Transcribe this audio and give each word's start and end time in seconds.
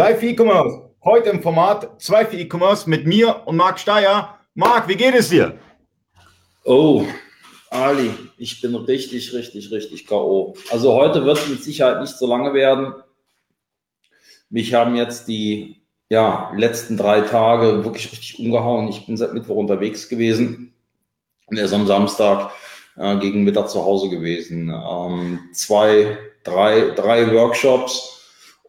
Live 0.00 0.22
E-Commerce. 0.22 0.80
Heute 1.04 1.28
im 1.28 1.42
Format 1.42 2.00
2 2.00 2.24
für 2.24 2.36
E-Commerce 2.38 2.88
mit 2.88 3.06
mir 3.06 3.42
und 3.44 3.56
Marc 3.56 3.78
Steyer. 3.78 4.38
Marc, 4.54 4.88
wie 4.88 4.96
geht 4.96 5.14
es 5.14 5.28
dir? 5.28 5.58
Oh, 6.64 7.04
Ali, 7.68 8.10
ich 8.38 8.62
bin 8.62 8.74
richtig, 8.76 9.30
richtig, 9.34 9.70
richtig 9.70 10.06
K.O. 10.06 10.54
Also 10.70 10.94
heute 10.94 11.26
wird 11.26 11.36
es 11.36 11.48
mit 11.50 11.62
Sicherheit 11.62 12.00
nicht 12.00 12.16
so 12.16 12.26
lange 12.26 12.54
werden. 12.54 12.94
Mich 14.48 14.72
haben 14.72 14.96
jetzt 14.96 15.28
die 15.28 15.82
ja, 16.08 16.50
letzten 16.56 16.96
drei 16.96 17.20
Tage 17.20 17.84
wirklich 17.84 18.10
richtig 18.10 18.38
umgehauen. 18.38 18.88
Ich 18.88 19.04
bin 19.04 19.18
seit 19.18 19.34
Mittwoch 19.34 19.56
unterwegs 19.56 20.08
gewesen 20.08 20.72
und 21.44 21.58
erst 21.58 21.74
am 21.74 21.86
Samstag 21.86 22.52
äh, 22.96 23.18
gegen 23.18 23.44
Mittag 23.44 23.68
zu 23.68 23.84
Hause 23.84 24.08
gewesen. 24.08 24.70
Ähm, 24.70 25.40
zwei, 25.52 26.16
drei, 26.42 26.92
drei 26.92 27.30
Workshops 27.34 28.19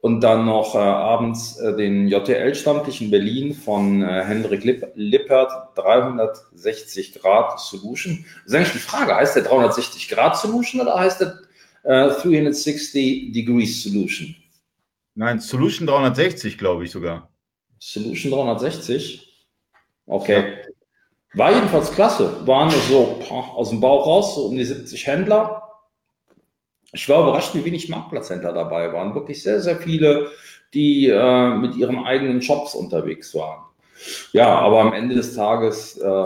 und 0.02 0.22
dann 0.22 0.46
noch 0.46 0.74
äh, 0.74 0.80
abends 0.80 1.58
äh, 1.60 1.76
den 1.76 2.08
JTL-Stammtisch 2.08 3.02
in 3.02 3.12
Berlin 3.12 3.54
von 3.54 4.02
äh, 4.02 4.24
Hendrik 4.24 4.64
Lipp 4.64 4.92
Lippert, 4.96 5.52
360 5.76 7.22
Grad 7.22 7.60
Solution. 7.60 8.26
Das 8.44 8.54
ist 8.54 8.56
eigentlich 8.56 8.72
die 8.74 8.80
Frage, 8.80 9.16
heißt 9.16 9.36
der 9.36 9.44
360 9.44 10.10
Grad 10.10 10.38
Solution 10.38 10.82
oder 10.82 11.00
heißt 11.00 11.22
der 11.22 11.38
äh, 11.84 12.10
360 12.10 13.32
Degrees 13.32 13.84
Solution? 13.84 14.36
Nein, 15.14 15.40
Solution 15.40 15.86
360, 15.86 16.58
glaube 16.58 16.86
ich 16.86 16.92
sogar. 16.92 17.30
Solution 17.78 18.32
360? 18.32 19.28
Okay. 20.08 20.56
War 21.34 21.54
jedenfalls 21.54 21.92
klasse. 21.92 22.46
Waren 22.48 22.72
so 22.90 23.22
aus 23.30 23.70
dem 23.70 23.80
Bauch 23.80 24.06
raus, 24.06 24.36
so 24.36 24.48
um 24.48 24.58
die 24.58 24.66
70 24.66 25.06
Händler 25.06 25.71
ich 26.94 27.08
war 27.08 27.24
überrascht, 27.24 27.56
wie 27.56 27.64
wenig 27.64 27.90
Marktplatzhändler 27.90 28.54
dabei 28.54 28.92
waren. 28.92 29.16
Wirklich 29.16 29.42
sehr, 29.42 29.62
sehr 29.62 29.78
viele, 29.78 30.32
die 30.74 31.08
äh, 31.08 31.56
mit 31.56 31.76
ihren 31.76 32.04
eigenen 32.04 32.42
Shops 32.42 32.76
unterwegs 32.76 33.34
waren. 33.34 33.64
Ja, 34.34 34.60
aber 34.60 34.82
am 34.82 34.94
Ende 34.94 35.16
des 35.16 35.36
Tages, 35.36 35.98
äh, 35.98 36.26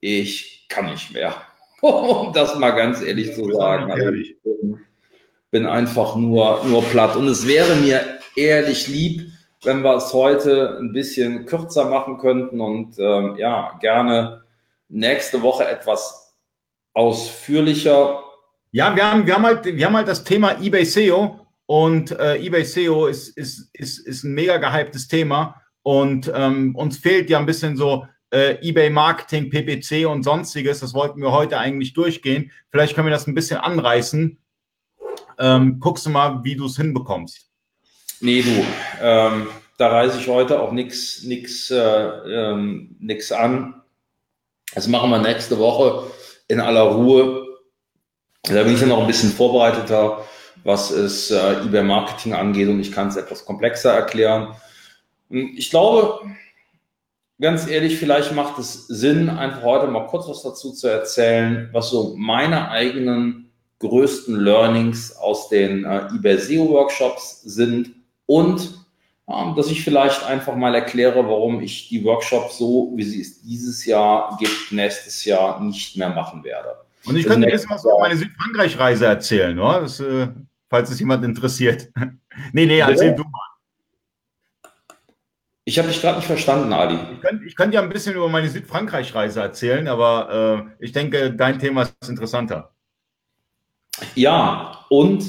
ich 0.00 0.66
kann 0.68 0.86
nicht 0.86 1.12
mehr. 1.12 1.34
um 1.80 2.32
das 2.32 2.58
mal 2.58 2.70
ganz 2.70 3.02
ehrlich 3.02 3.34
zu 3.34 3.52
sagen. 3.52 3.90
Also 3.90 4.10
ich 4.10 4.36
bin, 4.42 4.80
bin 5.50 5.66
einfach 5.66 6.16
nur, 6.16 6.64
nur 6.64 6.82
platt. 6.82 7.16
Und 7.16 7.28
es 7.28 7.46
wäre 7.46 7.76
mir 7.76 8.02
ehrlich 8.36 8.88
lieb, 8.88 9.30
wenn 9.62 9.82
wir 9.82 9.96
es 9.96 10.12
heute 10.12 10.78
ein 10.78 10.92
bisschen 10.92 11.46
kürzer 11.46 11.86
machen 11.86 12.18
könnten 12.18 12.60
und 12.60 12.98
ähm, 12.98 13.36
ja, 13.36 13.76
gerne 13.80 14.44
nächste 14.88 15.42
Woche 15.42 15.66
etwas 15.66 16.34
ausführlicher 16.92 18.22
ja, 18.76 18.94
wir 18.94 19.10
haben, 19.10 19.26
wir 19.26 19.34
haben, 19.34 19.46
halt, 19.46 19.64
wir 19.64 19.86
haben 19.86 19.96
halt 19.96 20.06
das 20.06 20.22
Thema 20.22 20.60
eBay 20.60 20.84
SEO 20.84 21.40
und 21.64 22.10
äh, 22.10 22.36
eBay 22.36 22.62
SEO 22.62 23.06
ist, 23.06 23.28
ist, 23.30 23.70
ist, 23.72 24.00
ist 24.00 24.22
ein 24.22 24.34
mega 24.34 24.58
gehyptes 24.58 25.08
Thema 25.08 25.62
und 25.82 26.30
ähm, 26.34 26.76
uns 26.76 26.98
fehlt 26.98 27.30
ja 27.30 27.38
ein 27.38 27.46
bisschen 27.46 27.78
so 27.78 28.06
äh, 28.30 28.58
eBay 28.60 28.90
Marketing, 28.90 29.48
PPC 29.48 30.06
und 30.06 30.24
sonstiges. 30.24 30.80
Das 30.80 30.92
wollten 30.92 31.22
wir 31.22 31.32
heute 31.32 31.58
eigentlich 31.58 31.94
durchgehen. 31.94 32.52
Vielleicht 32.70 32.94
können 32.94 33.06
wir 33.06 33.12
das 33.12 33.26
ein 33.26 33.34
bisschen 33.34 33.56
anreißen. 33.56 34.36
Ähm, 35.38 35.80
guckst 35.80 36.04
du 36.04 36.10
mal, 36.10 36.44
wie 36.44 36.56
du 36.56 36.66
es 36.66 36.76
hinbekommst. 36.76 37.48
Nee, 38.20 38.42
du, 38.42 38.62
ähm, 39.00 39.46
da 39.78 39.88
reiße 39.88 40.18
ich 40.18 40.28
heute 40.28 40.60
auch 40.60 40.72
nichts 40.72 41.22
nix, 41.22 41.70
äh, 41.70 41.78
ähm, 41.78 42.94
nix 43.00 43.32
an. 43.32 43.80
Das 44.74 44.86
machen 44.86 45.08
wir 45.08 45.18
nächste 45.18 45.58
Woche 45.58 46.10
in 46.48 46.60
aller 46.60 46.82
Ruhe. 46.82 47.45
Da 48.48 48.62
bin 48.62 48.74
ich 48.74 48.80
ja 48.80 48.86
noch 48.86 49.00
ein 49.00 49.06
bisschen 49.06 49.30
vorbereiteter, 49.30 50.24
was 50.62 50.90
es 50.90 51.30
äh, 51.30 51.64
eBay-Marketing 51.64 52.32
angeht 52.32 52.68
und 52.68 52.80
ich 52.80 52.92
kann 52.92 53.08
es 53.08 53.16
etwas 53.16 53.44
komplexer 53.44 53.92
erklären. 53.92 54.54
Ich 55.28 55.70
glaube, 55.70 56.20
ganz 57.40 57.66
ehrlich, 57.66 57.98
vielleicht 57.98 58.32
macht 58.32 58.58
es 58.58 58.86
Sinn, 58.86 59.28
einfach 59.28 59.62
heute 59.62 59.88
mal 59.88 60.06
kurz 60.06 60.28
was 60.28 60.42
dazu 60.42 60.72
zu 60.72 60.86
erzählen, 60.86 61.68
was 61.72 61.90
so 61.90 62.14
meine 62.16 62.70
eigenen 62.70 63.50
größten 63.80 64.38
Learnings 64.38 65.16
aus 65.16 65.48
den 65.48 65.84
äh, 65.84 66.06
eBay 66.14 66.38
SEO 66.38 66.68
Workshops 66.68 67.42
sind 67.42 67.94
und 68.26 68.86
dass 69.56 69.72
ich 69.72 69.82
vielleicht 69.82 70.22
einfach 70.22 70.54
mal 70.54 70.72
erkläre, 70.76 71.16
warum 71.28 71.60
ich 71.60 71.88
die 71.88 72.04
Workshops 72.04 72.58
so, 72.58 72.92
wie 72.94 73.02
sie 73.02 73.20
es 73.20 73.42
dieses 73.42 73.84
Jahr 73.84 74.36
gibt, 74.38 74.70
nächstes 74.70 75.24
Jahr 75.24 75.60
nicht 75.60 75.96
mehr 75.96 76.10
machen 76.10 76.44
werde. 76.44 76.85
Und 77.06 77.16
ich 77.16 77.26
könnte 77.26 77.46
ein 77.46 77.52
bisschen 77.52 77.70
was 77.70 77.84
über 77.84 77.98
meine 78.00 78.16
Südfrankreich-Reise 78.16 79.06
erzählen, 79.06 79.58
oder? 79.58 79.80
Das, 79.82 80.00
äh, 80.00 80.28
falls 80.68 80.90
es 80.90 81.00
jemand 81.00 81.24
interessiert. 81.24 81.88
nee, 82.52 82.66
nee, 82.66 82.80
erzähl 82.80 83.14
du 83.14 83.22
mal. 83.22 83.40
Ich 85.68 85.78
habe 85.78 85.88
dich 85.88 86.00
gerade 86.00 86.18
nicht 86.18 86.26
verstanden, 86.26 86.72
Ali. 86.72 86.96
Ich 87.12 87.20
könnte, 87.20 87.44
ich 87.44 87.56
könnte 87.56 87.74
ja 87.74 87.82
ein 87.82 87.88
bisschen 87.88 88.14
über 88.14 88.28
meine 88.28 88.48
Südfrankreich-Reise 88.48 89.40
erzählen, 89.40 89.88
aber 89.88 90.68
äh, 90.78 90.84
ich 90.84 90.92
denke, 90.92 91.32
dein 91.32 91.58
Thema 91.58 91.82
ist 91.82 92.08
interessanter. 92.08 92.72
Ja, 94.14 94.84
und 94.90 95.28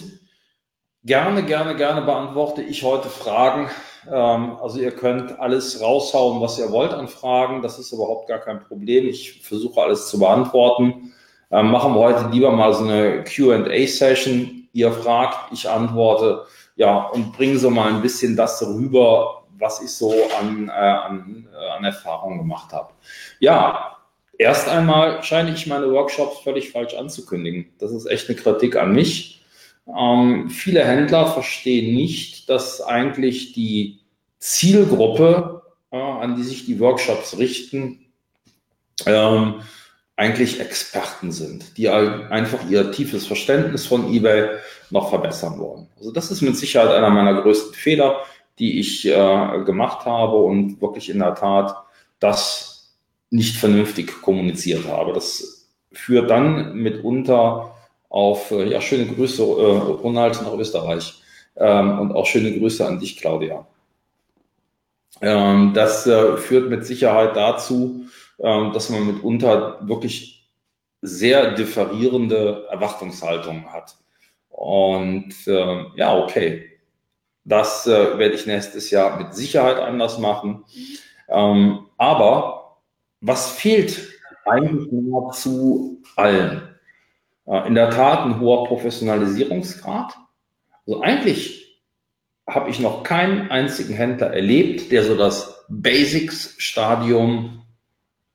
gerne, 1.03 1.44
gerne, 1.44 1.75
gerne 1.75 2.01
beantworte 2.01 2.61
ich 2.61 2.83
heute 2.83 3.09
Fragen. 3.09 3.69
Ähm, 4.07 4.57
also 4.61 4.79
ihr 4.79 4.91
könnt 4.91 5.39
alles 5.39 5.81
raushauen, 5.81 6.39
was 6.39 6.59
ihr 6.59 6.71
wollt 6.71 6.94
an 6.94 7.07
Fragen. 7.07 7.63
Das 7.63 7.79
ist 7.79 7.91
überhaupt 7.91 8.27
gar 8.27 8.39
kein 8.39 8.59
Problem. 8.59 9.07
Ich 9.07 9.41
versuche 9.41 9.81
alles 9.81 10.07
zu 10.07 10.19
beantworten. 10.19 11.13
Ähm, 11.52 11.72
machen 11.72 11.94
wir 11.94 12.00
heute 12.00 12.30
lieber 12.31 12.52
mal 12.52 12.74
so 12.74 12.84
eine 12.84 13.24
QA-Session. 13.24 14.68
Ihr 14.74 14.91
fragt, 14.91 15.52
ich 15.53 15.69
antworte, 15.69 16.46
ja, 16.75 17.06
und 17.08 17.34
bringe 17.34 17.58
so 17.58 17.69
mal 17.69 17.94
ein 17.94 18.02
bisschen 18.02 18.35
das 18.35 18.62
rüber, 18.62 19.44
was 19.57 19.81
ich 19.81 19.91
so 19.91 20.13
an, 20.40 20.69
äh, 20.69 20.72
an, 20.72 21.47
äh, 21.52 21.69
an 21.78 21.84
Erfahrung 21.84 22.38
gemacht 22.38 22.72
habe. 22.74 22.94
Ja, 23.40 23.97
erst 24.38 24.69
einmal 24.69 25.24
scheine 25.24 25.52
ich 25.52 25.68
meine 25.68 25.91
Workshops 25.91 26.40
völlig 26.40 26.72
falsch 26.72 26.94
anzukündigen. 26.94 27.74
Das 27.80 27.91
ist 27.91 28.06
echt 28.06 28.30
eine 28.30 28.38
Kritik 28.38 28.75
an 28.75 28.94
mich. 28.94 29.41
Ähm, 29.88 30.50
viele 30.50 30.84
Händler 30.84 31.28
verstehen 31.28 31.96
nicht, 31.96 32.50
dass 32.50 32.81
eigentlich 32.81 33.53
die 33.53 34.00
Zielgruppe, 34.40 35.63
äh, 35.91 35.97
an 35.97 36.36
die 36.36 36.44
sich 36.44 36.66
die 36.66 36.80
Workshops 36.80 37.38
richten, 37.38 38.06
ähm, 39.06 39.62
eigentlich 40.17 40.59
Experten 40.59 41.31
sind, 41.31 41.78
die 41.78 41.89
einfach 41.89 42.67
ihr 42.69 42.91
tiefes 42.91 43.28
Verständnis 43.28 43.85
von 43.85 44.11
eBay 44.11 44.57
noch 44.89 45.09
verbessern 45.09 45.59
wollen. 45.59 45.88
Also 45.97 46.11
das 46.11 46.31
ist 46.31 46.41
mit 46.41 46.57
Sicherheit 46.57 46.89
einer 46.89 47.11
meiner 47.11 47.39
größten 47.41 47.75
Fehler, 47.75 48.22
die 48.57 48.79
ich 48.79 49.06
äh, 49.06 49.63
gemacht 49.63 50.06
habe 50.06 50.38
und 50.38 50.81
wirklich 50.81 51.09
in 51.11 51.19
der 51.19 51.35
Tat 51.35 51.75
das 52.19 52.95
nicht 53.29 53.57
vernünftig 53.57 54.22
kommuniziert 54.23 54.88
habe. 54.88 55.13
Das 55.13 55.67
führt 55.91 56.31
dann 56.31 56.75
mitunter 56.75 57.75
auf, 58.09 58.50
äh, 58.50 58.69
ja, 58.69 58.81
schöne 58.81 59.06
Grüße, 59.06 59.44
äh, 59.44 59.45
Ronald 59.45 60.41
nach 60.41 60.53
Österreich 60.53 61.22
ähm, 61.57 62.00
und 62.00 62.11
auch 62.13 62.25
schöne 62.25 62.57
Grüße 62.57 62.85
an 62.85 63.00
dich, 63.00 63.17
Claudia. 63.17 63.67
Ähm, 65.22 65.73
das 65.75 66.07
äh, 66.07 66.38
führt 66.38 66.69
mit 66.72 66.88
Sicherheit 66.88 67.35
dazu, 67.35 68.06
dass 68.38 68.90
man 68.90 69.08
mitunter 69.08 69.80
wirklich 69.88 70.38
sehr 71.02 71.52
differierende 71.52 72.68
Erwartungshaltungen 72.70 73.72
hat. 73.72 73.98
Und 74.50 75.34
äh, 75.48 75.84
ja, 75.96 76.18
okay, 76.18 76.78
das 77.44 77.88
äh, 77.88 78.18
werde 78.18 78.36
ich 78.36 78.46
nächstes 78.46 78.90
Jahr 78.90 79.18
mit 79.18 79.34
Sicherheit 79.34 79.78
anders 79.78 80.18
machen. 80.18 80.66
Ähm, 81.30 81.86
aber 81.98 82.78
was 83.22 83.52
fehlt 83.52 84.09
eigentlich 84.46 84.92
nahezu 84.92 86.02
allen? 86.16 86.75
Äh, 87.46 87.68
in 87.68 87.75
der 87.75 87.90
Tat 87.90 88.25
ein 88.25 88.40
hoher 88.40 88.66
Professionalisierungsgrad. 88.66 90.18
Also 90.86 91.02
eigentlich 91.02 91.84
habe 92.48 92.69
ich 92.69 92.80
noch 92.80 93.04
keinen 93.04 93.52
einzigen 93.52 93.94
Händler 93.94 94.34
erlebt, 94.34 94.92
der 94.92 95.04
so 95.04 95.16
das 95.16 95.66
Basics-Stadium 95.69 97.63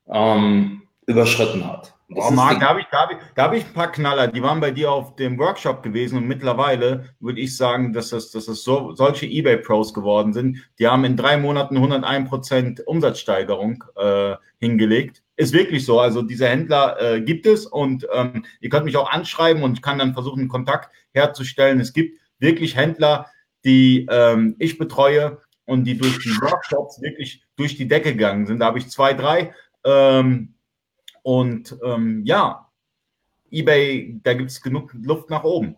ähm, 0.07 0.83
überschritten 1.05 1.65
hat. 1.65 1.93
Oh, 2.15 2.31
Marc, 2.31 2.59
da 2.59 2.69
habe 2.69 2.81
ich, 2.81 2.87
hab 2.91 3.11
ich, 3.11 3.17
hab 3.35 3.53
ich 3.53 3.65
ein 3.65 3.73
paar 3.73 3.91
Knaller, 3.91 4.27
die 4.27 4.43
waren 4.43 4.59
bei 4.59 4.71
dir 4.71 4.91
auf 4.91 5.15
dem 5.15 5.39
Workshop 5.39 5.81
gewesen 5.81 6.17
und 6.17 6.27
mittlerweile 6.27 7.09
würde 7.19 7.39
ich 7.41 7.57
sagen, 7.57 7.91
dass 7.93 8.09
das, 8.09 8.29
dass 8.31 8.45
das 8.45 8.63
so, 8.63 8.93
solche 8.93 9.25
Ebay-Pros 9.25 9.93
geworden 9.93 10.33
sind. 10.33 10.57
Die 10.79 10.87
haben 10.87 11.05
in 11.05 11.17
drei 11.17 11.37
Monaten 11.37 11.77
101% 11.77 12.83
Umsatzsteigerung 12.83 13.83
äh, 13.95 14.35
hingelegt. 14.59 15.23
Ist 15.37 15.53
wirklich 15.53 15.85
so. 15.85 15.99
Also 15.99 16.21
diese 16.21 16.47
Händler 16.47 17.01
äh, 17.01 17.21
gibt 17.21 17.47
es 17.47 17.65
und 17.65 18.07
ähm, 18.13 18.45
ihr 18.59 18.69
könnt 18.69 18.85
mich 18.85 18.97
auch 18.97 19.11
anschreiben 19.11 19.63
und 19.63 19.73
ich 19.73 19.81
kann 19.81 19.97
dann 19.97 20.13
versuchen, 20.13 20.47
Kontakt 20.47 20.91
herzustellen. 21.13 21.79
Es 21.79 21.93
gibt 21.93 22.19
wirklich 22.37 22.75
Händler, 22.75 23.27
die 23.65 24.07
ähm, 24.11 24.55
ich 24.59 24.77
betreue 24.77 25.39
und 25.65 25.85
die 25.85 25.97
durch 25.97 26.19
die 26.19 26.29
Workshops 26.41 27.01
wirklich 27.01 27.43
durch 27.55 27.77
die 27.77 27.87
Decke 27.87 28.11
gegangen 28.11 28.45
sind. 28.45 28.59
Da 28.59 28.67
habe 28.67 28.77
ich 28.77 28.89
zwei, 28.89 29.13
drei 29.13 29.53
ähm, 29.85 30.53
und 31.23 31.77
ähm, 31.83 32.23
ja, 32.25 32.69
eBay, 33.51 34.19
da 34.23 34.33
gibt 34.33 34.51
es 34.51 34.61
genug 34.61 34.93
Luft 34.93 35.29
nach 35.29 35.43
oben. 35.43 35.77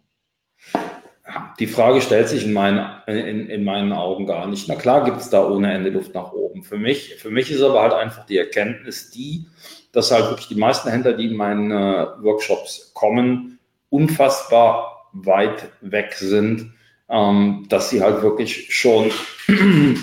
die 1.60 1.68
Frage 1.68 2.02
stellt 2.02 2.30
sich 2.30 2.46
in 2.46 2.54
meinen, 2.54 2.86
in, 3.08 3.48
in 3.50 3.64
meinen 3.64 3.92
Augen 3.92 4.26
gar 4.26 4.48
nicht. 4.48 4.68
Na 4.68 4.76
klar 4.76 5.04
gibt 5.04 5.18
es 5.18 5.30
da 5.30 5.48
ohne 5.48 5.74
Ende 5.74 5.90
Luft 5.90 6.14
nach 6.14 6.32
oben. 6.32 6.64
Für 6.64 6.78
mich, 6.78 7.16
für 7.16 7.30
mich 7.30 7.52
ist 7.52 7.62
aber 7.62 7.82
halt 7.82 7.94
einfach 7.94 8.26
die 8.26 8.38
Erkenntnis 8.38 9.12
die, 9.12 9.46
dass 9.92 10.12
halt 10.12 10.30
wirklich 10.30 10.48
die 10.48 10.56
meisten 10.56 10.90
Händler, 10.90 11.14
die 11.14 11.28
in 11.28 11.36
meinen 11.36 11.72
äh, 11.72 12.08
Workshops 12.22 12.92
kommen, 12.94 13.60
unfassbar 13.90 15.10
weit 15.14 15.70
weg 15.82 16.14
sind, 16.14 16.74
ähm, 17.10 17.66
dass 17.70 17.90
sie 17.90 18.02
halt 18.02 18.22
wirklich 18.22 18.74
schon 18.74 19.12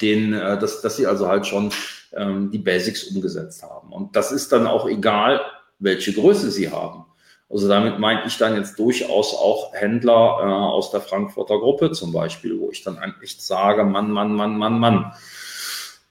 den, 0.00 0.32
äh, 0.32 0.58
dass, 0.58 0.80
dass 0.82 0.96
sie 0.96 1.06
also 1.06 1.28
halt 1.28 1.46
schon 1.46 1.70
ähm, 2.16 2.50
die 2.50 2.58
Basics 2.58 3.04
umgesetzt 3.04 3.62
haben. 3.62 3.92
Und 3.92 4.16
das 4.16 4.32
ist 4.32 4.52
dann 4.52 4.66
auch 4.66 4.86
egal, 4.88 5.40
welche 5.78 6.12
Größe 6.12 6.50
sie 6.50 6.70
haben. 6.70 7.06
Also 7.48 7.68
damit 7.68 7.98
meine 7.98 8.24
ich 8.26 8.38
dann 8.38 8.54
jetzt 8.54 8.78
durchaus 8.78 9.34
auch 9.34 9.74
Händler 9.74 10.38
äh, 10.40 10.44
aus 10.44 10.92
der 10.92 11.00
Frankfurter 11.00 11.58
Gruppe 11.58 11.90
zum 11.90 12.12
Beispiel, 12.12 12.58
wo 12.60 12.70
ich 12.70 12.84
dann 12.84 12.98
echt 13.22 13.42
sage, 13.42 13.84
Mann, 13.84 14.10
Mann, 14.12 14.34
Mann, 14.34 14.56
Mann, 14.56 14.78
Mann. 14.78 15.12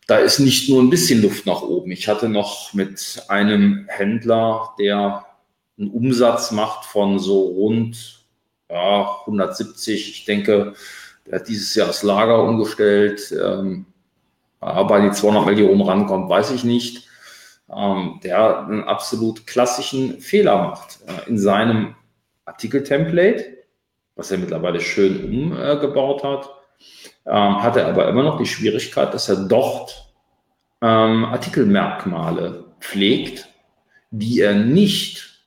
Da 0.06 0.18
ist 0.18 0.40
nicht 0.40 0.70
nur 0.70 0.82
ein 0.82 0.90
bisschen 0.90 1.22
Luft 1.22 1.46
nach 1.46 1.62
oben. 1.62 1.92
Ich 1.92 2.08
hatte 2.08 2.28
noch 2.28 2.74
mit 2.74 3.24
einem 3.30 3.86
Händler, 3.88 4.74
der 4.80 5.26
einen 5.78 5.92
Umsatz 5.92 6.52
macht 6.52 6.86
von 6.86 7.20
so 7.20 7.42
rund 7.42 8.26
ja, 8.70 9.20
170. 9.22 10.10
Ich 10.10 10.26
denke, 10.26 10.74
der 11.26 11.40
hat 11.40 11.48
dieses 11.48 11.74
Jahr 11.76 11.88
das 11.88 12.04
Lager 12.04 12.44
umgestellt. 12.44 13.32
Ähm, 13.32 13.86
aber 14.60 15.02
die 15.02 15.12
200 15.12 15.46
Millionen 15.46 15.82
rankommt, 15.82 16.30
weiß 16.30 16.52
ich 16.52 16.64
nicht 16.64 17.10
ähm, 17.76 18.20
der 18.24 18.66
einen 18.66 18.84
absolut 18.84 19.46
klassischen 19.46 20.20
Fehler 20.20 20.58
macht 20.58 21.00
äh, 21.08 21.30
in 21.30 21.38
seinem 21.38 21.96
Artikel-Template, 22.46 23.58
was 24.16 24.32
er 24.32 24.40
mittlerweile 24.40 24.82
schön 24.82 25.26
umgebaut 25.26 26.24
hat, 26.24 26.50
ähm, 27.26 27.62
hat 27.62 27.78
er 27.78 27.88
aber 27.88 28.08
immer 28.08 28.24
noch 28.24 28.38
die 28.38 28.48
Schwierigkeit, 28.48 29.14
dass 29.14 29.30
er 29.30 29.48
dort 29.48 30.12
ähm, 30.82 31.26
Artikelmerkmale 31.26 32.66
pflegt, 32.80 33.48
die 34.10 34.42
er 34.42 34.56
nicht 34.56 35.46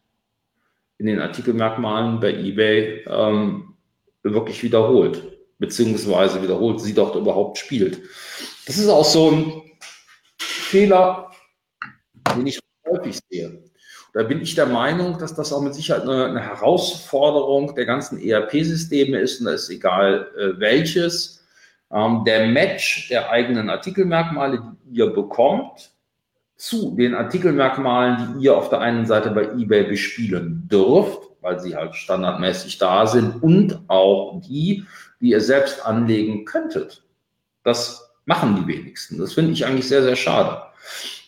in 0.98 1.06
den 1.06 1.20
Artikelmerkmalen 1.20 2.20
bei 2.20 2.32
eBay 2.32 3.04
ähm, 3.08 3.74
wirklich 4.22 4.62
wiederholt, 4.62 5.31
beziehungsweise 5.62 6.42
wiederholt 6.42 6.80
sie 6.80 6.92
dort 6.92 7.14
überhaupt 7.14 7.56
spielt. 7.56 8.02
Das 8.66 8.76
ist 8.76 8.88
auch 8.88 9.04
so 9.04 9.30
ein 9.30 9.62
Fehler, 10.38 11.30
den 12.36 12.48
ich 12.48 12.58
häufig 12.84 13.20
sehe. 13.30 13.62
Da 14.12 14.24
bin 14.24 14.42
ich 14.42 14.56
der 14.56 14.66
Meinung, 14.66 15.18
dass 15.18 15.34
das 15.34 15.52
auch 15.52 15.62
mit 15.62 15.74
Sicherheit 15.74 16.02
eine, 16.02 16.26
eine 16.26 16.40
Herausforderung 16.40 17.74
der 17.76 17.86
ganzen 17.86 18.20
ERP-Systeme 18.20 19.18
ist, 19.18 19.40
und 19.40 19.46
da 19.46 19.52
ist 19.52 19.70
egal 19.70 20.28
äh, 20.36 20.58
welches. 20.58 21.44
Ähm, 21.92 22.24
der 22.26 22.46
Match 22.48 23.08
der 23.08 23.30
eigenen 23.30 23.70
Artikelmerkmale, 23.70 24.62
die 24.84 24.98
ihr 24.98 25.06
bekommt, 25.06 25.92
zu 26.56 26.94
den 26.96 27.14
Artikelmerkmalen, 27.14 28.38
die 28.38 28.46
ihr 28.46 28.56
auf 28.56 28.68
der 28.68 28.80
einen 28.80 29.06
Seite 29.06 29.30
bei 29.30 29.44
eBay 29.44 29.84
bespielen 29.84 30.68
dürft, 30.70 31.22
weil 31.40 31.60
sie 31.60 31.74
halt 31.76 31.94
standardmäßig 31.94 32.78
da 32.78 33.06
sind, 33.06 33.42
und 33.42 33.80
auch 33.88 34.40
die, 34.40 34.84
die 35.22 35.30
ihr 35.30 35.40
selbst 35.40 35.86
anlegen 35.86 36.44
könntet. 36.44 37.04
Das 37.64 38.12
machen 38.26 38.56
die 38.56 38.66
wenigsten. 38.66 39.19
Das 39.19 39.32
finde 39.32 39.52
ich 39.52 39.64
eigentlich 39.64 39.88
sehr, 39.88 40.02
sehr 40.02 40.16
schade. 40.16 40.62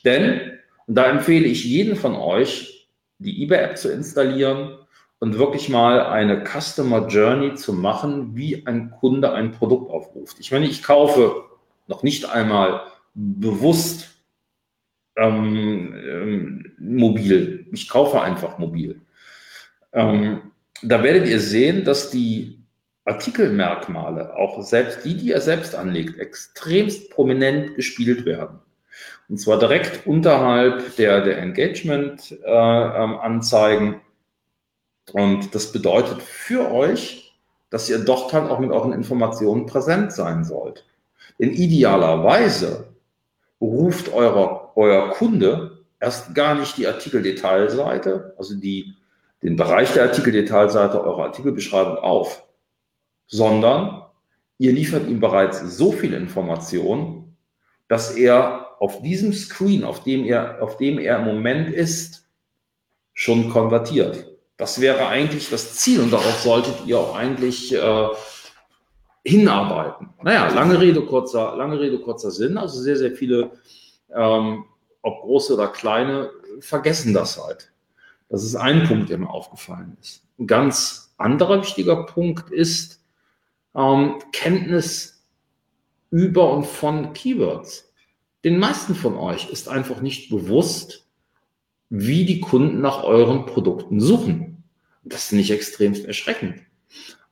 Denn 0.04 0.54
und 0.86 0.96
da 0.96 1.06
empfehle 1.06 1.46
ich 1.46 1.64
jeden 1.64 1.96
von 1.96 2.14
euch, 2.14 2.88
die 3.18 3.42
eBay-App 3.42 3.78
zu 3.78 3.90
installieren 3.90 4.78
und 5.18 5.38
wirklich 5.38 5.68
mal 5.68 6.06
eine 6.06 6.44
Customer 6.44 7.06
Journey 7.06 7.54
zu 7.54 7.72
machen, 7.72 8.36
wie 8.36 8.66
ein 8.66 8.90
Kunde 8.90 9.32
ein 9.32 9.52
Produkt 9.52 9.90
aufruft. 9.90 10.36
Ich 10.40 10.52
meine, 10.52 10.66
ich 10.66 10.82
kaufe 10.82 11.44
noch 11.86 12.02
nicht 12.02 12.28
einmal 12.28 12.82
bewusst 13.14 14.10
ähm, 15.16 15.94
ähm, 15.94 16.72
mobil. 16.78 17.66
Ich 17.72 17.88
kaufe 17.88 18.20
einfach 18.20 18.58
mobil. 18.58 19.00
Ähm, 19.92 20.52
da 20.82 21.02
werdet 21.02 21.28
ihr 21.28 21.40
sehen, 21.40 21.84
dass 21.84 22.10
die 22.10 22.63
Artikelmerkmale, 23.04 24.36
auch 24.36 24.62
selbst 24.62 25.04
die, 25.04 25.16
die 25.16 25.28
ihr 25.28 25.40
selbst 25.40 25.74
anlegt, 25.74 26.18
extremst 26.18 27.10
prominent 27.10 27.76
gespielt 27.76 28.24
werden. 28.24 28.58
Und 29.28 29.38
zwar 29.38 29.58
direkt 29.58 30.06
unterhalb 30.06 30.96
der, 30.96 31.20
der 31.22 31.38
Engagement-Anzeigen. 31.38 33.94
Äh, 33.94 33.98
und 35.12 35.54
das 35.54 35.72
bedeutet 35.72 36.22
für 36.22 36.70
euch, 36.70 37.34
dass 37.70 37.90
ihr 37.90 37.98
dort 37.98 38.32
halt 38.32 38.48
auch 38.50 38.60
mit 38.60 38.70
euren 38.70 38.92
Informationen 38.92 39.66
präsent 39.66 40.12
sein 40.12 40.44
sollt. 40.44 40.86
Denn 41.38 41.50
idealerweise 41.50 42.86
ruft 43.60 44.12
euer, 44.12 44.72
euer 44.76 45.10
Kunde 45.10 45.78
erst 46.00 46.34
gar 46.34 46.54
nicht 46.54 46.76
die 46.76 46.86
Artikeldetailseite, 46.86 48.34
also 48.38 48.54
die, 48.54 48.94
den 49.42 49.56
Bereich 49.56 49.92
der 49.92 50.04
Artikeldetailseite 50.04 51.02
eurer 51.02 51.24
Artikelbeschreibung 51.24 51.96
auf, 51.96 52.43
sondern 53.34 54.04
ihr 54.58 54.72
liefert 54.72 55.08
ihm 55.08 55.18
bereits 55.18 55.60
so 55.76 55.90
viel 55.90 56.14
Information, 56.14 57.36
dass 57.88 58.12
er 58.12 58.76
auf 58.78 59.02
diesem 59.02 59.32
Screen, 59.32 59.82
auf 59.82 60.04
dem 60.04 60.24
er, 60.24 60.62
auf 60.62 60.76
dem 60.76 61.00
er 61.00 61.18
im 61.18 61.24
Moment 61.24 61.68
ist, 61.68 62.28
schon 63.12 63.50
konvertiert. 63.50 64.30
Das 64.56 64.80
wäre 64.80 65.08
eigentlich 65.08 65.50
das 65.50 65.74
Ziel 65.74 66.00
und 66.00 66.12
darauf 66.12 66.42
solltet 66.42 66.86
ihr 66.86 66.96
auch 66.96 67.16
eigentlich 67.16 67.74
äh, 67.74 68.06
hinarbeiten. 69.24 70.10
Naja, 70.22 70.52
lange 70.54 70.80
Rede, 70.80 71.04
kurzer, 71.04 71.56
lange 71.56 71.80
Rede, 71.80 71.98
kurzer 71.98 72.30
Sinn. 72.30 72.56
Also 72.56 72.80
sehr, 72.80 72.96
sehr 72.96 73.16
viele, 73.16 73.50
ähm, 74.14 74.64
ob 75.02 75.22
große 75.22 75.54
oder 75.54 75.66
kleine, 75.66 76.30
vergessen 76.60 77.12
das 77.12 77.44
halt. 77.44 77.72
Das 78.28 78.44
ist 78.44 78.54
ein 78.54 78.84
Punkt, 78.84 79.10
der 79.10 79.18
mir 79.18 79.28
aufgefallen 79.28 79.96
ist. 80.00 80.22
Ein 80.38 80.46
ganz 80.46 81.12
anderer 81.16 81.60
wichtiger 81.60 82.06
Punkt 82.06 82.50
ist 82.50 83.03
ähm, 83.76 84.16
Kenntnis 84.32 85.24
über 86.10 86.52
und 86.52 86.66
von 86.66 87.12
Keywords. 87.12 87.92
Den 88.44 88.58
meisten 88.58 88.94
von 88.94 89.16
euch 89.16 89.50
ist 89.50 89.68
einfach 89.68 90.00
nicht 90.00 90.30
bewusst, 90.30 91.06
wie 91.90 92.24
die 92.24 92.40
Kunden 92.40 92.80
nach 92.80 93.02
euren 93.02 93.46
Produkten 93.46 94.00
suchen. 94.00 94.64
Das 95.02 95.28
finde 95.28 95.42
ich 95.42 95.50
extremst 95.50 96.04
erschreckend. 96.04 96.60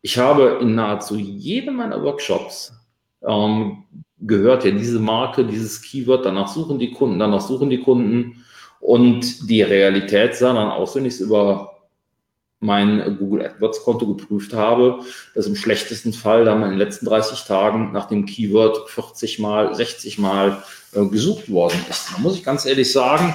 Ich 0.03 0.19
habe 0.19 0.59
in 0.61 0.75
nahezu 0.75 1.17
jedem 1.17 1.77
meiner 1.77 2.03
Workshops 2.03 2.73
ähm, 3.27 3.85
gehört, 4.19 4.65
ja, 4.65 4.71
diese 4.73 4.99
Marke, 4.99 5.45
dieses 5.45 5.83
Keyword, 5.83 6.27
danach 6.27 6.49
suchen 6.49 6.79
die 6.79 6.91
Kunden, 6.91 7.19
danach 7.19 7.41
suchen 7.41 7.71
die 7.71 7.81
Kunden. 7.81 8.45
Und 8.81 9.49
die 9.49 9.63
Realität 9.63 10.35
sah 10.35 10.53
dann 10.53 10.71
aus, 10.71 10.97
wenn 10.97 11.05
ich 11.05 11.15
es 11.15 11.21
über 11.21 11.72
mein 12.63 13.17
Google 13.19 13.45
AdWords 13.47 13.83
Konto 13.83 14.15
geprüft 14.15 14.55
habe, 14.55 15.01
dass 15.35 15.47
im 15.47 15.57
schlechtesten 15.57 16.13
Fall 16.13 16.45
dann 16.45 16.63
in 16.63 16.71
den 16.71 16.79
letzten 16.79 17.07
30 17.07 17.45
Tagen 17.45 17.93
nach 17.93 18.07
dem 18.07 18.25
Keyword 18.25 18.89
40 18.89 19.39
mal, 19.39 19.75
60 19.75 20.19
mal 20.19 20.63
äh, 20.93 21.05
gesucht 21.07 21.51
worden 21.51 21.79
ist. 21.91 22.13
Da 22.13 22.21
muss 22.21 22.37
ich 22.37 22.45
ganz 22.45 22.65
ehrlich 22.65 22.93
sagen, 22.93 23.35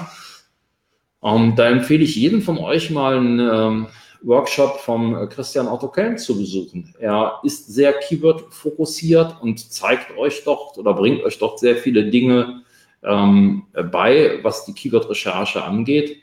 ähm, 1.23 1.53
da 1.55 1.67
empfehle 1.69 2.03
ich 2.03 2.15
jedem 2.15 2.41
von 2.41 2.57
euch 2.57 2.89
mal 2.89 3.17
einen 3.17 3.39
ähm, 3.39 3.87
Workshop 4.21 4.79
vom 4.79 5.15
äh, 5.15 5.27
Christian 5.27 5.67
Otto 5.67 5.89
Kellen 5.89 6.17
zu 6.17 6.37
besuchen. 6.37 6.93
Er 6.99 7.39
ist 7.43 7.67
sehr 7.67 7.93
Keyword 7.93 8.53
fokussiert 8.53 9.35
und 9.41 9.59
zeigt 9.71 10.17
euch 10.17 10.43
dort 10.43 10.77
oder 10.77 10.93
bringt 10.93 11.23
euch 11.23 11.37
dort 11.37 11.59
sehr 11.59 11.75
viele 11.75 12.09
Dinge 12.09 12.63
ähm, 13.03 13.63
bei, 13.91 14.39
was 14.43 14.65
die 14.65 14.73
Keyword-Recherche 14.73 15.63
angeht. 15.63 16.21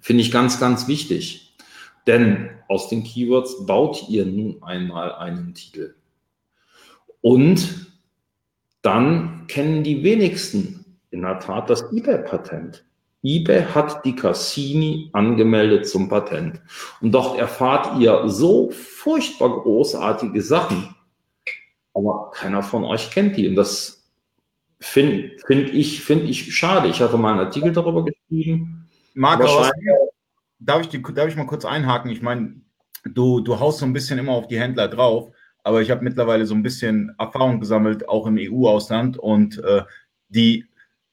Finde 0.00 0.22
ich 0.22 0.30
ganz, 0.30 0.60
ganz 0.60 0.88
wichtig. 0.88 1.47
Denn 2.08 2.48
aus 2.68 2.88
den 2.88 3.04
Keywords 3.04 3.66
baut 3.66 4.08
ihr 4.08 4.24
nun 4.24 4.62
einmal 4.62 5.12
einen 5.12 5.54
Titel. 5.54 5.94
Und 7.20 7.92
dann 8.82 9.46
kennen 9.46 9.84
die 9.84 10.02
wenigsten 10.02 10.98
in 11.10 11.22
der 11.22 11.38
Tat 11.38 11.68
das 11.68 11.92
eBay-Patent. 11.92 12.84
eBay 13.22 13.62
hat 13.74 14.04
die 14.06 14.16
Cassini 14.16 15.10
angemeldet 15.12 15.86
zum 15.86 16.08
Patent. 16.08 16.62
Und 17.02 17.12
dort 17.12 17.38
erfahrt 17.38 18.00
ihr 18.00 18.28
so 18.28 18.70
furchtbar 18.70 19.60
großartige 19.60 20.40
Sachen. 20.40 20.94
Aber 21.92 22.30
keiner 22.30 22.62
von 22.62 22.84
euch 22.84 23.10
kennt 23.10 23.36
die. 23.36 23.48
Und 23.48 23.56
das 23.56 24.08
finde 24.80 25.36
find 25.46 25.74
ich, 25.74 26.02
find 26.02 26.24
ich 26.24 26.54
schade. 26.54 26.88
Ich 26.88 27.02
hatte 27.02 27.18
mal 27.18 27.32
einen 27.32 27.40
Artikel 27.40 27.72
darüber 27.72 28.04
geschrieben. 28.04 28.88
Marc, 29.14 29.40
darf 30.58 30.82
ich, 30.82 30.88
die, 30.88 31.02
darf 31.02 31.28
ich 31.28 31.36
mal 31.36 31.46
kurz 31.46 31.64
einhaken? 31.64 32.10
Ich 32.10 32.22
meine, 32.22 32.60
du, 33.04 33.40
du 33.40 33.58
haust 33.58 33.78
so 33.78 33.86
ein 33.86 33.92
bisschen 33.92 34.18
immer 34.18 34.32
auf 34.32 34.48
die 34.48 34.60
Händler 34.60 34.88
drauf, 34.88 35.30
aber 35.62 35.82
ich 35.82 35.90
habe 35.90 36.04
mittlerweile 36.04 36.46
so 36.46 36.54
ein 36.54 36.62
bisschen 36.62 37.14
Erfahrung 37.18 37.60
gesammelt, 37.60 38.08
auch 38.08 38.26
im 38.26 38.38
EU-Ausland 38.38 39.18
und 39.18 39.62
äh, 39.62 39.82
die, 40.28 40.66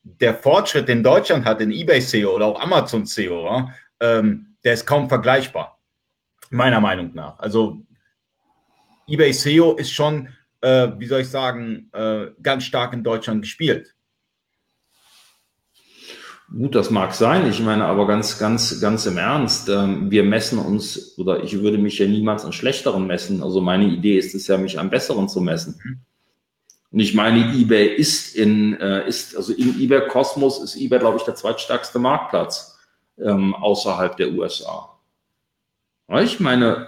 der 0.04 0.36
Fortschritt, 0.36 0.88
den 0.88 1.04
Deutschland 1.04 1.46
hat 1.46 1.62
in 1.62 1.72
eBay 1.72 2.02
SEO 2.02 2.36
oder 2.36 2.46
auch 2.46 2.62
Amazon 2.62 3.06
SEO, 3.06 3.70
ähm, 4.00 4.56
der 4.64 4.74
ist 4.74 4.86
kaum 4.86 5.10
vergleichbar, 5.10 5.80
meiner 6.50 6.80
Meinung 6.80 7.12
nach. 7.14 7.40
Also 7.40 7.82
eBay 9.08 9.34
SEO 9.34 9.76
ist 9.76 9.92
schon, 9.92 10.30
äh, 10.62 10.90
wie 10.98 11.08
soll 11.08 11.22
ich 11.22 11.30
sagen, 11.30 11.90
äh, 11.94 12.28
ganz 12.42 12.64
stark 12.66 12.94
in 12.94 13.04
Deutschland 13.04 13.42
gespielt. 13.42 13.95
Gut, 16.52 16.76
das 16.76 16.92
mag 16.92 17.14
sein. 17.14 17.50
Ich 17.50 17.60
meine, 17.60 17.86
aber 17.86 18.06
ganz, 18.06 18.38
ganz, 18.38 18.80
ganz 18.80 19.06
im 19.08 19.18
Ernst, 19.18 19.68
ähm, 19.68 20.12
wir 20.12 20.24
messen 20.24 20.60
uns, 20.60 21.18
oder 21.18 21.44
ich 21.44 21.60
würde 21.62 21.78
mich 21.78 21.98
ja 21.98 22.06
niemals 22.06 22.46
an 22.46 22.54
Schlechteren 22.54 23.08
messen. 23.08 23.42
Also 23.42 23.62
meine 23.62 23.86
Idee 23.86 24.18
ist 24.18 24.36
es 24.36 24.48
ja, 24.48 24.58
mich 24.58 24.80
an 24.80 24.92
Besseren 24.92 25.28
zu 25.28 25.42
messen. 25.42 26.06
Und 26.92 27.00
ich 27.00 27.16
meine, 27.16 27.54
eBay 27.54 27.88
ist 27.96 28.36
in, 28.36 28.80
äh, 28.80 29.08
ist, 29.08 29.36
also 29.36 29.54
im 29.54 29.82
eBay-Kosmos 29.82 30.64
ist 30.64 30.76
eBay, 30.76 31.00
glaube 31.00 31.18
ich, 31.18 31.24
der 31.24 31.36
zweitstärkste 31.36 31.98
Marktplatz 31.98 32.78
ähm, 33.18 33.56
außerhalb 33.56 34.16
der 34.16 34.32
USA. 34.32 34.98
Ich 36.22 36.40
meine, 36.40 36.88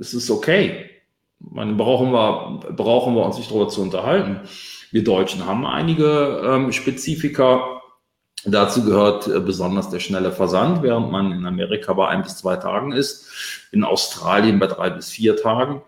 es 0.00 0.14
ist 0.14 0.30
okay. 0.30 0.90
Man 1.38 1.76
brauchen 1.76 2.10
wir, 2.12 2.72
brauchen 2.74 3.14
wir 3.14 3.26
uns 3.26 3.36
nicht 3.36 3.50
darüber 3.50 3.68
zu 3.68 3.82
unterhalten. 3.82 4.40
Wir 4.90 5.04
Deutschen 5.04 5.44
haben 5.44 5.66
einige 5.66 6.42
ähm, 6.44 6.72
Spezifika, 6.72 7.81
Dazu 8.44 8.84
gehört 8.84 9.28
äh, 9.28 9.40
besonders 9.40 9.90
der 9.90 10.00
schnelle 10.00 10.32
Versand, 10.32 10.82
während 10.82 11.10
man 11.12 11.32
in 11.32 11.46
Amerika 11.46 11.92
bei 11.92 12.08
ein 12.08 12.22
bis 12.22 12.36
zwei 12.36 12.56
Tagen 12.56 12.92
ist, 12.92 13.68
in 13.70 13.84
Australien 13.84 14.58
bei 14.58 14.66
drei 14.66 14.90
bis 14.90 15.10
vier 15.10 15.36
Tagen. 15.36 15.82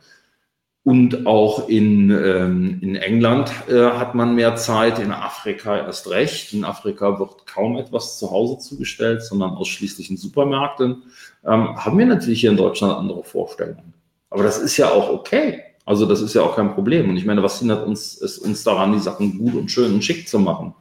Und 0.85 1.27
auch 1.27 1.69
in, 1.69 2.11
ähm, 2.11 2.79
in 2.83 2.95
England 2.95 3.51
äh, 3.69 3.91
hat 3.93 4.15
man 4.15 4.35
mehr 4.35 4.55
Zeit, 4.57 4.99
in 4.99 5.13
Afrika 5.13 5.79
erst 5.79 6.11
recht. 6.11 6.53
In 6.53 6.65
Afrika 6.65 7.19
wird 7.19 7.47
kaum 7.47 7.79
etwas 7.79 8.19
zu 8.19 8.31
Hause 8.31 8.59
zugestellt, 8.59 9.23
sondern 9.23 9.53
ausschließlich 9.53 10.11
in 10.11 10.19
Supermärkten. 10.19 11.05
Ähm, 11.43 11.75
haben 11.83 11.99
wir 11.99 12.05
natürlich 12.05 12.43
hier 12.43 12.51
in 12.51 12.59
Deutschland 12.59 12.99
andere 12.99 13.25
Vorstellungen. 13.25 13.95
Aber 14.29 14.43
das 14.43 14.59
ist 14.59 14.77
ja 14.77 14.91
auch 14.91 15.09
okay. 15.09 15.63
Also 15.87 16.05
das 16.05 16.21
ist 16.21 16.35
ja 16.35 16.43
auch 16.43 16.55
kein 16.55 16.75
Problem. 16.75 17.09
Und 17.09 17.17
ich 17.17 17.25
meine, 17.25 17.43
was 17.43 17.61
hindert 17.61 17.87
uns, 17.87 18.21
es 18.21 18.39
uns 18.39 18.63
daran, 18.63 18.93
die 18.93 18.99
Sachen 18.99 19.39
gut 19.39 19.55
und 19.55 19.71
schön 19.71 19.95
und 19.95 20.05
schick 20.05 20.29
zu 20.29 20.39
machen? 20.39 20.75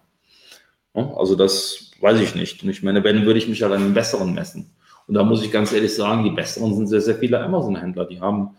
Also 0.94 1.36
das 1.36 1.92
weiß 2.00 2.20
ich 2.20 2.36
nicht. 2.36 2.64
Und 2.64 2.70
ich 2.70 2.84
meine, 2.84 3.04
wenn, 3.04 3.26
würde 3.26 3.40
ich 3.40 3.48
mich 3.48 3.64
halt 3.64 3.74
an 3.74 3.84
den 3.84 3.94
Besseren 3.94 4.34
messen. 4.34 4.72
Und 5.08 5.16
da 5.16 5.24
muss 5.24 5.44
ich 5.44 5.52
ganz 5.52 5.74
ehrlich 5.74 5.94
sagen, 5.94 6.24
die 6.24 6.32
Besseren 6.32 6.76
sind 6.76 6.88
sehr, 6.88 7.02
sehr 7.02 7.16
viele 7.16 7.42
Amazon-Händler. 7.42 8.06
Die 8.06 8.22
haben 8.22 8.52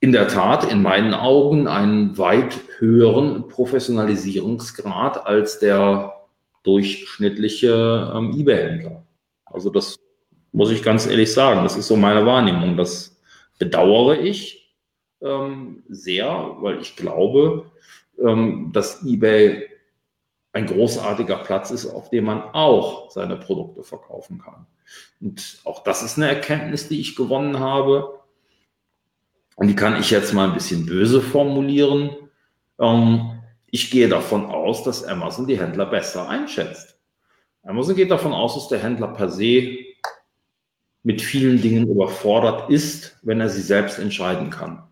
in 0.00 0.12
der 0.12 0.28
Tat 0.28 0.70
in 0.70 0.82
meinen 0.82 1.14
Augen 1.14 1.66
einen 1.66 2.18
weit 2.18 2.60
höheren 2.78 3.48
Professionalisierungsgrad 3.48 5.26
als 5.26 5.58
der 5.58 6.14
durchschnittliche 6.62 8.12
ähm, 8.14 8.32
eBay-Händler. 8.38 9.04
Also 9.46 9.70
das 9.70 9.98
muss 10.52 10.70
ich 10.70 10.82
ganz 10.82 11.06
ehrlich 11.06 11.32
sagen. 11.32 11.62
Das 11.62 11.76
ist 11.76 11.88
so 11.88 11.96
meine 11.96 12.26
Wahrnehmung. 12.26 12.76
Das 12.76 13.20
bedauere 13.58 14.20
ich 14.20 14.74
ähm, 15.22 15.82
sehr, 15.88 16.56
weil 16.60 16.80
ich 16.80 16.96
glaube, 16.96 17.70
ähm, 18.18 18.70
dass 18.72 19.04
eBay 19.04 19.68
ein 20.56 20.66
großartiger 20.66 21.36
Platz 21.36 21.70
ist, 21.70 21.86
auf 21.86 22.08
dem 22.08 22.24
man 22.24 22.40
auch 22.40 23.10
seine 23.10 23.36
Produkte 23.36 23.82
verkaufen 23.82 24.38
kann. 24.38 24.66
Und 25.20 25.60
auch 25.64 25.84
das 25.84 26.02
ist 26.02 26.16
eine 26.16 26.28
Erkenntnis, 26.28 26.88
die 26.88 26.98
ich 26.98 27.14
gewonnen 27.14 27.60
habe. 27.60 28.20
Und 29.56 29.68
die 29.68 29.76
kann 29.76 30.00
ich 30.00 30.10
jetzt 30.10 30.32
mal 30.32 30.48
ein 30.48 30.54
bisschen 30.54 30.86
böse 30.86 31.20
formulieren. 31.20 32.10
Ähm, 32.78 33.42
ich 33.70 33.90
gehe 33.90 34.08
davon 34.08 34.46
aus, 34.46 34.82
dass 34.82 35.04
Amazon 35.04 35.46
die 35.46 35.60
Händler 35.60 35.86
besser 35.86 36.26
einschätzt. 36.26 36.98
Amazon 37.62 37.94
geht 37.94 38.10
davon 38.10 38.32
aus, 38.32 38.54
dass 38.54 38.68
der 38.68 38.82
Händler 38.82 39.08
per 39.08 39.28
se 39.28 39.76
mit 41.02 41.20
vielen 41.20 41.60
Dingen 41.60 41.86
überfordert 41.86 42.70
ist, 42.70 43.18
wenn 43.22 43.40
er 43.40 43.50
sie 43.50 43.60
selbst 43.60 43.98
entscheiden 43.98 44.48
kann. 44.48 44.84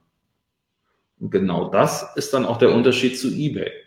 Und 1.18 1.30
genau 1.30 1.70
das 1.70 2.14
ist 2.16 2.34
dann 2.34 2.44
auch 2.44 2.58
der 2.58 2.74
Unterschied 2.74 3.18
zu 3.18 3.28
eBay. 3.28 3.83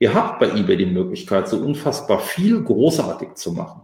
Ihr 0.00 0.14
habt 0.14 0.40
bei 0.40 0.48
eBay 0.48 0.78
die 0.78 0.86
Möglichkeit, 0.86 1.46
so 1.46 1.58
unfassbar 1.58 2.20
viel 2.20 2.64
großartig 2.64 3.34
zu 3.34 3.52
machen. 3.52 3.82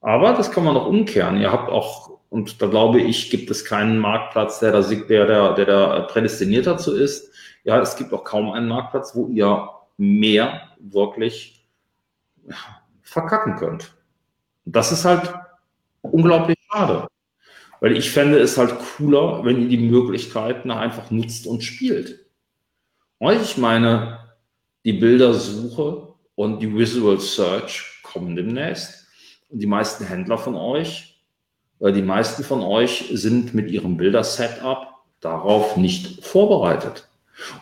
Aber 0.00 0.32
das 0.32 0.50
kann 0.50 0.64
man 0.64 0.76
auch 0.78 0.86
umkehren. 0.86 1.38
Ihr 1.38 1.52
habt 1.52 1.68
auch, 1.68 2.18
und 2.30 2.62
da 2.62 2.66
glaube 2.66 3.02
ich, 3.02 3.30
gibt 3.30 3.50
es 3.50 3.66
keinen 3.66 3.98
Marktplatz, 3.98 4.60
der 4.60 4.72
da, 4.72 4.80
der, 4.80 5.26
der, 5.26 5.54
der 5.54 5.66
da 5.66 6.00
prädestiniert 6.00 6.66
dazu 6.66 6.96
ist. 6.96 7.30
Ja, 7.64 7.78
es 7.80 7.96
gibt 7.96 8.14
auch 8.14 8.24
kaum 8.24 8.50
einen 8.50 8.68
Marktplatz, 8.68 9.14
wo 9.14 9.28
ihr 9.28 9.68
mehr 9.98 10.68
wirklich 10.78 11.68
verkacken 13.02 13.56
könnt. 13.56 13.94
Das 14.64 14.90
ist 14.90 15.04
halt 15.04 15.34
unglaublich 16.00 16.56
schade. 16.72 17.08
Weil 17.80 17.94
ich 17.94 18.10
fände 18.10 18.38
es 18.38 18.56
halt 18.56 18.74
cooler, 18.96 19.44
wenn 19.44 19.60
ihr 19.60 19.68
die 19.68 19.90
Möglichkeiten 19.90 20.70
einfach 20.70 21.10
nutzt 21.10 21.46
und 21.46 21.62
spielt. 21.62 22.24
Und 23.18 23.42
ich 23.42 23.58
meine, 23.58 24.25
die 24.86 24.92
Bildersuche 24.92 26.14
und 26.36 26.60
die 26.60 26.72
Visual 26.72 27.18
Search 27.18 28.00
kommen 28.04 28.36
demnächst. 28.36 29.08
Und 29.48 29.58
die 29.58 29.66
meisten 29.66 30.06
Händler 30.06 30.38
von 30.38 30.54
euch, 30.54 31.20
weil 31.80 31.92
die 31.92 32.02
meisten 32.02 32.44
von 32.44 32.62
euch 32.62 33.10
sind 33.12 33.52
mit 33.52 33.68
ihrem 33.68 33.96
Bilder-Setup 33.96 34.86
darauf 35.20 35.76
nicht 35.76 36.24
vorbereitet. 36.24 37.08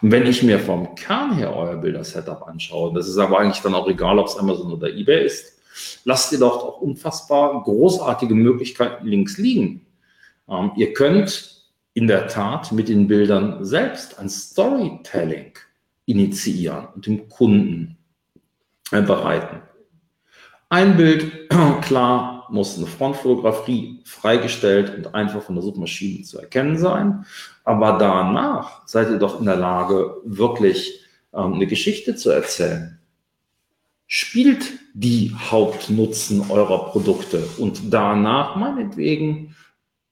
Und 0.02 0.12
wenn 0.12 0.26
ich 0.26 0.42
mir 0.42 0.60
vom 0.60 0.94
Kern 0.96 1.34
her 1.34 1.56
euer 1.56 1.76
Bilder-Setup 1.76 2.46
anschaue, 2.46 2.92
das 2.92 3.08
ist 3.08 3.16
aber 3.16 3.38
eigentlich 3.38 3.62
dann 3.62 3.74
auch 3.74 3.88
egal, 3.88 4.18
ob 4.18 4.26
es 4.26 4.36
Amazon 4.36 4.72
oder 4.72 4.88
eBay 4.90 5.24
ist, 5.24 5.58
lasst 6.04 6.30
ihr 6.30 6.38
dort 6.38 6.62
auch 6.62 6.82
unfassbar 6.82 7.62
großartige 7.64 8.34
Möglichkeiten 8.34 9.06
links 9.06 9.38
liegen. 9.38 9.86
Ähm, 10.46 10.72
ihr 10.76 10.92
könnt 10.92 11.64
in 11.94 12.06
der 12.06 12.28
Tat 12.28 12.70
mit 12.70 12.90
den 12.90 13.08
Bildern 13.08 13.64
selbst 13.64 14.18
ein 14.18 14.28
Storytelling 14.28 15.54
initiieren 16.06 16.88
und 16.94 17.06
dem 17.06 17.28
Kunden 17.28 17.96
äh, 18.90 19.02
bereiten. 19.02 19.62
Ein 20.68 20.96
Bild, 20.96 21.48
klar, 21.82 22.46
muss 22.50 22.76
eine 22.76 22.86
Frontfotografie 22.86 24.02
freigestellt 24.04 24.94
und 24.96 25.14
einfach 25.14 25.42
von 25.42 25.54
der 25.54 25.64
Suchmaschine 25.64 26.24
zu 26.24 26.38
erkennen 26.38 26.78
sein. 26.78 27.24
Aber 27.64 27.98
danach 27.98 28.86
seid 28.86 29.10
ihr 29.10 29.18
doch 29.18 29.40
in 29.40 29.46
der 29.46 29.56
Lage, 29.56 30.16
wirklich 30.24 31.00
ähm, 31.32 31.54
eine 31.54 31.66
Geschichte 31.66 32.16
zu 32.16 32.30
erzählen. 32.30 32.98
Spielt 34.06 34.72
die 34.92 35.34
Hauptnutzen 35.34 36.50
eurer 36.50 36.90
Produkte 36.90 37.44
und 37.58 37.92
danach 37.92 38.56
meinetwegen 38.56 39.53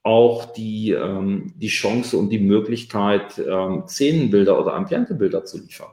auch 0.03 0.53
die, 0.53 0.91
ähm, 0.91 1.53
die 1.55 1.69
Chance 1.69 2.17
und 2.17 2.29
die 2.29 2.39
Möglichkeit, 2.39 3.39
ähm, 3.39 3.83
Szenenbilder 3.87 4.59
oder 4.59 4.73
Ambientebilder 4.73 5.45
zu 5.45 5.59
liefern. 5.59 5.91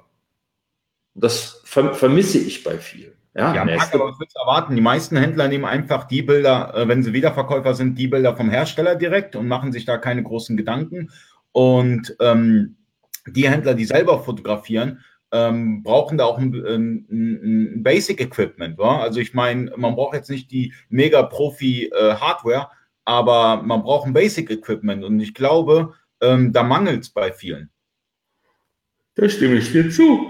Das 1.14 1.62
ver 1.64 1.94
vermisse 1.94 2.38
ich 2.38 2.64
bei 2.64 2.78
vielen. 2.78 3.12
Ja, 3.34 3.54
ja 3.54 3.64
Marc, 3.64 3.94
aber 3.94 4.12
was 4.18 4.34
erwarten? 4.34 4.74
Die 4.74 4.82
meisten 4.82 5.16
Händler 5.16 5.46
nehmen 5.46 5.64
einfach 5.64 6.04
die 6.04 6.22
Bilder, 6.22 6.74
äh, 6.74 6.88
wenn 6.88 7.04
sie 7.04 7.12
Wiederverkäufer 7.12 7.74
sind, 7.74 7.96
die 7.96 8.08
Bilder 8.08 8.36
vom 8.36 8.50
Hersteller 8.50 8.96
direkt 8.96 9.36
und 9.36 9.46
machen 9.46 9.70
sich 9.70 9.84
da 9.84 9.98
keine 9.98 10.24
großen 10.24 10.56
Gedanken. 10.56 11.10
Und 11.52 12.16
ähm, 12.20 12.76
die 13.26 13.48
Händler, 13.48 13.74
die 13.74 13.84
selber 13.84 14.24
fotografieren, 14.24 15.04
ähm, 15.32 15.84
brauchen 15.84 16.18
da 16.18 16.24
auch 16.24 16.38
ein, 16.38 16.52
ein, 16.54 17.06
ein 17.10 17.82
Basic 17.84 18.20
Equipment. 18.20 18.78
Wa? 18.78 19.00
Also 19.00 19.20
ich 19.20 19.34
meine, 19.34 19.72
man 19.76 19.94
braucht 19.94 20.16
jetzt 20.16 20.30
nicht 20.30 20.50
die 20.50 20.72
mega 20.88 21.22
Profi 21.22 21.86
äh, 21.86 22.14
Hardware, 22.14 22.70
aber 23.10 23.60
man 23.64 23.82
braucht 23.82 24.06
ein 24.06 24.12
Basic 24.12 24.48
Equipment 24.50 25.02
und 25.02 25.18
ich 25.18 25.34
glaube, 25.34 25.94
ähm, 26.20 26.52
da 26.52 26.62
mangelt 26.62 27.02
es 27.02 27.10
bei 27.10 27.32
vielen. 27.32 27.68
Da 29.16 29.28
stimme 29.28 29.56
ich 29.56 29.72
dir 29.72 29.90
zu. 29.90 30.28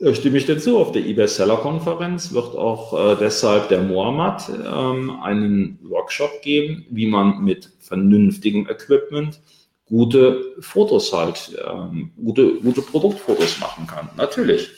Da 0.00 0.12
stimme 0.12 0.38
ich 0.38 0.46
dir 0.46 0.58
zu. 0.58 0.76
Auf 0.78 0.90
der 0.90 1.06
eBay 1.06 1.28
Seller 1.28 1.58
Konferenz 1.58 2.32
wird 2.32 2.56
auch 2.56 3.12
äh, 3.12 3.16
deshalb 3.20 3.68
der 3.68 3.82
Mohammed 3.82 4.42
ähm, 4.66 5.20
einen 5.22 5.78
Workshop 5.84 6.42
geben, 6.42 6.84
wie 6.90 7.06
man 7.06 7.44
mit 7.44 7.70
vernünftigem 7.78 8.68
Equipment 8.68 9.40
gute 9.86 10.56
Fotos 10.58 11.12
halt, 11.12 11.56
ähm, 11.64 12.10
gute, 12.16 12.54
gute 12.56 12.82
Produktfotos 12.82 13.60
machen 13.60 13.86
kann. 13.86 14.10
Natürlich. 14.16 14.68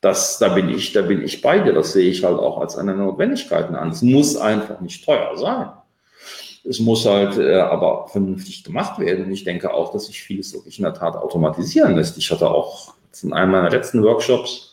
Das, 0.00 0.40
da 0.40 0.48
bin 0.48 0.68
ich, 0.70 0.92
da 0.92 1.02
bin 1.02 1.22
ich 1.22 1.40
bei 1.40 1.60
dir. 1.60 1.72
Das 1.72 1.92
sehe 1.92 2.10
ich 2.10 2.24
halt 2.24 2.40
auch 2.40 2.58
als 2.58 2.76
eine 2.76 2.96
Notwendigkeit 2.96 3.70
an. 3.70 3.90
Es 3.90 4.02
muss 4.02 4.36
einfach 4.36 4.80
nicht 4.80 5.04
teuer 5.04 5.36
sein. 5.36 5.68
Es 6.64 6.78
muss 6.80 7.04
halt 7.06 7.38
äh, 7.38 7.56
aber 7.56 8.08
vernünftig 8.08 8.64
gemacht 8.64 8.98
werden. 8.98 9.24
Und 9.24 9.32
ich 9.32 9.44
denke 9.44 9.72
auch, 9.74 9.92
dass 9.92 10.06
sich 10.06 10.22
vieles 10.22 10.52
wirklich 10.52 10.78
in 10.78 10.84
der 10.84 10.94
Tat 10.94 11.16
automatisieren 11.16 11.96
lässt. 11.96 12.16
Ich 12.18 12.30
hatte 12.30 12.50
auch 12.50 12.94
in 13.22 13.32
einem 13.32 13.52
meiner 13.52 13.70
letzten 13.70 14.02
Workshops 14.02 14.72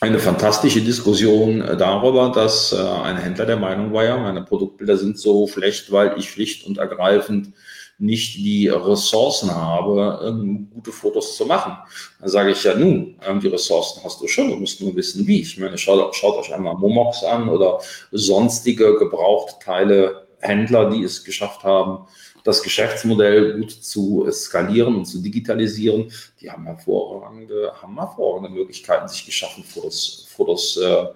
eine 0.00 0.18
fantastische 0.18 0.80
Diskussion 0.80 1.60
äh, 1.60 1.76
darüber, 1.76 2.30
dass 2.30 2.72
äh, 2.72 2.76
ein 2.76 3.16
Händler 3.16 3.46
der 3.46 3.56
Meinung 3.56 3.92
war, 3.92 4.04
ja, 4.04 4.16
meine 4.16 4.42
Produktbilder 4.42 4.96
sind 4.96 5.16
so 5.16 5.46
schlecht, 5.46 5.92
weil 5.92 6.18
ich 6.18 6.30
schlicht 6.30 6.66
und 6.66 6.78
ergreifend 6.78 7.52
nicht 7.98 8.36
die 8.36 8.66
Ressourcen 8.66 9.54
habe, 9.54 10.26
ähm, 10.26 10.68
gute 10.74 10.90
Fotos 10.90 11.36
zu 11.36 11.46
machen. 11.46 11.76
Dann 12.18 12.28
sage 12.28 12.50
ich 12.50 12.64
ja, 12.64 12.74
nun, 12.74 13.16
ähm, 13.24 13.38
die 13.38 13.46
Ressourcen 13.46 14.02
hast 14.02 14.20
du 14.20 14.26
schon, 14.26 14.50
du 14.50 14.56
musst 14.56 14.80
nur 14.80 14.96
wissen, 14.96 15.24
wie. 15.28 15.42
Ich 15.42 15.56
meine, 15.56 15.78
schaut, 15.78 16.16
schaut 16.16 16.36
euch 16.36 16.52
einmal 16.52 16.74
Momox 16.74 17.22
an 17.22 17.48
oder 17.48 17.78
sonstige 18.10 18.98
Gebrauchtteile 18.98 20.26
Händler, 20.42 20.90
die 20.90 21.02
es 21.02 21.24
geschafft 21.24 21.64
haben, 21.64 22.06
das 22.44 22.62
Geschäftsmodell 22.62 23.58
gut 23.58 23.70
zu 23.70 24.26
skalieren 24.30 24.96
und 24.96 25.04
zu 25.06 25.22
digitalisieren. 25.22 26.10
Die 26.40 26.50
haben 26.50 26.66
hervorragende, 26.66 27.72
haben 27.80 27.96
hervorragende 27.96 28.50
Möglichkeiten 28.50 29.08
sich 29.08 29.24
geschaffen, 29.24 29.64
vor 29.64 29.84
das, 29.84 30.26
vor 30.28 30.46
das 30.48 30.76
äh, 30.76 31.06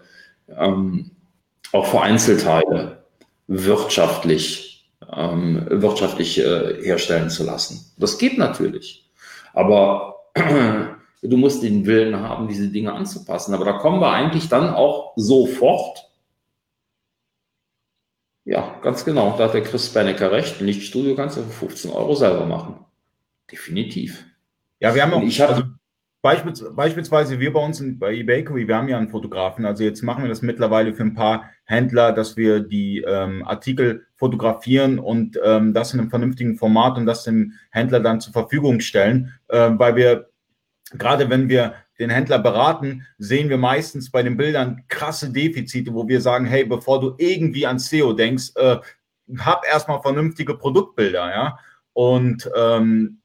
ähm, 0.56 1.10
auch 1.72 1.86
für 1.86 2.00
Einzelteile 2.00 3.04
wirtschaftlich, 3.48 4.88
ähm, 5.12 5.66
wirtschaftlich 5.68 6.38
äh, 6.38 6.82
herstellen 6.82 7.30
zu 7.30 7.44
lassen. 7.44 7.92
Das 7.96 8.18
geht 8.18 8.38
natürlich. 8.38 9.10
Aber 9.52 10.16
du 11.22 11.36
musst 11.36 11.62
den 11.62 11.86
Willen 11.86 12.18
haben, 12.20 12.48
diese 12.48 12.68
Dinge 12.68 12.92
anzupassen. 12.92 13.54
Aber 13.54 13.64
da 13.64 13.72
kommen 13.72 14.00
wir 14.00 14.12
eigentlich 14.12 14.48
dann 14.48 14.72
auch 14.72 15.12
sofort. 15.16 16.05
Ja, 18.46 18.78
ganz 18.80 19.04
genau. 19.04 19.36
Da 19.36 19.44
hat 19.44 19.54
der 19.54 19.62
Chris 19.62 19.92
Bennecker 19.92 20.30
recht. 20.30 20.60
Ein 20.60 20.66
Lichtstudio 20.66 21.16
kannst 21.16 21.36
du 21.36 21.42
für 21.42 21.66
15 21.66 21.90
Euro 21.90 22.14
selber 22.14 22.46
machen. 22.46 22.76
Definitiv. 23.50 24.24
Ja, 24.78 24.94
wir 24.94 25.02
haben 25.02 25.12
auch, 25.14 25.22
ich 25.22 25.42
also 25.42 25.64
beispielsweise, 26.22 27.40
wir 27.40 27.52
bei 27.52 27.64
uns 27.64 27.82
bei 27.98 28.14
eBakery, 28.14 28.68
wir 28.68 28.76
haben 28.76 28.88
ja 28.88 28.98
einen 28.98 29.08
Fotografen. 29.08 29.64
Also 29.64 29.82
jetzt 29.82 30.02
machen 30.02 30.22
wir 30.22 30.28
das 30.28 30.42
mittlerweile 30.42 30.94
für 30.94 31.02
ein 31.02 31.14
paar 31.14 31.50
Händler, 31.64 32.12
dass 32.12 32.36
wir 32.36 32.60
die 32.60 33.04
ähm, 33.06 33.44
Artikel 33.44 34.06
fotografieren 34.14 35.00
und 35.00 35.38
ähm, 35.44 35.74
das 35.74 35.92
in 35.92 35.98
einem 35.98 36.10
vernünftigen 36.10 36.56
Format 36.56 36.98
und 36.98 37.06
das 37.06 37.24
dem 37.24 37.52
Händler 37.70 37.98
dann 37.98 38.20
zur 38.20 38.32
Verfügung 38.32 38.78
stellen, 38.78 39.34
äh, 39.48 39.70
weil 39.72 39.96
wir 39.96 40.30
gerade 40.92 41.30
wenn 41.30 41.48
wir 41.48 41.74
den 41.98 42.10
Händler 42.10 42.38
beraten, 42.38 43.06
sehen 43.18 43.48
wir 43.48 43.58
meistens 43.58 44.10
bei 44.10 44.22
den 44.22 44.36
Bildern 44.36 44.84
krasse 44.88 45.30
Defizite, 45.30 45.94
wo 45.94 46.06
wir 46.08 46.20
sagen, 46.20 46.46
hey, 46.46 46.64
bevor 46.64 47.00
du 47.00 47.14
irgendwie 47.18 47.66
an 47.66 47.78
SEO 47.78 48.12
denkst, 48.12 48.52
äh, 48.56 48.76
hab 49.38 49.66
erstmal 49.66 50.00
vernünftige 50.02 50.56
Produktbilder, 50.56 51.30
ja. 51.30 51.58
Und 51.92 52.50
ähm, 52.54 53.20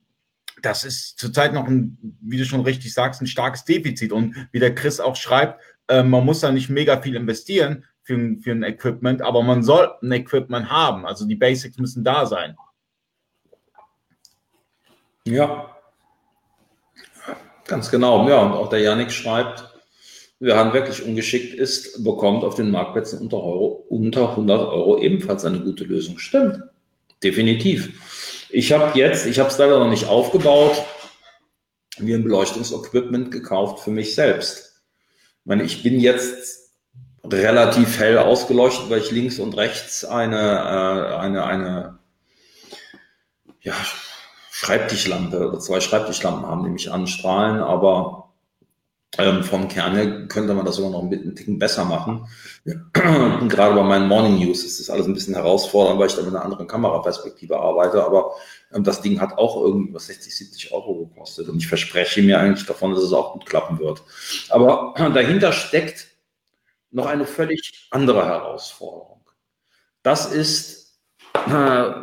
das 0.62 0.86
ist 0.86 1.20
zurzeit 1.20 1.54
noch 1.54 1.68
ein, 1.68 1.98
wie 2.22 2.38
du 2.38 2.46
schon 2.46 2.62
richtig 2.62 2.94
sagst, 2.94 3.22
ein 3.22 3.28
starkes 3.28 3.66
Defizit. 3.66 4.12
Und 4.12 4.36
wie 4.52 4.60
der 4.60 4.76
Chris 4.76 5.00
auch 5.00 5.16
schreibt, 5.16 5.62
äh, 5.88 6.04
man 6.04 6.26
muss 6.26 6.40
da 6.40 6.52
nicht 6.52 6.70
mega 6.70 7.02
viel 7.02 7.16
investieren 7.16 7.86
für, 8.04 8.38
für 8.42 8.52
ein 8.52 8.64
Equipment, 8.64 9.22
aber 9.22 9.44
man 9.44 9.64
soll 9.64 9.92
ein 10.02 10.12
Equipment 10.12 10.70
haben. 10.70 11.06
Also 11.06 11.28
die 11.28 11.36
Basics 11.36 11.78
müssen 11.78 12.04
da 12.04 12.26
sein. 12.26 12.56
Ja, 15.26 15.76
Ganz 17.68 17.92
genau, 17.92 18.28
ja. 18.28 18.42
Und 18.42 18.54
auch 18.54 18.70
der 18.70 18.80
Janik 18.80 19.12
schreibt, 19.12 19.72
wer 20.40 20.58
handwerklich 20.58 21.04
ungeschickt 21.04 21.54
ist, 21.54 22.04
bekommt 22.04 22.44
auf 22.44 22.56
den 22.56 22.72
Marktplätzen 22.72 23.20
unter, 23.20 23.38
Euro, 23.38 23.86
unter 23.90 24.32
100 24.32 24.68
Euro 24.70 24.98
ebenfalls 24.98 25.46
eine 25.46 25.60
gute 25.60 25.84
Lösung. 25.84 26.18
Stimmt, 26.18 26.60
definitiv. 27.24 28.48
Ich 28.50 28.74
habe 28.74 28.98
jetzt, 28.98 29.28
ich 29.28 29.40
habe 29.40 29.50
es 29.50 29.58
leider 29.58 29.80
noch 29.80 29.90
nicht 29.90 30.08
aufgebaut, 30.08 30.84
mir 32.00 32.18
ein 32.18 32.24
Beleuchtungsequipment 32.24 33.32
gekauft 33.32 33.84
für 33.84 33.92
mich 33.92 34.16
selbst. 34.16 34.82
Ich 35.42 35.46
meine, 35.46 35.64
ich 35.64 35.84
bin 35.84 36.00
jetzt 36.00 36.72
relativ 37.24 38.00
hell 38.00 38.18
ausgeleuchtet, 38.18 38.90
weil 38.90 39.00
ich 39.00 39.12
links 39.12 39.40
und 39.40 39.56
rechts 39.56 40.04
eine, 40.04 40.40
äh, 40.40 41.16
eine, 41.18 41.46
eine, 41.46 42.00
ja, 43.62 43.76
Schreibtischlampe 44.62 45.48
oder 45.48 45.60
zwei 45.60 45.80
Schreibtischlampen 45.80 46.46
haben, 46.46 46.64
die 46.64 46.70
mich 46.70 46.92
anstrahlen, 46.92 47.62
aber 47.62 48.30
ähm, 49.18 49.44
vom 49.44 49.68
Kern 49.68 50.28
könnte 50.28 50.54
man 50.54 50.68
das 50.68 50.76
sogar 50.76 50.92
noch 50.92 51.02
ein 51.02 51.36
Ticken 51.36 51.58
besser 51.58 51.84
machen. 51.84 52.28
Gerade 52.94 53.74
bei 53.74 53.82
meinen 53.82 54.08
Morning 54.08 54.38
News 54.38 54.64
ist 54.64 54.80
das 54.80 54.92
alles 54.92 55.08
ein 55.08 55.16
bisschen 55.16 55.34
herausfordernd, 55.34 56.00
weil 56.00 56.10
ich 56.10 56.14
da 56.14 56.22
mit 56.22 56.30
einer 56.30 56.46
anderen 56.46 56.68
Kameraperspektive 56.68 57.60
arbeite, 57.60 58.06
aber 58.06 58.36
ähm, 58.72 58.84
das 58.84 59.02
Ding 59.02 59.20
hat 59.20 59.36
auch 59.40 59.60
irgendwie 59.60 59.96
was 59.96 60.06
60, 60.06 60.38
70 60.38 60.72
Euro 60.74 61.08
gekostet 61.08 61.50
und 61.50 61.58
ich 61.58 61.68
verspreche 61.68 62.22
mir 62.22 62.40
eigentlich 62.40 62.68
davon, 62.68 62.94
dass 62.94 63.04
es 63.04 63.14
auch 63.14 63.34
gut 63.34 63.48
klappen 63.48 63.80
wird. 63.80 64.04
Aber 64.50 64.94
dahinter 65.16 65.54
steckt 65.54 66.08
noch 66.92 67.08
eine 67.08 67.26
völlig 67.26 67.88
andere 67.90 68.28
Herausforderung. 68.28 69.22
Das 70.04 70.32
ist 70.32 70.82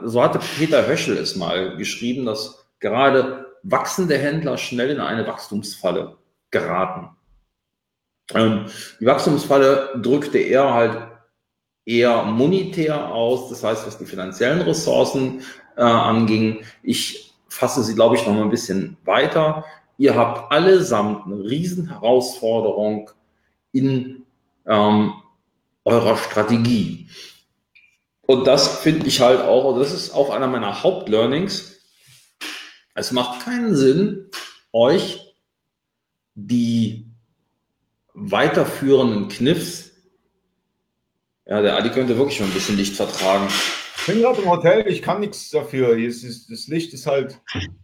so 0.05 0.23
hatte 0.23 0.41
Peter 0.59 0.87
Höschel 0.87 1.17
es 1.17 1.37
mal 1.37 1.77
geschrieben, 1.77 2.27
dass 2.27 2.58
gerade 2.81 3.47
wachsende 3.63 4.17
Händler 4.19 4.57
schnell 4.57 4.91
in 4.91 5.01
eine 5.01 5.27
Wachstumsfalle 5.27 6.17
geraten. 6.51 7.11
Ähm, 8.35 8.67
die 9.01 9.07
Wachstumsfalle 9.07 10.01
drückte 10.01 10.39
er 10.39 10.75
halt 10.75 11.09
eher 11.85 12.25
monetär 12.25 13.09
aus, 13.09 13.49
das 13.49 13.65
heißt, 13.65 13.87
was 13.87 13.99
die 13.99 14.05
finanziellen 14.05 14.61
Ressourcen 14.61 15.43
äh, 15.77 15.83
anging. 15.83 16.65
Ich 16.83 17.33
fasse 17.49 17.83
sie, 17.83 17.95
glaube 17.95 18.17
ich, 18.17 18.27
noch 18.27 18.35
mal 18.35 18.43
ein 18.43 18.51
bisschen 18.51 18.99
weiter. 19.05 19.65
Ihr 19.97 20.15
habt 20.15 20.53
allesamt 20.53 21.27
eine 21.27 21.43
Riesenherausforderung 21.43 23.11
in 23.73 24.25
ähm, 24.67 25.15
eurer 25.85 26.17
Strategie. 26.17 27.09
Und 28.27 28.47
das 28.47 28.81
finde 28.81 29.07
ich 29.07 29.23
halt 29.23 29.41
auch, 29.41 29.73
und 29.73 29.81
das 29.81 29.93
ist 29.93 30.15
auch 30.15 30.29
einer 30.29 30.47
meiner 30.47 30.83
Hauptlearnings. 30.83 31.78
Es 32.99 33.13
macht 33.13 33.45
keinen 33.45 33.77
Sinn, 33.77 34.29
euch 34.73 35.37
die 36.35 37.07
weiterführenden 38.13 39.29
Kniffs, 39.29 39.93
ja, 41.47 41.63
der 41.63 41.77
Adi 41.77 41.91
könnte 41.91 42.19
wirklich 42.19 42.39
schon 42.39 42.49
ein 42.49 42.53
bisschen 42.53 42.77
Licht 42.77 42.97
vertragen. 42.97 43.47
Ich 43.99 44.07
bin 44.07 44.21
gerade 44.21 44.43
im 44.43 44.51
Hotel, 44.51 44.89
ich 44.89 45.01
kann 45.01 45.21
nichts 45.21 45.49
dafür. 45.51 45.97
Ist, 45.97 46.51
das 46.51 46.67
Licht 46.67 46.93
ist 46.93 47.07
halt, 47.07 47.41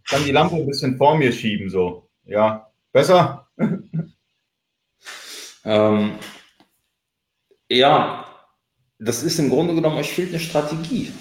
kann 0.07 0.25
die 0.25 0.33
Lampe 0.33 0.57
ein 0.57 0.67
bisschen 0.67 0.97
vor 0.97 1.17
mir 1.17 1.31
schieben, 1.31 1.69
so. 1.69 2.09
Ja, 2.25 2.69
besser? 2.91 3.47
ähm, 5.63 6.19
ja, 7.69 8.25
das 8.99 9.23
ist 9.23 9.39
im 9.39 9.49
Grunde 9.49 9.75
genommen, 9.75 9.97
euch 9.97 10.11
fehlt 10.11 10.29
eine 10.29 10.41
Strategie. 10.41 11.13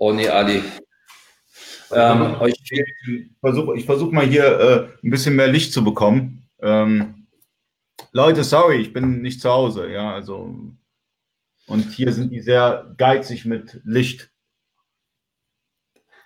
Oh 0.00 0.12
nee, 0.12 0.28
Ali. 0.28 0.64
Ähm, 1.92 2.36
ich 2.46 3.30
versuche 3.40 3.76
ich 3.76 3.84
versuch 3.84 4.12
mal 4.12 4.26
hier 4.26 4.44
äh, 4.44 5.06
ein 5.06 5.10
bisschen 5.10 5.36
mehr 5.36 5.48
Licht 5.48 5.72
zu 5.72 5.82
bekommen. 5.82 6.48
Ähm, 6.60 7.26
Leute, 8.12 8.44
sorry, 8.44 8.76
ich 8.76 8.92
bin 8.92 9.22
nicht 9.22 9.40
zu 9.40 9.50
Hause. 9.50 9.90
Ja, 9.90 10.14
also. 10.14 10.54
Und 11.66 11.92
hier 11.92 12.12
sind 12.12 12.32
die 12.32 12.40
sehr 12.40 12.94
geizig 12.96 13.44
mit 13.44 13.80
Licht. 13.84 14.30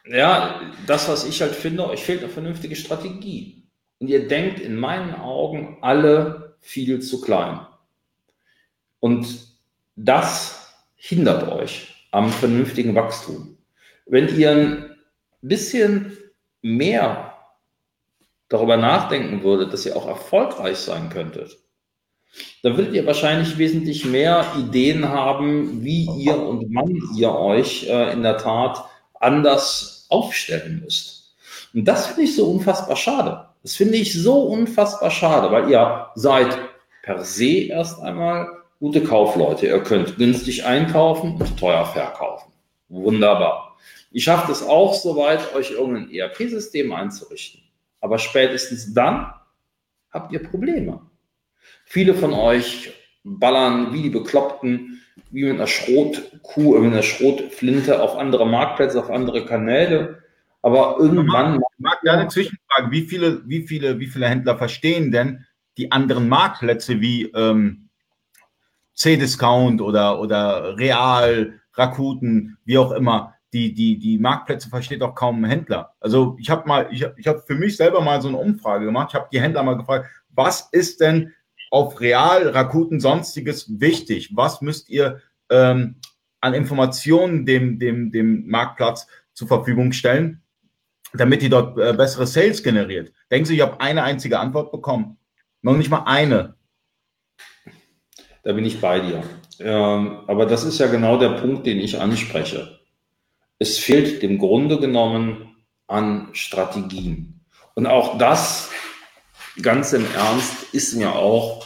Ja, 0.07 0.73
das, 0.87 1.09
was 1.09 1.27
ich 1.27 1.41
halt 1.41 1.55
finde, 1.55 1.89
euch 1.89 2.03
fehlt 2.03 2.21
eine 2.21 2.29
vernünftige 2.29 2.77
Strategie. 2.77 3.69
Und 3.99 4.09
ihr 4.09 4.29
denkt 4.29 4.61
in 4.61 4.77
meinen 4.77 5.15
Augen 5.15 5.79
alle 5.81 6.57
viel 6.61 7.01
zu 7.01 7.21
klein. 7.21 7.61
Und 9.01 9.49
das 9.97 10.75
hindert 10.95 11.49
euch 11.51 12.09
am 12.11 12.31
vernünftigen 12.31 12.95
Wachstum. 12.95 13.59
Wenn 14.07 14.35
ihr 14.39 14.51
ein 14.51 14.94
bisschen 15.49 16.17
mehr 16.63 17.35
darüber 18.49 18.77
nachdenken 18.77 19.43
würdet, 19.43 19.73
dass 19.73 19.87
ihr 19.87 19.97
auch 19.97 20.07
erfolgreich 20.07 20.79
sein 20.79 21.09
könntet, 21.09 21.59
dann 22.63 22.77
würdet 22.77 22.95
ihr 22.95 23.07
wahrscheinlich 23.07 23.59
wesentlich 23.59 24.05
mehr 24.05 24.45
Ideen 24.59 25.09
haben, 25.09 25.85
wie 25.85 26.09
ihr 26.19 26.37
und 26.41 26.75
wann 26.75 27.01
ihr 27.17 27.33
euch 27.33 27.89
äh, 27.89 28.13
in 28.13 28.23
der 28.23 28.39
Tat 28.39 28.85
anders 29.21 30.07
aufstellen 30.09 30.81
müsst. 30.83 31.37
Und 31.73 31.85
das 31.85 32.07
finde 32.07 32.23
ich 32.23 32.37
so 32.37 32.47
unfassbar 32.47 32.97
schade. 32.97 33.49
Das 33.63 33.75
finde 33.75 33.97
ich 33.97 34.13
so 34.15 34.43
unfassbar 34.43 35.11
schade, 35.11 35.51
weil 35.51 35.71
ihr 35.71 36.07
seid 36.15 36.59
per 37.03 37.25
se 37.25 37.69
erst 37.69 38.01
einmal 38.01 38.49
gute 38.79 39.03
Kaufleute. 39.03 39.67
Ihr 39.67 39.83
könnt 39.83 40.17
günstig 40.17 40.65
einkaufen 40.65 41.37
und 41.37 41.59
teuer 41.59 41.85
verkaufen. 41.87 42.53
Wunderbar. 42.89 43.74
Ihr 44.15 44.21
schafft 44.21 44.49
es 44.49 44.63
auch 44.63 44.95
soweit, 44.95 45.57
euch 45.57 45.73
irgendein 45.73 46.09
ERP-System 46.09 46.93
einzurichten. 46.93 47.63
Aber 48.01 48.21
spätestens 48.21 48.95
dann 48.95 49.33
habt 50.13 50.33
ihr 50.33 50.41
Probleme. 50.41 51.01
Viele 51.85 52.15
von 52.15 52.33
euch 52.33 52.93
ballern 53.25 53.93
wie 53.93 54.03
die 54.03 54.11
Bekloppten, 54.11 55.03
wie 55.33 55.43
mit 55.43 55.55
einer 55.55 55.67
Schrotkuh, 55.67 56.79
mit 56.79 56.93
einer 56.93 57.03
Schrotflinte 57.03 58.01
auf 58.01 58.17
andere 58.17 58.47
Marktplätze, 58.47 59.01
auf 59.01 59.11
andere 59.11 59.47
Kanäle. 59.47 60.23
Aber 60.63 60.99
irgendwann. 61.01 61.57
Ich 61.57 61.79
mag 61.79 61.99
ja 62.05 62.13
eine 62.13 62.29
Zwischenfrage. 62.29 62.93
Wie 62.93 63.03
viele, 63.03 63.43
wie 63.49 63.67
viele, 63.67 63.99
wie 63.99 64.07
viele 64.07 64.29
Händler 64.29 64.57
verstehen 64.57 65.11
denn 65.11 65.45
die 65.77 65.91
anderen 65.91 66.29
Marktplätze 66.29 67.01
wie 67.01 67.25
ähm, 67.33 67.89
C-Discount 68.95 69.81
oder, 69.81 70.21
oder 70.21 70.79
Real, 70.79 71.59
Rakuten, 71.73 72.59
wie 72.65 72.79
auch 72.79 72.93
immer. 72.93 73.34
Die, 73.55 73.73
die, 73.73 73.99
die 74.01 74.19
Marktplätze 74.19 74.69
versteht 74.69 75.01
auch 75.01 75.15
kaum 75.15 75.45
ein 75.45 75.49
Händler. 75.49 75.95
Also 76.01 76.37
ich 76.41 76.51
habe 76.51 76.67
mal, 76.67 76.89
ich, 76.91 77.07
ich 77.17 77.29
habe 77.29 77.39
für 77.39 77.55
mich 77.55 77.77
selber 77.77 78.01
mal 78.01 78.21
so 78.21 78.27
eine 78.27 78.37
Umfrage 78.37 78.85
gemacht. 78.85 79.11
Ich 79.11 79.15
habe 79.15 79.29
die 79.33 79.41
Händler 79.41 79.63
mal 79.63 79.77
gefragt, 79.77 80.11
was 80.31 80.69
ist 80.73 81.01
denn 81.01 81.33
auf 81.71 82.01
Real, 82.01 82.49
Rakuten, 82.49 82.99
sonstiges 82.99 83.81
wichtig? 83.81 84.31
Was 84.35 84.61
müsst 84.61 84.89
ihr 84.91 85.21
ähm, 85.51 86.01
an 86.41 86.53
Informationen 86.53 87.47
dem, 87.47 87.79
dem, 87.79 88.11
dem 88.11 88.49
Marktplatz 88.49 89.07
zur 89.35 89.47
Verfügung 89.47 89.93
stellen, 89.93 90.43
damit 91.13 91.41
die 91.41 91.49
dort 91.49 91.79
äh, 91.79 91.93
bessere 91.93 92.27
Sales 92.27 92.61
generiert? 92.65 93.13
Denken 93.31 93.47
Sie, 93.47 93.55
ich 93.55 93.61
habe 93.61 93.81
eine 93.81 94.03
einzige 94.03 94.41
Antwort 94.41 94.73
bekommen? 94.73 95.17
Noch 95.63 95.77
nicht 95.77 95.91
mal 95.91 96.03
eine. 96.07 96.57
Da 98.43 98.53
bin 98.53 98.65
ich 98.65 98.81
bei 98.81 98.99
dir. 98.99 99.23
Ähm, 99.61 100.19
aber 100.27 100.45
das 100.45 100.65
ist 100.65 100.81
ja 100.81 100.89
genau 100.89 101.19
der 101.19 101.41
Punkt, 101.41 101.67
den 101.67 101.79
ich 101.79 102.01
anspreche. 102.01 102.74
Es 103.59 103.79
fehlt 103.79 104.23
dem 104.23 104.39
Grunde 104.39 104.79
genommen 104.79 105.57
an 105.87 106.29
Strategien. 106.33 107.41
Und 107.75 107.87
auch 107.87 108.19
das, 108.19 108.71
ganz 109.61 109.93
im 109.93 110.07
Ernst, 110.15 110.73
ist 110.73 110.95
mir 110.95 111.15
auch 111.15 111.65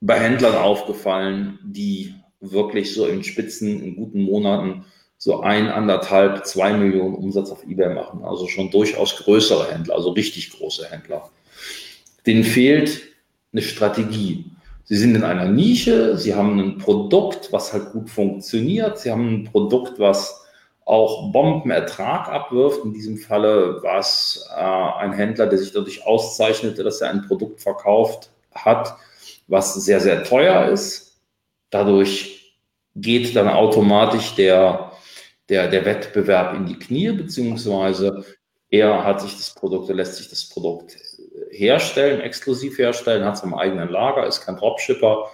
bei 0.00 0.18
Händlern 0.18 0.56
aufgefallen, 0.56 1.58
die 1.64 2.14
wirklich 2.40 2.94
so 2.94 3.06
in 3.06 3.24
Spitzen, 3.24 3.82
in 3.82 3.96
guten 3.96 4.22
Monaten 4.22 4.84
so 5.16 5.40
ein, 5.40 5.66
anderthalb, 5.68 6.46
zwei 6.46 6.72
Millionen 6.72 7.16
Umsatz 7.16 7.50
auf 7.50 7.64
eBay 7.64 7.92
machen. 7.92 8.24
Also 8.24 8.46
schon 8.46 8.70
durchaus 8.70 9.16
größere 9.16 9.72
Händler, 9.72 9.96
also 9.96 10.10
richtig 10.10 10.50
große 10.50 10.88
Händler. 10.88 11.30
Denen 12.24 12.44
fehlt 12.44 13.00
eine 13.52 13.62
Strategie. 13.62 14.44
Sie 14.84 14.96
sind 14.96 15.16
in 15.16 15.24
einer 15.24 15.46
Nische, 15.46 16.16
sie 16.16 16.34
haben 16.34 16.58
ein 16.60 16.78
Produkt, 16.78 17.52
was 17.52 17.72
halt 17.72 17.90
gut 17.90 18.08
funktioniert, 18.08 18.98
sie 18.98 19.10
haben 19.10 19.28
ein 19.28 19.44
Produkt, 19.44 19.98
was 19.98 20.46
auch 20.88 21.30
Bombenertrag 21.32 22.28
abwirft. 22.28 22.82
In 22.82 22.94
diesem 22.94 23.18
Falle 23.18 23.82
war 23.82 23.98
es 23.98 24.48
äh, 24.56 24.58
ein 24.58 25.12
Händler, 25.12 25.46
der 25.46 25.58
sich 25.58 25.72
dadurch 25.72 26.06
auszeichnete, 26.06 26.82
dass 26.82 27.02
er 27.02 27.10
ein 27.10 27.26
Produkt 27.26 27.60
verkauft 27.60 28.30
hat, 28.54 28.96
was 29.48 29.74
sehr, 29.74 30.00
sehr 30.00 30.24
teuer 30.24 30.66
ist. 30.68 31.20
Dadurch 31.68 32.54
geht 32.96 33.36
dann 33.36 33.48
automatisch 33.48 34.34
der, 34.34 34.92
der, 35.50 35.68
der 35.68 35.84
Wettbewerb 35.84 36.54
in 36.54 36.64
die 36.64 36.78
Knie, 36.78 37.12
beziehungsweise 37.12 38.24
er 38.70 39.04
hat 39.04 39.20
sich 39.20 39.36
das 39.36 39.54
Produkt, 39.54 39.90
er 39.90 39.96
lässt 39.96 40.16
sich 40.16 40.30
das 40.30 40.48
Produkt 40.48 40.96
herstellen, 41.50 42.22
exklusiv 42.22 42.78
herstellen, 42.78 43.24
hat 43.24 43.34
es 43.34 43.42
im 43.42 43.54
eigenen 43.54 43.90
Lager, 43.90 44.26
ist 44.26 44.40
kein 44.40 44.56
Dropshipper. 44.56 45.30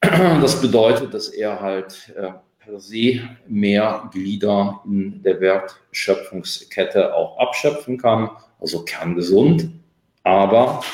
Das 0.00 0.62
bedeutet, 0.62 1.12
dass 1.12 1.28
er 1.28 1.60
halt 1.60 2.10
äh, 2.16 2.32
per 2.60 2.78
se 2.78 3.28
mehr 3.48 4.08
Glieder 4.12 4.82
in 4.84 5.22
der 5.22 5.40
Wertschöpfungskette 5.40 7.14
auch 7.14 7.38
abschöpfen 7.38 7.98
kann, 7.98 8.30
also 8.60 8.84
kerngesund. 8.84 9.70
Aber 10.22 10.84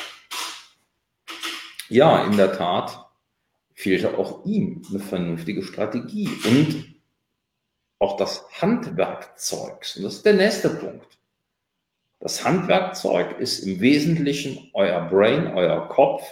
ja, 1.89 2.25
in 2.25 2.37
der 2.37 2.53
Tat 2.53 3.05
fehlte 3.73 4.17
auch 4.17 4.45
ihm 4.45 4.81
eine 4.89 4.99
vernünftige 4.99 5.61
Strategie 5.61 6.29
und 6.45 6.95
auch 7.99 8.17
das 8.17 8.45
Handwerkzeug. 8.61 9.85
Und 9.95 10.03
das 10.03 10.15
ist 10.15 10.25
der 10.25 10.33
nächste 10.33 10.69
Punkt. 10.69 11.17
Das 12.19 12.43
Handwerkzeug 12.43 13.39
ist 13.39 13.59
im 13.59 13.79
Wesentlichen 13.79 14.69
euer 14.73 15.01
Brain, 15.01 15.47
euer 15.47 15.87
Kopf 15.89 16.23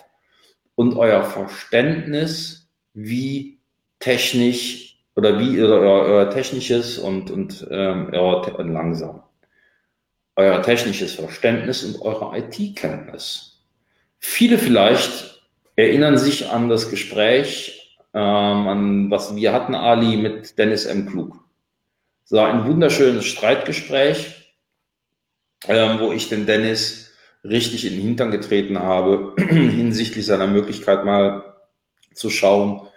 und 0.76 0.96
euer 0.96 1.24
Verständnis, 1.24 2.70
wie 2.94 3.60
technisch 4.00 4.95
oder 5.16 5.40
wie 5.40 5.62
euer, 5.62 5.82
euer 5.82 6.30
technisches 6.30 6.98
und, 6.98 7.32
und 7.32 7.68
ähm, 7.72 8.10
euer, 8.12 8.64
langsam. 8.64 9.24
Euer 10.36 10.62
technisches 10.62 11.14
Verständnis 11.14 11.84
und 11.84 12.02
eure 12.02 12.38
IT-Kenntnis. 12.38 13.64
Viele 14.20 14.58
vielleicht 14.58 15.42
erinnern 15.76 16.18
sich 16.18 16.50
an 16.50 16.68
das 16.68 16.90
Gespräch, 16.90 17.98
ähm, 18.14 18.22
an 18.22 19.12
was 19.12 19.36
wir 19.36 19.54
hatten, 19.54 19.76
Ali, 19.76 20.18
mit 20.18 20.58
Dennis 20.58 20.86
M. 20.86 21.10
Klug. 21.10 21.40
Es 22.26 22.32
war 22.32 22.48
ein 22.52 22.68
wunderschönes 22.68 23.26
Streitgespräch 23.26 24.46
ähm, 25.68 26.00
wo 26.00 26.12
ich 26.12 26.30
den 26.30 26.46
Dennis 26.46 27.14
richtig 27.44 27.86
in 27.86 27.94
den 27.94 28.02
Hintern 28.02 28.32
getreten 28.32 28.80
habe, 28.80 29.34
hinsichtlich 29.38 30.26
seiner 30.26 30.48
Möglichkeit 30.48 31.06
mal 31.06 31.56
zu 32.14 32.30
schauen, 32.30 32.88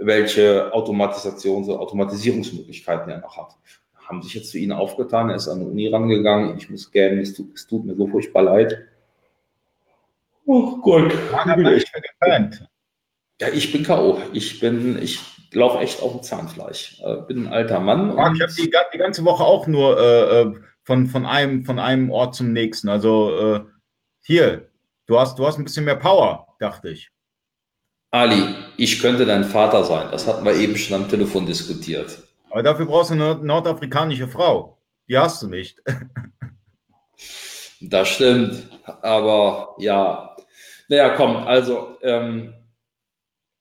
welche 0.00 0.72
Automatisations- 0.72 1.68
oder 1.68 1.80
Automatisierungsmöglichkeiten 1.80 3.10
er 3.10 3.20
noch 3.20 3.36
hat. 3.36 3.56
Haben 3.94 4.22
sich 4.22 4.34
jetzt 4.34 4.50
zu 4.50 4.58
Ihnen 4.58 4.72
aufgetan, 4.72 5.30
er 5.30 5.36
ist 5.36 5.48
an 5.48 5.60
die 5.60 5.66
Uni 5.66 5.88
rangegangen, 5.88 6.56
ich 6.56 6.68
muss 6.68 6.90
gähnen, 6.90 7.20
es 7.20 7.34
tut, 7.34 7.54
es 7.54 7.66
tut 7.66 7.84
mir 7.84 7.94
so 7.94 8.06
furchtbar 8.06 8.42
leid. 8.42 8.78
Oh 10.46 10.78
Gott, 10.78 11.12
ich 11.12 11.92
bin. 11.92 12.58
Ja, 13.40 13.48
ich 13.48 13.72
bin 13.72 13.84
K.O. 13.84 14.20
Ich 14.32 14.60
bin, 14.60 15.00
ich 15.00 15.20
laufe 15.52 15.78
echt 15.78 16.02
auf 16.02 16.12
dem 16.12 16.22
Zahnfleisch. 16.22 17.00
Äh, 17.04 17.22
bin 17.28 17.46
ein 17.46 17.52
alter 17.52 17.80
Mann. 17.80 18.10
ich 18.10 18.42
habe 18.42 18.52
die, 18.52 18.70
die, 18.92 18.98
ganze 18.98 19.24
Woche 19.24 19.44
auch 19.44 19.66
nur 19.66 19.98
äh, 19.98 20.40
äh 20.40 20.54
von, 20.82 21.06
von, 21.06 21.24
einem, 21.24 21.64
von 21.64 21.78
einem 21.78 22.10
Ort 22.10 22.34
zum 22.34 22.52
nächsten. 22.52 22.88
Also 22.88 23.38
äh, 23.38 23.60
hier, 24.22 24.70
du 25.06 25.20
hast, 25.20 25.38
du 25.38 25.46
hast 25.46 25.58
ein 25.58 25.64
bisschen 25.64 25.84
mehr 25.84 25.94
Power, 25.94 26.48
dachte 26.58 26.88
ich. 26.88 27.10
Ali, 28.10 28.54
ich 28.76 29.00
könnte 29.00 29.24
dein 29.24 29.44
Vater 29.44 29.84
sein. 29.84 30.08
Das 30.10 30.26
hatten 30.26 30.44
wir 30.44 30.54
eben 30.54 30.76
schon 30.76 31.02
am 31.02 31.08
Telefon 31.08 31.46
diskutiert. 31.46 32.18
Aber 32.50 32.62
dafür 32.62 32.86
brauchst 32.86 33.10
du 33.10 33.14
eine 33.14 33.36
nordafrikanische 33.36 34.26
Frau. 34.26 34.78
Die 35.08 35.16
hast 35.16 35.42
du 35.42 35.48
nicht. 35.48 35.80
das 37.80 38.08
stimmt. 38.08 38.68
Aber 39.02 39.76
ja, 39.78 40.36
naja, 40.88 41.10
komm, 41.10 41.36
also 41.36 41.96
ähm, 42.02 42.52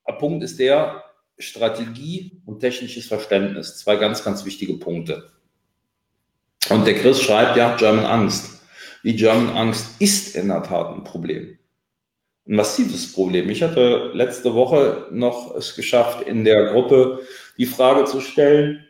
der 0.07 0.13
Punkt 0.13 0.43
ist 0.43 0.57
der, 0.57 1.03
Strategie 1.39 2.41
und 2.45 2.59
technisches 2.59 3.07
Verständnis. 3.07 3.77
Zwei 3.77 3.95
ganz, 3.95 4.23
ganz 4.23 4.45
wichtige 4.45 4.73
Punkte. 4.73 5.29
Und 6.69 6.85
der 6.85 6.95
Chris 6.95 7.21
schreibt, 7.21 7.55
ja, 7.55 7.75
German 7.77 8.05
Angst. 8.05 8.61
Die 9.03 9.15
German 9.15 9.55
Angst 9.55 10.01
ist 10.01 10.35
in 10.35 10.49
der 10.49 10.63
Tat 10.63 10.93
ein 10.93 11.05
Problem. 11.05 11.58
Ein 12.49 12.55
massives 12.55 13.13
Problem. 13.13 13.49
Ich 13.49 13.63
hatte 13.63 14.11
letzte 14.13 14.53
Woche 14.53 15.07
noch 15.11 15.55
es 15.55 15.75
geschafft, 15.75 16.27
in 16.27 16.43
der 16.43 16.71
Gruppe 16.71 17.21
die 17.57 17.67
Frage 17.67 18.05
zu 18.05 18.19
stellen, 18.19 18.83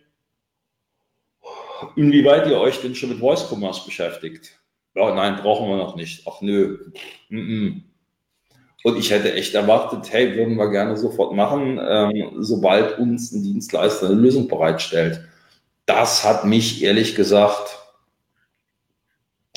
inwieweit 1.96 2.48
ihr 2.48 2.58
euch 2.58 2.82
denn 2.82 2.96
schon 2.96 3.10
mit 3.10 3.20
Voice 3.20 3.48
Commerce 3.52 3.84
beschäftigt. 3.86 4.60
Ja, 4.96 5.14
nein, 5.14 5.36
brauchen 5.36 5.70
wir 5.70 5.78
noch 5.78 5.96
nicht. 5.96 6.26
Ach 6.28 6.42
nö. 6.42 6.92
Und 7.30 8.98
ich 8.98 9.12
hätte 9.12 9.34
echt 9.34 9.54
erwartet, 9.54 10.12
hey, 10.12 10.36
würden 10.36 10.56
wir 10.56 10.72
gerne 10.72 10.98
sofort 10.98 11.36
machen, 11.36 11.80
ähm, 11.86 12.32
sobald 12.38 12.98
uns 12.98 13.32
ein 13.34 13.44
Dienstleister 13.44 14.08
eine 14.08 14.16
Lösung 14.16 14.48
bereitstellt 14.48 15.30
das 15.90 16.24
hat 16.24 16.46
mich 16.46 16.84
ehrlich 16.84 17.16
gesagt. 17.16 17.80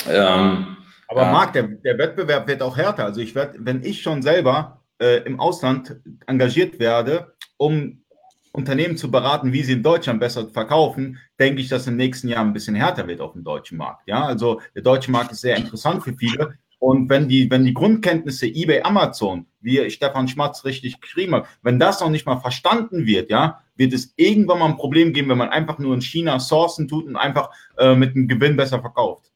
Ähm, 0.09 0.72
Aber 1.12 1.22
ja. 1.22 1.33
Marc, 1.33 1.53
der, 1.53 1.64
der, 1.64 1.98
Wettbewerb 1.98 2.48
wird 2.48 2.62
auch 2.62 2.77
härter. 2.77 3.05
Also 3.05 3.20
ich 3.20 3.35
werde, 3.35 3.59
wenn 3.61 3.85
ich 3.85 4.03
schon 4.03 4.22
selber 4.22 4.83
äh, 4.98 5.22
im 5.25 5.38
Ausland 5.40 6.01
engagiert 6.27 6.79
werde, 6.79 7.35
um 7.59 8.03
Unternehmen 8.53 8.96
zu 8.96 9.11
beraten, 9.11 9.53
wie 9.53 9.62
sie 9.62 9.75
in 9.75 9.83
Deutschland 9.83 10.20
besser 10.20 10.48
verkaufen, 10.48 11.18
denke 11.38 11.61
ich, 11.61 11.68
dass 11.68 11.87
im 11.87 11.96
nächsten 11.96 12.29
Jahr 12.29 12.44
ein 12.44 12.53
bisschen 12.53 12.75
härter 12.75 13.07
wird 13.07 13.20
auf 13.20 13.33
dem 13.33 13.44
deutschen 13.44 13.79
Markt. 13.79 14.09
Ja, 14.09 14.25
also 14.25 14.61
der 14.75 14.83
deutsche 14.83 15.11
Markt 15.11 15.33
ist 15.33 15.42
sehr 15.42 15.57
interessant 15.57 16.03
für 16.03 16.14
viele. 16.14 16.55
Und 16.79 17.09
wenn 17.09 17.29
die, 17.29 17.51
wenn 17.51 17.64
die 17.64 17.75
Grundkenntnisse 17.75 18.46
eBay, 18.46 18.83
Amazon, 18.83 19.46
wie 19.61 19.88
Stefan 19.90 20.29
Schmatz 20.29 20.64
richtig 20.64 21.01
geschrieben 21.01 21.35
hat, 21.37 21.46
wenn 21.62 21.79
das 21.79 22.01
noch 22.01 22.11
nicht 22.11 22.27
mal 22.27 22.40
verstanden 22.40 23.07
wird, 23.07 23.31
ja, 23.31 23.61
wird 23.77 23.92
es 23.92 24.12
irgendwann 24.16 24.59
mal 24.59 24.66
ein 24.66 24.77
Problem 24.77 25.12
geben, 25.12 25.29
wenn 25.29 25.38
man 25.38 25.51
einfach 25.51 25.79
nur 25.79 25.94
in 25.94 26.01
China 26.01 26.40
sourcen 26.40 26.88
tut 26.88 27.07
und 27.07 27.16
einfach 27.16 27.51
äh, 27.79 27.94
mit 27.94 28.16
einem 28.16 28.29
Gewinn 28.29 28.57
besser 28.57 28.81
verkauft. 28.81 29.32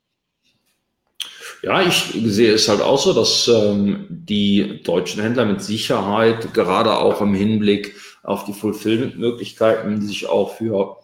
Ja, 1.62 1.82
ich 1.82 2.14
sehe 2.24 2.52
es 2.52 2.68
halt 2.68 2.80
auch 2.80 2.98
so, 2.98 3.12
dass 3.12 3.48
ähm, 3.48 4.06
die 4.08 4.82
deutschen 4.82 5.22
Händler 5.22 5.44
mit 5.46 5.62
Sicherheit 5.62 6.52
gerade 6.54 6.96
auch 6.96 7.20
im 7.20 7.34
Hinblick 7.34 7.96
auf 8.22 8.44
die 8.44 8.52
Fulfillment-Möglichkeiten, 8.52 10.00
die 10.00 10.06
sich 10.06 10.28
auch 10.28 10.56
für 10.56 10.98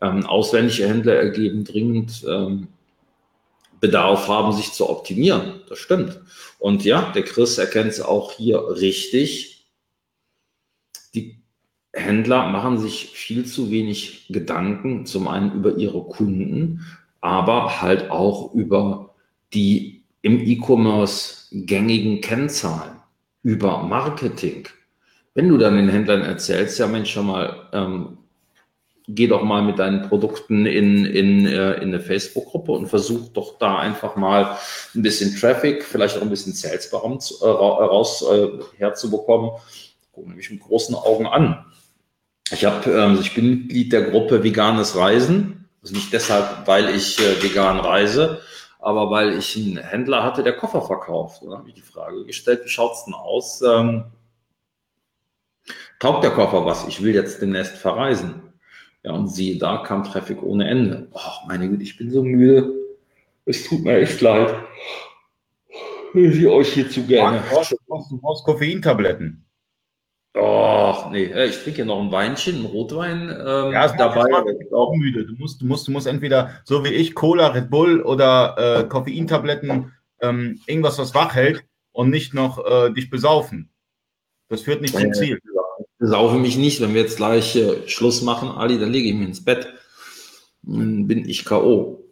ähm, 0.00 0.26
ausländische 0.26 0.88
Händler 0.88 1.14
ergeben, 1.14 1.64
dringend 1.64 2.24
ähm, 2.28 2.68
Bedarf 3.80 4.28
haben, 4.28 4.52
sich 4.52 4.72
zu 4.72 4.88
optimieren. 4.88 5.60
Das 5.68 5.78
stimmt. 5.78 6.20
Und 6.58 6.84
ja, 6.84 7.12
der 7.12 7.22
Chris 7.22 7.58
erkennt 7.58 7.90
es 7.90 8.00
auch 8.00 8.32
hier 8.32 8.58
richtig. 8.70 9.66
Die 11.14 11.38
Händler 11.92 12.48
machen 12.48 12.78
sich 12.78 13.10
viel 13.10 13.44
zu 13.44 13.70
wenig 13.70 14.26
Gedanken, 14.28 15.06
zum 15.06 15.28
einen 15.28 15.52
über 15.52 15.76
ihre 15.76 16.02
Kunden, 16.04 16.86
aber 17.20 17.82
halt 17.82 18.10
auch 18.10 18.52
über 18.54 19.14
die 19.52 19.93
im 20.24 20.40
E-Commerce 20.40 21.48
gängigen 21.52 22.22
Kennzahlen, 22.22 22.96
über 23.42 23.82
Marketing. 23.82 24.66
Wenn 25.34 25.50
du 25.50 25.58
dann 25.58 25.76
den 25.76 25.90
Händlern 25.90 26.22
erzählst, 26.22 26.78
ja 26.78 26.86
Mensch, 26.86 27.12
schon 27.12 27.26
mal, 27.26 27.68
ähm, 27.74 28.16
geh 29.06 29.26
doch 29.26 29.42
mal 29.42 29.62
mit 29.62 29.78
deinen 29.78 30.08
Produkten 30.08 30.64
in, 30.64 31.04
in, 31.04 31.46
äh, 31.46 31.74
in 31.74 31.88
eine 31.88 32.00
Facebook-Gruppe 32.00 32.72
und 32.72 32.86
versuch 32.86 33.28
doch 33.34 33.58
da 33.58 33.76
einfach 33.78 34.16
mal 34.16 34.56
ein 34.94 35.02
bisschen 35.02 35.36
Traffic, 35.36 35.84
vielleicht 35.84 36.16
auch 36.16 36.22
ein 36.22 36.30
bisschen 36.30 36.54
Sales 36.54 36.90
äh, 36.90 36.96
raus 37.46 38.24
äh, 38.26 38.48
herzubekommen. 38.78 39.50
Guck 40.12 40.26
mich 40.28 40.50
mit 40.50 40.60
großen 40.60 40.94
Augen 40.94 41.26
an. 41.26 41.66
Ich 42.50 42.64
habe, 42.64 42.90
ähm, 42.90 43.18
ich 43.20 43.34
bin 43.34 43.50
Mitglied 43.50 43.92
der 43.92 44.10
Gruppe 44.10 44.42
Veganes 44.42 44.96
Reisen. 44.96 45.68
Also 45.82 45.94
nicht 45.94 46.14
deshalb, 46.14 46.66
weil 46.66 46.94
ich 46.94 47.18
äh, 47.18 47.42
vegan 47.42 47.78
reise, 47.78 48.40
aber 48.84 49.10
weil 49.10 49.38
ich 49.38 49.56
einen 49.56 49.78
Händler 49.78 50.22
hatte, 50.22 50.42
der 50.42 50.56
Koffer 50.56 50.82
verkauft. 50.82 51.42
Da 51.42 51.56
habe 51.56 51.68
ich 51.68 51.74
die 51.74 51.80
Frage 51.80 52.24
gestellt, 52.26 52.60
wie 52.64 52.68
schaut's 52.68 53.06
denn 53.06 53.14
aus? 53.14 53.62
Ähm, 53.62 54.04
taugt 55.98 56.22
der 56.22 56.32
Koffer 56.32 56.66
was? 56.66 56.86
Ich 56.86 57.02
will 57.02 57.14
jetzt 57.14 57.40
demnächst 57.40 57.78
verreisen. 57.78 58.42
Ja, 59.02 59.12
und 59.12 59.28
siehe 59.28 59.58
da 59.58 59.78
kam 59.78 60.04
Traffic 60.04 60.42
ohne 60.42 60.68
Ende. 60.68 61.08
Oh, 61.12 61.46
meine 61.48 61.68
Güte, 61.68 61.82
ich 61.82 61.96
bin 61.96 62.10
so 62.10 62.22
müde. 62.22 62.72
Es 63.46 63.64
tut 63.66 63.82
mir 63.82 63.98
echt 63.98 64.20
leid. 64.20 64.54
Ich 66.14 66.46
euch 66.46 66.72
hier 66.72 66.88
zu 66.88 67.02
gerne. 67.04 67.40
Du 67.40 67.54
brauchst, 67.54 67.72
du 68.10 68.18
brauchst 68.18 68.44
Koffeintabletten. 68.44 69.43
Och, 70.36 71.12
nee, 71.12 71.26
äh, 71.26 71.46
ich 71.46 71.62
trinke 71.62 71.84
noch 71.84 72.00
ein 72.02 72.10
Weinchen, 72.10 72.62
ein 72.62 72.66
Rotwein 72.66 73.30
ähm, 73.30 73.72
ja, 73.72 73.86
dabei. 73.96 74.26
Auch 74.72 74.92
müde. 74.96 75.26
Du 75.26 75.34
musst, 75.34 75.62
du 75.62 75.66
musst, 75.66 75.86
du 75.86 75.92
musst 75.92 76.08
entweder 76.08 76.50
so 76.64 76.84
wie 76.84 76.88
ich 76.88 77.14
Cola, 77.14 77.48
Red 77.48 77.70
Bull 77.70 78.02
oder 78.02 78.80
äh, 78.80 78.84
Koffeintabletten, 78.84 79.92
ähm, 80.20 80.60
irgendwas, 80.66 80.98
was 80.98 81.14
wach 81.14 81.36
hält 81.36 81.64
und 81.92 82.10
nicht 82.10 82.34
noch 82.34 82.58
äh, 82.66 82.90
dich 82.92 83.10
besaufen. 83.10 83.70
Das 84.48 84.62
führt 84.62 84.82
nicht 84.82 84.96
zum 84.96 85.12
Ziel. 85.12 85.40
Ich 85.78 85.86
besaufe 85.98 86.36
mich 86.36 86.56
nicht. 86.56 86.80
Wenn 86.80 86.94
wir 86.94 87.02
jetzt 87.02 87.16
gleich 87.16 87.54
äh, 87.54 87.88
Schluss 87.88 88.20
machen, 88.20 88.48
Ali, 88.48 88.78
dann 88.78 88.90
lege 88.90 89.08
ich 89.08 89.14
mich 89.14 89.28
ins 89.28 89.44
Bett. 89.44 89.68
Dann 90.62 91.06
bin 91.06 91.28
ich 91.28 91.44
K.O. 91.44 92.02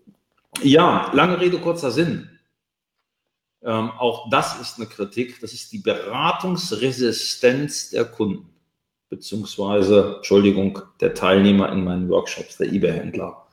Ja, 0.63 1.11
lange 1.13 1.41
Rede, 1.41 1.59
kurzer 1.59 1.91
Sinn. 1.91 2.29
Ähm, 3.64 3.90
auch 3.90 4.29
das 4.31 4.61
ist 4.61 4.79
eine 4.79 4.87
Kritik. 4.87 5.40
Das 5.40 5.53
ist 5.53 5.72
die 5.72 5.79
Beratungsresistenz 5.79 7.90
der 7.90 8.07
Kunden, 8.07 8.48
beziehungsweise, 9.09 10.16
Entschuldigung, 10.16 10.81
der 11.01 11.14
Teilnehmer 11.14 11.70
in 11.72 11.85
meinen 11.85 12.09
Workshops, 12.09 12.57
der 12.57 12.72
eBay-Händler. 12.72 13.46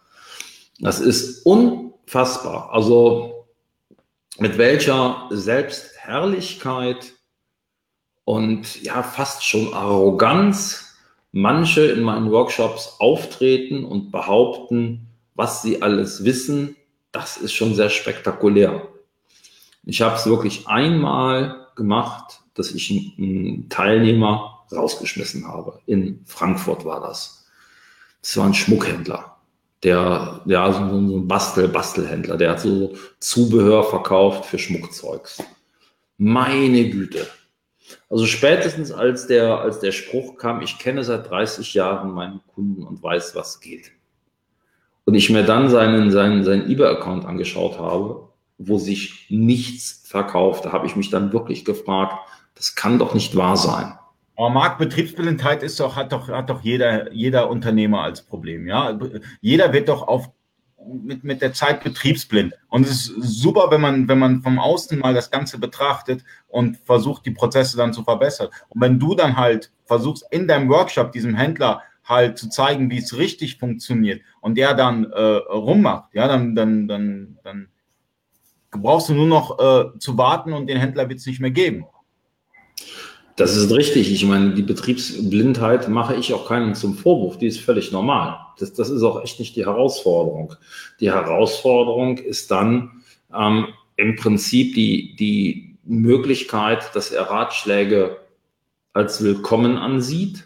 Das 0.79 0.99
ist 0.99 1.45
unfassbar. 1.45 2.71
Also 2.71 3.47
mit 4.39 4.57
welcher 4.57 5.27
Selbstherrlichkeit 5.29 7.13
und 8.23 8.81
ja, 8.83 9.03
fast 9.03 9.45
schon 9.45 9.73
Arroganz 9.73 10.95
manche 11.31 11.81
in 11.81 12.01
meinen 12.01 12.31
Workshops 12.31 12.95
auftreten 12.99 13.83
und 13.83 14.11
behaupten, 14.11 15.07
was 15.35 15.61
sie 15.61 15.81
alles 15.81 16.23
wissen, 16.23 16.75
das 17.11 17.37
ist 17.37 17.53
schon 17.53 17.75
sehr 17.75 17.89
spektakulär. 17.89 18.87
Ich 19.85 20.01
habe 20.01 20.15
es 20.15 20.25
wirklich 20.25 20.67
einmal 20.67 21.67
gemacht, 21.75 22.41
dass 22.53 22.71
ich 22.71 22.91
einen 23.17 23.69
Teilnehmer 23.69 24.65
rausgeschmissen 24.71 25.47
habe. 25.47 25.79
In 25.85 26.21
Frankfurt 26.25 26.85
war 26.85 27.01
das. 27.01 27.47
Das 28.21 28.37
war 28.37 28.45
ein 28.45 28.53
Schmuckhändler. 28.53 29.37
Der, 29.83 30.41
ja, 30.45 30.73
so 30.73 30.79
ein 30.79 31.27
Bastel, 31.27 31.69
Bastelhändler, 31.69 32.35
der 32.35 32.51
hat 32.51 32.59
so 32.59 32.95
Zubehör 33.19 33.85
verkauft 33.85 34.45
für 34.45 34.59
Schmuckzeugs. 34.59 35.41
Meine 36.17 36.89
Güte. 36.89 37.25
Also 38.09 38.25
spätestens 38.25 38.91
als 38.91 39.27
der, 39.27 39.59
als 39.59 39.79
der 39.79 39.93
Spruch 39.93 40.37
kam, 40.37 40.61
ich 40.61 40.79
kenne 40.79 41.03
seit 41.05 41.29
30 41.29 41.73
Jahren 41.73 42.11
meinen 42.11 42.41
Kunden 42.53 42.83
und 42.83 43.01
weiß, 43.01 43.35
was 43.35 43.61
geht. 43.61 43.91
Und 45.05 45.15
ich 45.15 45.29
mir 45.29 45.43
dann 45.43 45.69
seinen, 45.69 46.11
seinen, 46.11 46.43
seinen 46.43 46.69
eBay-Account 46.69 47.25
angeschaut 47.25 47.79
habe, 47.79 48.28
wo 48.59 48.77
sich 48.77 49.25
nichts 49.29 50.03
verkauft. 50.05 50.65
Da 50.65 50.71
habe 50.71 50.85
ich 50.85 50.95
mich 50.95 51.09
dann 51.09 51.33
wirklich 51.33 51.65
gefragt, 51.65 52.15
das 52.55 52.75
kann 52.75 52.99
doch 52.99 53.13
nicht 53.15 53.35
wahr 53.35 53.57
sein. 53.57 53.93
Aber 54.35 54.49
Marc, 54.49 54.77
Betriebsblindheit 54.77 55.63
ist 55.63 55.79
doch, 55.79 55.95
hat 55.95 56.11
doch, 56.11 56.27
hat 56.27 56.49
doch 56.49 56.61
jeder, 56.61 57.11
jeder 57.11 57.49
Unternehmer 57.49 58.03
als 58.03 58.21
Problem. 58.21 58.67
Ja? 58.67 58.97
Jeder 59.41 59.73
wird 59.73 59.89
doch 59.89 60.07
auf, 60.07 60.29
mit, 60.85 61.23
mit 61.23 61.41
der 61.41 61.53
Zeit 61.53 61.83
betriebsblind. 61.83 62.53
Und 62.69 62.85
es 62.85 63.09
ist 63.09 63.13
super, 63.21 63.67
wenn 63.69 63.81
man, 63.81 64.07
wenn 64.07 64.19
man 64.19 64.41
vom 64.41 64.59
Außen 64.59 64.99
mal 64.99 65.13
das 65.13 65.31
Ganze 65.31 65.57
betrachtet 65.57 66.23
und 66.47 66.77
versucht, 66.77 67.25
die 67.25 67.31
Prozesse 67.31 67.77
dann 67.77 67.93
zu 67.93 68.03
verbessern. 68.03 68.49
Und 68.69 68.81
wenn 68.81 68.99
du 68.99 69.15
dann 69.15 69.37
halt 69.37 69.71
versuchst, 69.85 70.25
in 70.31 70.47
deinem 70.47 70.69
Workshop 70.69 71.11
diesem 71.11 71.35
Händler 71.35 71.81
halt 72.03 72.37
zu 72.37 72.49
zeigen, 72.49 72.89
wie 72.89 72.97
es 72.97 73.17
richtig 73.17 73.57
funktioniert 73.57 74.21
und 74.41 74.57
der 74.57 74.73
dann 74.73 75.11
äh, 75.11 75.21
rummacht, 75.21 76.13
ja, 76.13 76.27
dann, 76.27 76.55
dann, 76.55 76.87
dann, 76.87 77.37
dann 77.43 77.67
brauchst 78.71 79.09
du 79.09 79.13
nur 79.13 79.27
noch 79.27 79.59
äh, 79.59 79.97
zu 79.99 80.17
warten 80.17 80.53
und 80.53 80.67
den 80.67 80.77
Händler 80.77 81.09
wird 81.09 81.19
es 81.19 81.25
nicht 81.25 81.39
mehr 81.39 81.51
geben. 81.51 81.85
Das 83.35 83.55
ist 83.55 83.71
richtig. 83.71 84.11
Ich 84.11 84.25
meine, 84.25 84.53
die 84.53 84.63
Betriebsblindheit 84.63 85.87
mache 85.87 86.15
ich 86.15 86.33
auch 86.33 86.47
keinen 86.47 86.75
zum 86.75 86.95
Vorwurf. 86.95 87.37
Die 87.37 87.47
ist 87.47 87.61
völlig 87.61 87.91
normal. 87.91 88.37
Das, 88.59 88.73
das 88.73 88.89
ist 88.89 89.01
auch 89.01 89.23
echt 89.23 89.39
nicht 89.39 89.55
die 89.55 89.65
Herausforderung. 89.65 90.55
Die 90.99 91.09
Herausforderung 91.09 92.17
ist 92.17 92.51
dann 92.51 93.01
ähm, 93.33 93.67
im 93.95 94.17
Prinzip 94.17 94.75
die, 94.75 95.15
die 95.15 95.77
Möglichkeit, 95.85 96.93
dass 96.93 97.11
er 97.11 97.23
Ratschläge 97.23 98.17
als 98.91 99.23
willkommen 99.23 99.77
ansieht 99.77 100.43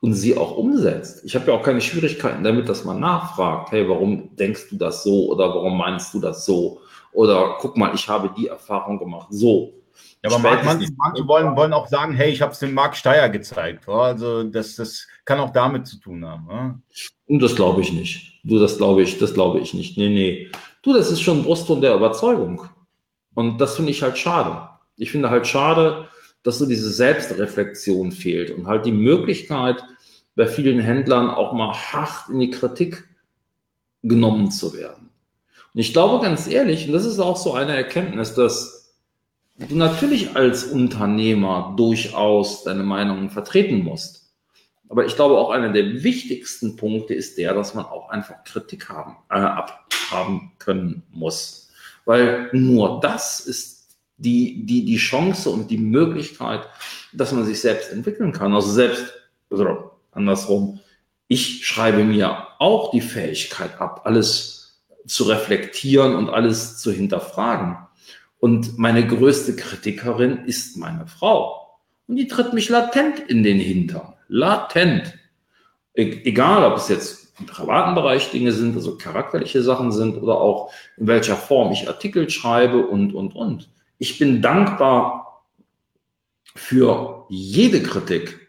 und 0.00 0.14
sie 0.14 0.36
auch 0.36 0.56
umsetzt. 0.56 1.24
Ich 1.24 1.34
habe 1.34 1.48
ja 1.48 1.58
auch 1.58 1.62
keine 1.62 1.80
Schwierigkeiten 1.80 2.42
damit, 2.42 2.68
dass 2.68 2.84
man 2.84 3.00
nachfragt, 3.00 3.72
hey, 3.72 3.88
warum 3.88 4.34
denkst 4.36 4.68
du 4.70 4.76
das 4.76 5.02
so 5.02 5.28
oder 5.30 5.48
warum 5.48 5.76
meinst 5.76 6.14
du 6.14 6.20
das 6.20 6.46
so? 6.46 6.80
Oder 7.12 7.56
guck 7.58 7.76
mal, 7.76 7.94
ich 7.94 8.08
habe 8.08 8.30
die 8.36 8.48
Erfahrung 8.48 8.98
gemacht. 8.98 9.28
So. 9.30 9.74
Ja, 10.22 10.30
aber 10.30 10.38
manche, 10.38 10.90
manche 10.96 11.26
wollen, 11.26 11.56
wollen 11.56 11.72
auch 11.72 11.86
sagen, 11.86 12.14
hey, 12.14 12.30
ich 12.30 12.42
habe 12.42 12.52
es 12.52 12.58
dem 12.58 12.74
Marc 12.74 12.96
Steyer 12.96 13.28
gezeigt. 13.28 13.88
Also 13.88 14.42
das, 14.44 14.74
das 14.76 15.06
kann 15.24 15.38
auch 15.38 15.50
damit 15.50 15.86
zu 15.86 15.98
tun 15.98 16.24
haben. 16.24 16.48
Ja? 16.50 16.78
Und 17.26 17.40
das 17.40 17.54
glaube 17.54 17.82
ich 17.82 17.92
nicht. 17.92 18.40
Du, 18.44 18.58
das 18.58 18.78
glaube 18.78 19.02
ich, 19.02 19.18
das 19.18 19.34
glaube 19.34 19.60
ich 19.60 19.74
nicht. 19.74 19.96
Nee, 19.96 20.08
nee. 20.08 20.50
Du, 20.82 20.92
das 20.92 21.10
ist 21.10 21.20
schon 21.20 21.42
Brustton 21.42 21.80
der 21.80 21.94
Überzeugung. 21.94 22.62
Und 23.34 23.60
das 23.60 23.76
finde 23.76 23.92
ich 23.92 24.02
halt 24.02 24.18
schade. 24.18 24.68
Ich 24.96 25.12
finde 25.12 25.30
halt 25.30 25.46
schade, 25.46 26.08
dass 26.42 26.58
so 26.58 26.66
diese 26.66 26.90
Selbstreflexion 26.90 28.10
fehlt 28.10 28.50
und 28.50 28.66
halt 28.66 28.86
die 28.86 28.92
Möglichkeit, 28.92 29.84
bei 30.34 30.46
vielen 30.46 30.80
Händlern 30.80 31.30
auch 31.30 31.52
mal 31.52 31.72
hart 31.74 32.28
in 32.28 32.38
die 32.38 32.50
Kritik 32.50 33.08
genommen 34.02 34.50
zu 34.50 34.72
werden. 34.72 35.07
Und 35.74 35.80
ich 35.80 35.92
glaube 35.92 36.22
ganz 36.22 36.46
ehrlich, 36.46 36.86
und 36.86 36.92
das 36.92 37.04
ist 37.04 37.18
auch 37.18 37.36
so 37.36 37.54
eine 37.54 37.76
Erkenntnis, 37.76 38.34
dass 38.34 38.94
du 39.56 39.76
natürlich 39.76 40.36
als 40.36 40.64
Unternehmer 40.64 41.74
durchaus 41.76 42.64
deine 42.64 42.82
Meinung 42.82 43.30
vertreten 43.30 43.82
musst. 43.82 44.32
Aber 44.88 45.04
ich 45.04 45.16
glaube 45.16 45.36
auch 45.36 45.50
einer 45.50 45.70
der 45.70 46.02
wichtigsten 46.02 46.76
Punkte 46.76 47.14
ist 47.14 47.36
der, 47.36 47.54
dass 47.54 47.74
man 47.74 47.84
auch 47.84 48.08
einfach 48.08 48.42
Kritik 48.44 48.88
haben, 48.88 49.16
äh, 49.30 49.34
abhaben 49.34 50.52
können 50.58 51.02
muss. 51.10 51.70
Weil 52.06 52.48
nur 52.52 53.00
das 53.00 53.40
ist 53.40 53.78
die, 54.16 54.64
die, 54.64 54.84
die 54.84 54.96
Chance 54.96 55.50
und 55.50 55.70
die 55.70 55.78
Möglichkeit, 55.78 56.66
dass 57.12 57.32
man 57.32 57.44
sich 57.44 57.60
selbst 57.60 57.92
entwickeln 57.92 58.32
kann. 58.32 58.54
Also 58.54 58.70
selbst, 58.70 59.12
also 59.50 59.90
andersrum, 60.12 60.80
ich 61.28 61.66
schreibe 61.66 62.04
mir 62.04 62.46
auch 62.58 62.90
die 62.90 63.02
Fähigkeit 63.02 63.78
ab, 63.80 64.02
alles 64.04 64.57
zu 65.08 65.24
reflektieren 65.24 66.14
und 66.14 66.28
alles 66.28 66.78
zu 66.78 66.92
hinterfragen. 66.92 67.76
Und 68.38 68.78
meine 68.78 69.06
größte 69.06 69.56
Kritikerin 69.56 70.44
ist 70.44 70.76
meine 70.76 71.06
Frau. 71.06 71.78
Und 72.06 72.16
die 72.16 72.28
tritt 72.28 72.52
mich 72.52 72.68
latent 72.68 73.18
in 73.18 73.42
den 73.42 73.58
Hintern. 73.58 74.14
Latent. 74.28 75.14
E 75.94 76.22
egal, 76.24 76.64
ob 76.64 76.76
es 76.76 76.88
jetzt 76.88 77.32
im 77.40 77.46
privaten 77.46 77.94
Bereich 77.94 78.30
Dinge 78.30 78.52
sind, 78.52 78.76
also 78.76 78.96
charakterliche 78.96 79.62
Sachen 79.62 79.92
sind 79.92 80.16
oder 80.16 80.40
auch 80.40 80.72
in 80.96 81.06
welcher 81.06 81.36
Form 81.36 81.72
ich 81.72 81.88
Artikel 81.88 82.30
schreibe 82.30 82.86
und, 82.86 83.14
und, 83.14 83.34
und. 83.34 83.68
Ich 83.98 84.18
bin 84.18 84.42
dankbar 84.42 85.44
für 86.54 87.26
jede 87.28 87.82
Kritik. 87.82 88.48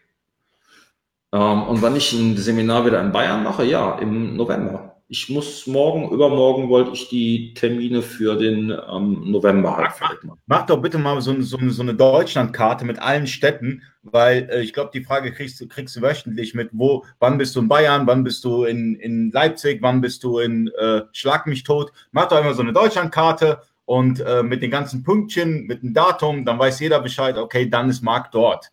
Ähm, 1.32 1.62
und 1.64 1.82
wenn 1.82 1.96
ich 1.96 2.12
ein 2.12 2.36
Seminar 2.36 2.86
wieder 2.86 3.00
in 3.00 3.12
Bayern 3.12 3.42
mache, 3.42 3.64
ja, 3.64 3.98
im 3.98 4.36
November 4.36 4.89
ich 5.12 5.28
muss 5.28 5.66
morgen, 5.66 6.08
übermorgen 6.12 6.68
wollte 6.68 6.92
ich 6.92 7.08
die 7.08 7.52
Termine 7.54 8.00
für 8.00 8.36
den 8.36 8.70
ähm, 8.70 9.28
November 9.28 9.76
halt 9.76 10.22
machen. 10.22 10.40
Mach 10.46 10.66
doch 10.66 10.80
bitte 10.80 10.98
mal 10.98 11.20
so, 11.20 11.42
so, 11.42 11.58
so 11.68 11.82
eine 11.82 11.94
Deutschlandkarte 11.94 12.84
mit 12.84 13.00
allen 13.00 13.26
Städten, 13.26 13.82
weil 14.02 14.48
äh, 14.52 14.62
ich 14.62 14.72
glaube, 14.72 14.92
die 14.94 15.02
Frage 15.02 15.32
kriegst, 15.32 15.68
kriegst 15.68 15.96
du 15.96 16.00
wöchentlich 16.00 16.54
mit, 16.54 16.70
wo, 16.72 17.04
wann 17.18 17.38
bist 17.38 17.56
du 17.56 17.60
in 17.60 17.66
Bayern, 17.66 18.06
wann 18.06 18.22
bist 18.22 18.44
du 18.44 18.62
in, 18.62 18.94
in 18.94 19.32
Leipzig, 19.32 19.82
wann 19.82 20.00
bist 20.00 20.22
du 20.22 20.38
in 20.38 20.68
äh, 20.78 21.02
Schlag 21.10 21.48
mich 21.48 21.64
tot. 21.64 21.90
Mach 22.12 22.28
doch 22.28 22.38
immer 22.40 22.54
so 22.54 22.62
eine 22.62 22.72
Deutschlandkarte 22.72 23.62
und 23.86 24.20
äh, 24.20 24.44
mit 24.44 24.62
den 24.62 24.70
ganzen 24.70 25.02
Pünktchen, 25.02 25.66
mit 25.66 25.82
dem 25.82 25.92
Datum, 25.92 26.44
dann 26.44 26.60
weiß 26.60 26.78
jeder 26.78 27.00
Bescheid, 27.00 27.36
okay, 27.36 27.68
dann 27.68 27.90
ist 27.90 28.02
Marc 28.02 28.30
dort. 28.30 28.70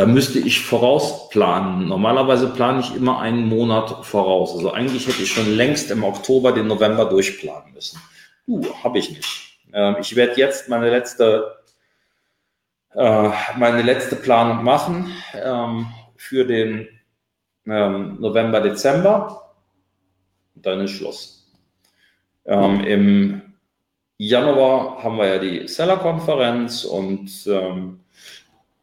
Da 0.00 0.06
müsste 0.06 0.38
ich 0.38 0.64
vorausplanen. 0.64 1.86
Normalerweise 1.86 2.48
plane 2.48 2.80
ich 2.80 2.96
immer 2.96 3.20
einen 3.20 3.46
Monat 3.50 4.06
voraus. 4.06 4.54
Also 4.54 4.72
eigentlich 4.72 5.06
hätte 5.06 5.22
ich 5.22 5.30
schon 5.30 5.54
längst 5.54 5.90
im 5.90 6.04
Oktober 6.04 6.52
den 6.52 6.68
November 6.68 7.04
durchplanen 7.04 7.74
müssen. 7.74 8.00
Uh, 8.48 8.64
habe 8.82 8.98
ich 8.98 9.10
nicht. 9.10 9.58
Ähm, 9.74 9.96
ich 10.00 10.16
werde 10.16 10.40
jetzt 10.40 10.70
meine 10.70 10.88
letzte, 10.88 11.54
äh, 12.94 13.28
meine 13.58 13.82
letzte 13.82 14.16
Planung 14.16 14.64
machen 14.64 15.14
ähm, 15.34 15.88
für 16.16 16.46
den 16.46 16.88
ähm, 17.66 18.16
November, 18.20 18.62
Dezember. 18.62 19.52
Dann 20.54 20.80
ist 20.80 20.92
Schluss. 20.92 21.52
Ähm, 22.46 22.80
Im 22.84 23.42
Januar 24.16 25.04
haben 25.04 25.18
wir 25.18 25.26
ja 25.26 25.38
die 25.38 25.68
Seller-Konferenz 25.68 26.84
und 26.84 27.30
ähm, 27.46 28.00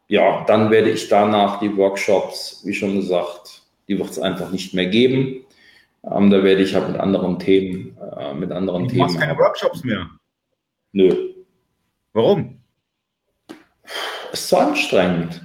ja, 0.08 0.46
dann 0.48 0.72
werde 0.72 0.89
ich 0.89 1.10
danach 1.10 1.60
die 1.60 1.76
Workshops, 1.76 2.62
wie 2.65 2.74
schon 2.74 2.96
gesagt, 2.96 3.63
die 3.88 3.98
wird 3.98 4.10
es 4.10 4.20
einfach 4.20 4.52
nicht 4.52 4.74
mehr 4.74 4.88
geben. 4.88 5.46
Ähm, 6.04 6.30
da 6.30 6.43
werde 6.43 6.62
ich 6.62 6.74
halt 6.74 6.89
mit 6.89 7.00
anderen 7.00 7.39
Themen, 7.39 7.98
äh, 8.17 8.34
mit 8.34 8.52
anderen 8.52 8.84
du 8.84 8.89
Themen. 8.89 9.08
Du 9.08 9.13
machst 9.13 9.20
keine 9.20 9.38
Workshops 9.38 9.84
mehr? 9.84 10.10
Nö. 10.93 11.34
Warum? 12.13 12.60
Es 14.32 14.41
ist 14.41 14.50
zu 14.50 14.58
anstrengend. 14.58 15.41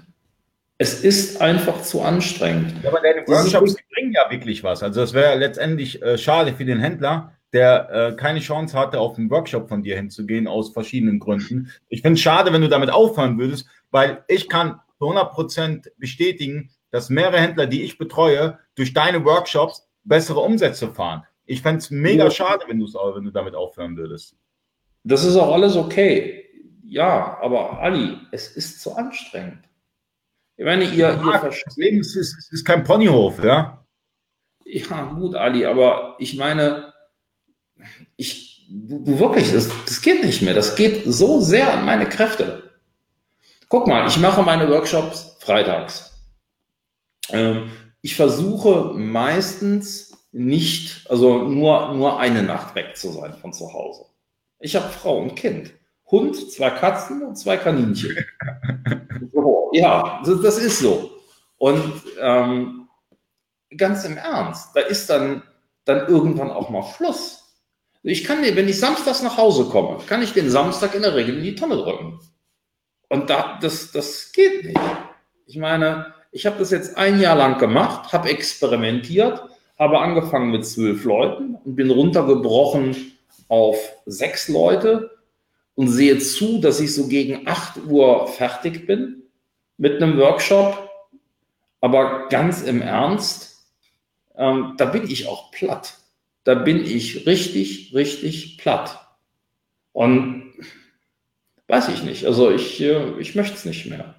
Es 0.79 1.05
ist 1.05 1.41
einfach 1.41 1.83
zu 1.83 2.03
anstrengend. 2.03 2.75
Ja, 2.83 2.91
aber 2.91 3.01
deine 3.01 3.27
Workshops 3.27 3.77
bringen 3.93 4.13
ja 4.13 4.31
wirklich 4.31 4.65
was. 4.65 4.83
Also 4.83 5.03
es 5.03 5.13
wäre 5.13 5.37
letztendlich 5.39 6.03
äh, 6.03 6.19
schade 6.19 6.55
für 6.55 6.65
den 6.65 6.81
Händler, 6.81 7.33
der 7.53 7.91
äh, 7.91 8.17
keine 8.17 8.41
Chance 8.41 8.79
hatte, 8.79 8.99
auf 8.99 9.19
einen 9.19 9.31
Workshop 9.31 9.69
von 9.69 9.83
dir 9.83 9.97
hinzugehen, 9.97 10.47
aus 10.47 10.73
verschiedenen 10.73 11.21
Gründen. 11.21 11.71
Ich 11.89 12.03
finde 12.03 12.15
es 12.15 12.21
schade, 12.21 12.53
wenn 12.53 12.63
du 12.63 12.69
damit 12.69 12.91
aufhören 12.91 13.39
würdest, 13.39 13.67
weil 13.93 14.25
ich 14.27 14.49
kann 14.49 14.81
zu 14.99 15.05
100 15.05 15.33
Prozent 15.33 15.93
bestätigen, 15.99 16.71
dass 16.91 17.09
mehrere 17.09 17.41
Händler, 17.41 17.67
die 17.67 17.83
ich 17.83 17.99
betreue, 17.99 18.59
durch 18.75 18.93
deine 18.93 19.25
Workshops 19.25 19.89
bessere 20.05 20.41
Umsätze 20.41 20.93
fahren. 20.93 21.25
Ich 21.45 21.63
fände 21.63 21.79
es 21.79 21.91
mega 21.91 22.25
ja. 22.25 22.31
schade, 22.31 22.65
wenn, 22.69 22.81
wenn 22.81 23.25
du 23.25 23.31
damit 23.31 23.55
aufhören 23.55 23.97
würdest. 23.97 24.37
Das 25.05 25.25
ist 25.25 25.37
auch 25.37 25.53
alles 25.53 25.77
okay. 25.77 26.45
Ja, 26.85 27.39
aber 27.41 27.81
Ali, 27.81 28.19
es 28.31 28.49
ist 28.57 28.81
zu 28.81 28.95
anstrengend. 28.95 29.65
Ich 30.57 30.65
meine, 30.65 30.85
ihr, 30.85 31.09
ja, 31.09 31.15
ihr 31.15 31.51
das 31.51 31.77
Leben 31.77 32.01
ist, 32.01 32.15
ist, 32.15 32.53
ist 32.53 32.65
kein 32.65 32.85
Ponyhof, 32.85 33.43
ja? 33.43 33.85
Ja, 34.65 35.05
gut, 35.05 35.35
Ali, 35.35 35.65
aber 35.65 36.17
ich 36.19 36.37
meine, 36.37 36.93
ich, 38.17 38.69
du, 38.71 39.19
wirklich, 39.19 39.53
das, 39.53 39.71
das 39.85 40.01
geht 40.03 40.23
nicht 40.25 40.43
mehr. 40.43 40.55
Das 40.55 40.77
geht 40.77 41.05
so 41.05 41.41
sehr 41.41 41.73
an 41.73 41.85
meine 41.85 42.09
Kräfte. 42.09 42.72
Guck 43.73 43.87
mal, 43.87 44.07
ich 44.07 44.19
mache 44.19 44.43
meine 44.43 44.69
Workshops 44.69 45.35
freitags. 45.41 46.13
Ähm, 47.31 47.71
ich 48.03 48.15
versuche 48.15 48.93
meistens 48.93 50.13
nicht, 50.31 51.11
also 51.11 51.45
nur, 51.45 51.95
nur 51.95 52.21
eine 52.21 52.43
Nacht 52.43 52.75
weg 52.75 52.99
zu 52.99 53.11
sein 53.13 53.33
von 53.33 53.55
zu 53.55 53.73
Hause. 53.73 54.05
Ich 54.59 54.77
habe 54.77 54.91
Frau 54.91 55.17
und 55.17 55.37
Kind. 55.37 55.73
Hund, 56.05 56.53
zwei 56.53 56.69
Katzen 56.69 57.23
und 57.23 57.37
zwei 57.37 57.57
Kaninchen. 57.57 58.15
so, 59.33 59.71
ja, 59.73 60.21
das, 60.23 60.43
das, 60.43 60.59
ist 60.59 60.81
so. 60.81 61.11
Und 61.57 61.95
ähm, 62.21 62.91
ganz 63.75 64.05
im 64.05 64.19
Ernst, 64.19 64.77
da 64.77 64.81
ist 64.81 65.09
dann, 65.09 65.45
dann 65.87 66.09
irgendwann 66.09 66.51
auch 66.51 66.69
mal 66.69 66.83
Schluss. 66.83 67.57
Ich 68.03 68.25
kann, 68.25 68.43
wenn 68.43 68.69
ich 68.69 68.79
samstags 68.79 69.23
nach 69.23 69.39
Hause 69.39 69.65
komme, 69.71 69.97
kann 70.07 70.21
ich 70.21 70.35
den 70.35 70.51
Samstag 70.51 70.95
in 70.95 71.01
der 71.01 71.15
Regel 71.15 71.39
in 71.39 71.45
die 71.45 71.55
Tonne 71.55 71.77
drücken. 71.77 72.21
Und 73.13 73.29
da, 73.29 73.59
das, 73.61 73.93
das 73.93 74.33
geht 74.33 74.65
nicht. 74.65 74.81
Ich 75.45 75.59
meine, 75.59 76.15
ich 76.31 76.47
habe 76.47 76.59
das 76.59 76.71
jetzt 76.71 76.97
ein 76.97 77.21
Jahr 77.21 77.37
lang 77.37 77.59
gemacht, 77.59 78.11
habe 78.15 78.31
experimentiert, 78.31 79.43
habe 79.79 79.99
angefangen 79.99 80.51
mit 80.51 80.65
zwölf 80.65 81.05
Leuten 81.05 81.57
und 81.57 81.77
bin 81.77 81.91
runtergebrochen 81.91 83.13
auf 83.49 83.77
sechs 84.07 84.49
Leute 84.49 85.11
und 85.75 85.89
sehe 85.89 86.17
zu, 86.21 86.59
dass 86.59 86.81
ich 86.81 86.95
so 86.95 87.07
gegen 87.07 87.47
8 87.47 87.85
Uhr 87.87 88.29
fertig 88.29 88.87
bin 88.87 89.25
mit 89.77 90.03
einem 90.03 90.17
Workshop. 90.17 90.89
Aber 91.83 92.29
ganz 92.31 92.63
im 92.63 92.81
Ernst, 92.81 93.67
ähm, 94.37 94.73
da 94.79 94.87
bin 94.87 95.05
ich 95.05 95.29
auch 95.29 95.51
platt. 95.51 95.99
Da 96.45 96.55
bin 96.55 96.83
ich 96.83 97.27
richtig, 97.27 97.93
richtig 97.95 98.57
platt. 98.57 99.07
Und 99.93 100.42
Weiß 101.73 101.89
ich 101.89 102.03
nicht. 102.03 102.27
Also 102.27 102.51
ich, 102.51 102.83
äh, 102.83 103.19
ich 103.19 103.35
möchte 103.35 103.55
es 103.55 103.65
nicht 103.65 103.89
mehr. 103.89 104.17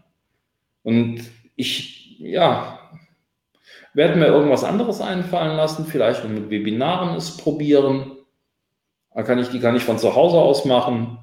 Und 0.82 1.22
ich, 1.56 2.20
ja, 2.20 2.80
werde 3.94 4.18
mir 4.18 4.26
irgendwas 4.26 4.64
anderes 4.64 5.02
einfallen 5.02 5.56
lassen, 5.56 5.86
vielleicht 5.86 6.28
mit 6.28 6.50
Webinaren 6.50 7.16
es 7.16 7.38
probieren. 7.38 8.14
Da 9.14 9.22
kann 9.22 9.38
ich, 9.38 9.50
die 9.50 9.60
kann 9.60 9.76
ich 9.76 9.84
von 9.84 10.00
zu 10.00 10.16
Hause 10.16 10.38
aus 10.38 10.66
machen. 10.66 11.20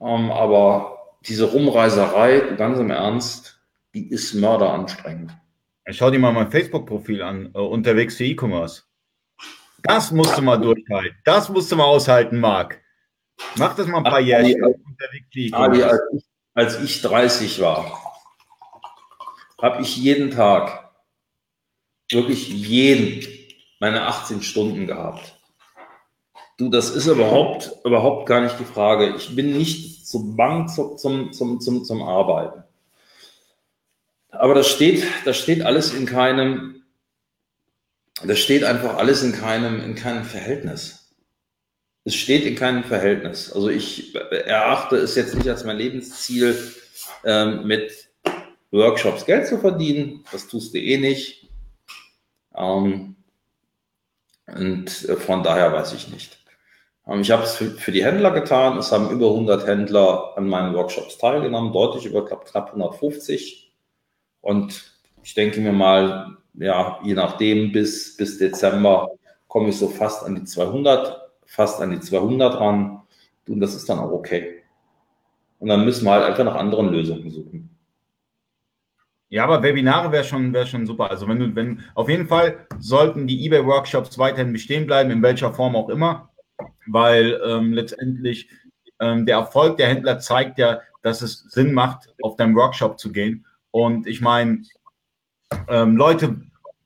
Ähm, 0.00 0.30
aber 0.30 1.16
diese 1.26 1.50
Rumreiserei, 1.50 2.54
ganz 2.56 2.78
im 2.78 2.90
Ernst, 2.90 3.60
die 3.92 4.08
ist 4.08 4.34
mörderanstrengend. 4.34 5.32
Schau 5.88 6.12
dir 6.12 6.20
mal 6.20 6.32
mein 6.32 6.52
Facebook-Profil 6.52 7.22
an, 7.22 7.50
äh, 7.54 7.58
unterwegs 7.58 8.18
für 8.18 8.24
E-Commerce. 8.24 8.84
Das 9.82 10.12
musst 10.12 10.38
du 10.38 10.42
mal 10.42 10.60
durchhalten. 10.60 11.18
Das 11.24 11.48
musst 11.48 11.72
du 11.72 11.76
mal 11.76 11.86
aushalten, 11.86 12.38
Marc. 12.38 12.80
Mach 13.56 13.74
das 13.74 13.86
mal 13.86 13.98
ein 13.98 14.04
paar 14.04 14.20
Jahre. 14.20 14.54
Ali, 15.52 15.82
als, 15.82 16.00
ich, 16.12 16.24
als 16.54 16.80
ich 16.80 17.02
30 17.02 17.60
war, 17.60 18.00
habe 19.60 19.82
ich 19.82 19.96
jeden 19.96 20.30
Tag, 20.30 20.90
wirklich 22.10 22.48
jeden, 22.48 23.26
meine 23.78 24.06
18 24.06 24.42
Stunden 24.42 24.86
gehabt. 24.86 25.36
Du, 26.58 26.68
das 26.68 26.90
ist 26.90 27.06
überhaupt, 27.06 27.72
überhaupt 27.84 28.26
gar 28.26 28.40
nicht 28.40 28.58
die 28.58 28.64
Frage. 28.64 29.14
Ich 29.16 29.34
bin 29.34 29.56
nicht 29.56 30.06
zu 30.06 30.36
bang 30.36 30.68
zum, 30.68 30.98
zum, 30.98 31.32
zum, 31.32 31.60
zum, 31.60 31.84
zum 31.84 32.02
Arbeiten. 32.02 32.64
Aber 34.30 34.54
das 34.54 34.68
steht, 34.68 35.04
das 35.24 35.38
steht 35.38 35.62
alles 35.62 35.92
in 35.92 36.06
keinem, 36.06 36.82
das 38.22 38.38
steht 38.38 38.64
einfach 38.64 38.96
alles 38.96 39.22
in 39.22 39.32
keinem, 39.32 39.80
in 39.80 39.94
keinem 39.94 40.24
Verhältnis 40.24 40.99
es 42.04 42.14
steht 42.14 42.44
in 42.44 42.54
keinem 42.54 42.84
Verhältnis. 42.84 43.52
Also 43.52 43.68
ich 43.68 44.14
erachte 44.14 44.96
es 44.96 45.14
jetzt 45.14 45.34
nicht 45.34 45.48
als 45.48 45.64
mein 45.64 45.76
Lebensziel, 45.76 46.56
ähm, 47.24 47.66
mit 47.66 48.08
Workshops 48.70 49.26
Geld 49.26 49.46
zu 49.46 49.58
verdienen. 49.58 50.24
Das 50.32 50.48
tust 50.48 50.74
du 50.74 50.78
eh 50.78 50.98
nicht. 50.98 51.48
Ähm, 52.56 53.16
und 54.46 54.90
von 54.90 55.42
daher 55.42 55.72
weiß 55.72 55.92
ich 55.92 56.08
nicht. 56.08 56.38
Ähm, 57.06 57.20
ich 57.20 57.30
habe 57.30 57.42
es 57.42 57.56
für, 57.56 57.92
die 57.92 58.04
Händler 58.04 58.30
getan. 58.30 58.78
Es 58.78 58.92
haben 58.92 59.10
über 59.10 59.28
100 59.28 59.66
Händler 59.66 60.36
an 60.36 60.48
meinen 60.48 60.74
Workshops 60.74 61.18
teilgenommen, 61.18 61.72
deutlich 61.72 62.06
über 62.06 62.24
knapp, 62.26 62.46
knapp 62.46 62.68
150. 62.68 63.72
Und 64.40 64.94
ich 65.22 65.34
denke 65.34 65.60
mir 65.60 65.72
mal, 65.72 66.38
ja, 66.54 66.98
je 67.04 67.14
nachdem, 67.14 67.72
bis, 67.72 68.16
bis 68.16 68.38
Dezember 68.38 69.10
komme 69.48 69.68
ich 69.68 69.76
so 69.76 69.88
fast 69.88 70.24
an 70.24 70.34
die 70.34 70.44
200 70.44 71.29
fast 71.50 71.80
an 71.82 71.90
die 71.90 72.00
200 72.00 72.60
ran. 72.60 73.02
Und 73.48 73.60
das 73.60 73.74
ist 73.74 73.88
dann 73.88 73.98
auch 73.98 74.12
okay. 74.12 74.62
Und 75.58 75.68
dann 75.68 75.84
müssen 75.84 76.04
wir 76.04 76.12
halt 76.12 76.24
einfach 76.24 76.44
nach 76.44 76.54
anderen 76.54 76.90
Lösungen 76.90 77.28
suchen. 77.30 77.76
Ja, 79.28 79.44
aber 79.44 79.62
Webinare 79.62 80.10
wäre 80.12 80.24
schon, 80.24 80.52
wär 80.52 80.66
schon 80.66 80.86
super. 80.86 81.10
Also 81.10 81.28
wenn 81.28 81.38
du, 81.38 81.54
wenn, 81.54 81.84
auf 81.94 82.08
jeden 82.08 82.28
Fall 82.28 82.66
sollten 82.78 83.26
die 83.26 83.44
eBay-Workshops 83.46 84.18
weiterhin 84.18 84.52
bestehen 84.52 84.86
bleiben, 84.86 85.10
in 85.10 85.22
welcher 85.22 85.52
Form 85.52 85.76
auch 85.76 85.88
immer, 85.88 86.30
weil 86.86 87.40
ähm, 87.44 87.72
letztendlich 87.72 88.48
ähm, 89.00 89.26
der 89.26 89.38
Erfolg 89.38 89.76
der 89.76 89.88
Händler 89.88 90.18
zeigt 90.20 90.58
ja, 90.58 90.80
dass 91.02 91.22
es 91.22 91.40
Sinn 91.48 91.72
macht, 91.72 92.14
auf 92.22 92.36
deinen 92.36 92.56
Workshop 92.56 92.98
zu 92.98 93.12
gehen. 93.12 93.46
Und 93.70 94.06
ich 94.06 94.20
meine, 94.20 94.62
ähm, 95.68 95.96
Leute, 95.96 96.40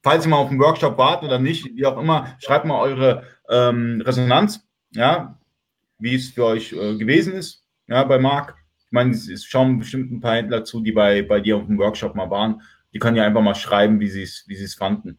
falls 0.04 0.26
ihr 0.26 0.28
mal 0.28 0.36
auf 0.36 0.50
einen 0.50 0.60
Workshop 0.60 0.98
wart 0.98 1.24
oder 1.24 1.38
nicht, 1.38 1.64
wie 1.74 1.86
auch 1.86 1.98
immer, 1.98 2.36
schreibt 2.38 2.66
mal 2.66 2.78
eure 2.78 3.24
ähm, 3.48 4.02
Resonanz, 4.04 4.60
ja, 4.92 5.40
wie 5.98 6.14
es 6.14 6.30
für 6.30 6.44
euch 6.44 6.72
äh, 6.72 6.96
gewesen 6.96 7.32
ist, 7.32 7.64
ja, 7.88 8.04
bei 8.04 8.18
Marc. 8.18 8.54
Ich 8.84 8.92
meine, 8.92 9.10
es 9.12 9.44
schauen 9.44 9.78
bestimmt 9.78 10.12
ein 10.12 10.20
paar 10.20 10.36
Händler 10.36 10.62
zu, 10.62 10.80
die 10.80 10.92
bei, 10.92 11.22
bei 11.22 11.40
dir 11.40 11.56
auf 11.56 11.66
dem 11.66 11.78
Workshop 11.78 12.14
mal 12.14 12.30
waren. 12.30 12.60
Die 12.92 12.98
können 12.98 13.16
ja 13.16 13.24
einfach 13.24 13.40
mal 13.40 13.54
schreiben, 13.54 13.98
wie 13.98 14.08
sie 14.08 14.22
es 14.22 14.44
wie 14.46 14.54
es 14.54 14.74
fanden. 14.74 15.18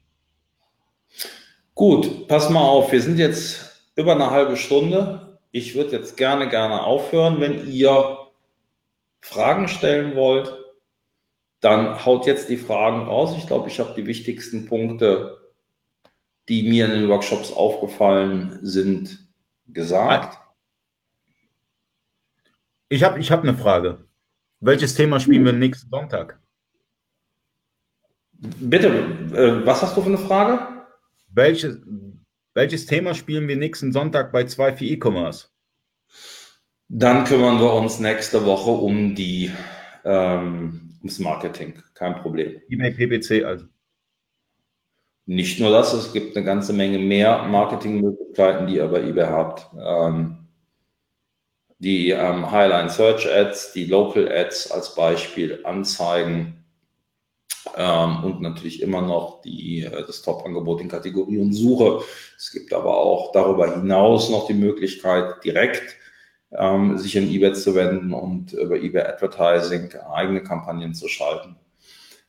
Gut, 1.73 2.27
pass 2.29 2.49
mal 2.49 2.61
auf, 2.61 2.91
wir 2.91 3.01
sind 3.01 3.17
jetzt 3.17 3.89
über 3.95 4.13
eine 4.13 4.29
halbe 4.29 4.55
Stunde. 4.55 5.39
Ich 5.51 5.75
würde 5.75 5.91
jetzt 5.91 6.15
gerne, 6.15 6.47
gerne 6.47 6.83
aufhören. 6.83 7.41
Wenn 7.41 7.69
ihr 7.69 8.17
Fragen 9.19 9.67
stellen 9.67 10.15
wollt, 10.15 10.53
dann 11.65 12.05
haut 12.05 12.25
jetzt 12.25 12.47
die 12.47 12.57
Fragen 12.57 13.07
raus. 13.07 13.35
Ich 13.37 13.47
glaube, 13.47 13.67
ich 13.67 13.79
habe 13.79 13.93
die 13.95 14.05
wichtigsten 14.05 14.67
Punkte 14.67 15.37
die 16.47 16.63
mir 16.63 16.85
in 16.85 16.91
den 16.91 17.09
Workshops 17.09 17.51
aufgefallen 17.51 18.59
sind, 18.61 19.27
gesagt. 19.67 20.37
Ich 22.89 23.03
habe 23.03 23.19
ich 23.19 23.31
hab 23.31 23.41
eine 23.41 23.57
Frage. 23.57 24.05
Welches 24.59 24.95
Thema 24.95 25.19
spielen 25.19 25.45
wir 25.45 25.53
nächsten 25.53 25.89
Sonntag? 25.89 26.39
Bitte, 28.33 28.87
äh, 29.33 29.65
was 29.65 29.81
hast 29.81 29.97
du 29.97 30.01
für 30.01 30.07
eine 30.07 30.17
Frage? 30.17 30.85
Welches, 31.29 31.79
welches 32.53 32.85
Thema 32.85 33.15
spielen 33.15 33.47
wir 33.47 33.55
nächsten 33.55 33.91
Sonntag 33.91 34.31
bei 34.31 34.45
2 34.45 34.75
für 34.75 34.85
E-Commerce? 34.85 35.47
Dann 36.87 37.23
kümmern 37.23 37.59
wir 37.59 37.73
uns 37.73 37.99
nächste 37.99 38.45
Woche 38.45 38.69
um 38.69 39.15
die, 39.15 39.51
ähm, 40.03 40.84
ums 41.05 41.19
Marketing. 41.19 41.81
Kein 41.93 42.15
Problem. 42.15 42.61
eBay 42.69 42.91
PPC 42.91 43.45
also. 43.45 43.65
Nicht 45.27 45.59
nur 45.59 45.71
das, 45.71 45.93
es 45.93 46.13
gibt 46.13 46.35
eine 46.35 46.45
ganze 46.45 46.73
Menge 46.73 46.99
mehr 46.99 47.43
Marketingmöglichkeiten, 47.43 48.67
die 48.67 48.75
ihr 48.75 48.87
bei 48.87 49.01
eBay 49.01 49.25
habt. 49.25 49.67
Ähm, 49.79 50.47
die 51.79 52.09
ähm, 52.09 52.49
Highline 52.51 52.89
Search 52.89 53.27
Ads, 53.31 53.73
die 53.73 53.85
Local 53.85 54.31
Ads 54.31 54.71
als 54.71 54.95
Beispiel, 54.95 55.61
Anzeigen 55.63 56.65
ähm, 57.75 58.23
und 58.23 58.41
natürlich 58.41 58.81
immer 58.81 59.01
noch 59.01 59.41
die, 59.41 59.81
äh, 59.81 60.05
das 60.05 60.21
Top-Angebot 60.21 60.81
in 60.81 60.89
Kategorie 60.89 61.39
und 61.39 61.53
Suche. 61.53 62.03
Es 62.37 62.51
gibt 62.51 62.73
aber 62.73 62.97
auch 62.97 63.31
darüber 63.31 63.71
hinaus 63.75 64.29
noch 64.29 64.47
die 64.47 64.53
Möglichkeit, 64.53 65.43
direkt 65.43 65.97
ähm, 66.57 66.97
sich 66.97 67.17
an 67.17 67.29
eBay 67.29 67.53
zu 67.53 67.75
wenden 67.75 68.13
und 68.13 68.53
über 68.53 68.75
eBay 68.77 69.03
Advertising 69.03 69.93
eigene 70.11 70.41
Kampagnen 70.43 70.93
zu 70.93 71.07
schalten. 71.07 71.55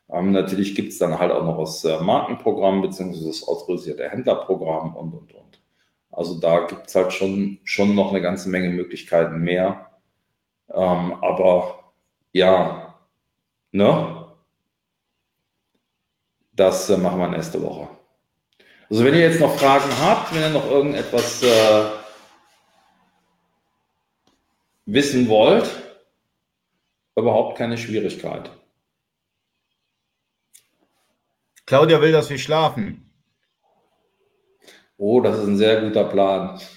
Ähm, 0.08 0.32
natürlich 0.32 0.74
gibt 0.74 0.92
es 0.92 0.98
dann 0.98 1.18
halt 1.18 1.32
auch 1.32 1.44
noch 1.44 1.58
das 1.58 1.84
äh, 1.84 1.98
Markenprogramm 2.00 2.82
beziehungsweise 2.82 3.26
das 3.26 3.46
autorisierte 3.46 4.08
Händlerprogramm 4.08 4.94
und, 4.94 5.12
und, 5.14 5.34
und. 5.34 5.60
Also 6.10 6.38
da 6.38 6.66
gibt 6.66 6.88
es 6.88 6.94
halt 6.94 7.12
schon, 7.12 7.58
schon 7.64 7.94
noch 7.94 8.10
eine 8.10 8.22
ganze 8.22 8.48
Menge 8.48 8.70
Möglichkeiten 8.70 9.38
mehr. 9.38 9.90
Ähm, 10.72 11.14
aber 11.22 11.92
ja, 12.32 12.94
ne? 13.72 14.26
Das 16.52 16.88
äh, 16.88 16.96
machen 16.96 17.18
wir 17.18 17.28
nächste 17.28 17.62
Woche. 17.62 17.88
Also 18.88 19.04
wenn 19.04 19.14
ihr 19.14 19.20
jetzt 19.20 19.40
noch 19.40 19.56
Fragen 19.56 19.90
habt, 20.00 20.34
wenn 20.34 20.42
ihr 20.42 20.50
noch 20.50 20.70
irgendetwas 20.70 21.42
äh, 21.42 22.05
wissen 24.86 25.28
wollt, 25.28 25.68
überhaupt 27.16 27.58
keine 27.58 27.76
Schwierigkeit. 27.76 28.50
Claudia 31.66 32.00
will, 32.00 32.12
dass 32.12 32.30
wir 32.30 32.38
schlafen. 32.38 33.10
Oh, 34.96 35.20
das 35.20 35.38
ist 35.38 35.48
ein 35.48 35.58
sehr 35.58 35.82
guter 35.82 36.04
Plan. 36.04 36.60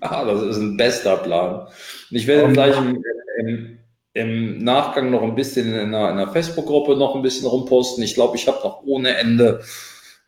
Ah, 0.00 0.24
das 0.24 0.40
ist 0.40 0.56
ein 0.56 0.78
bester 0.78 1.18
Plan. 1.18 1.68
Ich 2.10 2.26
werde 2.26 2.50
gleich 2.54 2.74
im, 2.78 3.04
im, 3.40 3.78
im, 4.14 4.64
Nachgang 4.64 5.10
noch 5.10 5.20
ein 5.22 5.34
bisschen 5.34 5.74
in 5.74 5.94
einer, 5.94 6.08
einer 6.08 6.32
Facebook-Gruppe 6.32 6.96
noch 6.96 7.14
ein 7.14 7.20
bisschen 7.20 7.46
rumposten. 7.46 8.02
Ich 8.02 8.14
glaube, 8.14 8.36
ich 8.36 8.48
habe 8.48 8.56
noch 8.64 8.82
ohne 8.84 9.14
Ende 9.18 9.62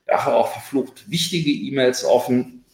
ja, 0.07 0.35
auch 0.35 0.49
verflucht 0.49 1.11
wichtige 1.11 1.51
E-Mails 1.51 2.05
offen. 2.05 2.67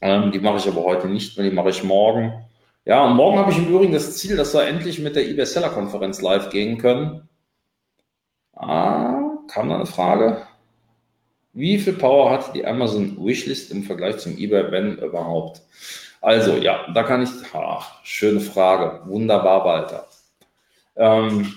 Ähm, 0.00 0.32
die 0.32 0.40
mache 0.40 0.58
ich 0.58 0.66
aber 0.66 0.82
heute 0.82 1.06
nicht 1.06 1.38
mehr, 1.38 1.48
die 1.48 1.54
mache 1.54 1.70
ich 1.70 1.84
morgen. 1.84 2.44
Ja, 2.88 3.04
und 3.04 3.16
morgen 3.16 3.38
habe 3.38 3.52
ich 3.52 3.58
im 3.58 3.68
Übrigen 3.68 3.92
das 3.92 4.16
Ziel, 4.16 4.34
dass 4.34 4.54
wir 4.54 4.66
endlich 4.66 4.98
mit 4.98 5.14
der 5.14 5.28
eBay 5.28 5.44
Seller 5.44 5.68
Konferenz 5.68 6.22
live 6.22 6.48
gehen 6.48 6.78
können. 6.78 7.28
Ah, 8.54 9.36
kam 9.46 9.68
da 9.68 9.74
eine 9.74 9.84
Frage. 9.84 10.46
Wie 11.52 11.78
viel 11.78 11.92
Power 11.92 12.30
hat 12.30 12.54
die 12.54 12.64
Amazon 12.64 13.18
Wishlist 13.22 13.70
im 13.72 13.82
Vergleich 13.82 14.16
zum 14.16 14.38
eBay, 14.38 14.72
wenn 14.72 14.96
überhaupt? 14.96 15.60
Also, 16.22 16.56
ja, 16.56 16.90
da 16.94 17.02
kann 17.02 17.22
ich, 17.22 17.28
ach, 17.52 18.02
schöne 18.04 18.40
Frage. 18.40 19.02
Wunderbar, 19.06 19.66
Walter. 19.66 20.08
Ähm, 20.96 21.52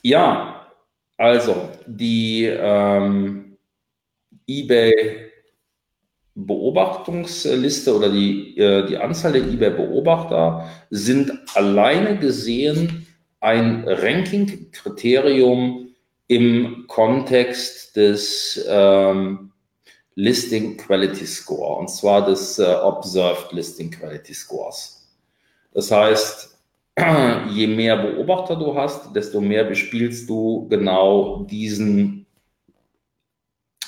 ja, 0.00 0.70
also, 1.18 1.68
die 1.86 2.46
ähm, 2.46 3.58
eBay 4.46 5.33
Beobachtungsliste 6.34 7.96
oder 7.96 8.10
die, 8.10 8.58
äh, 8.58 8.86
die 8.86 8.98
Anzahl 8.98 9.32
der 9.32 9.42
eBay 9.42 9.70
Beobachter 9.70 10.68
sind 10.90 11.32
alleine 11.54 12.18
gesehen 12.18 13.06
ein 13.40 13.84
Ranking-Kriterium 13.86 15.88
im 16.26 16.84
Kontext 16.88 17.96
des 17.96 18.64
ähm, 18.68 19.52
Listing 20.16 20.76
Quality 20.76 21.26
Score, 21.26 21.78
und 21.78 21.88
zwar 21.88 22.24
des 22.24 22.58
äh, 22.58 22.64
Observed 22.64 23.52
Listing 23.52 23.90
Quality 23.90 24.32
Scores. 24.32 25.08
Das 25.72 25.90
heißt, 25.90 26.56
je 27.50 27.66
mehr 27.66 27.96
Beobachter 27.96 28.56
du 28.56 28.74
hast, 28.74 29.14
desto 29.14 29.40
mehr 29.40 29.64
bespielst 29.64 30.28
du 30.28 30.68
genau 30.68 31.44
diesen, 31.50 32.23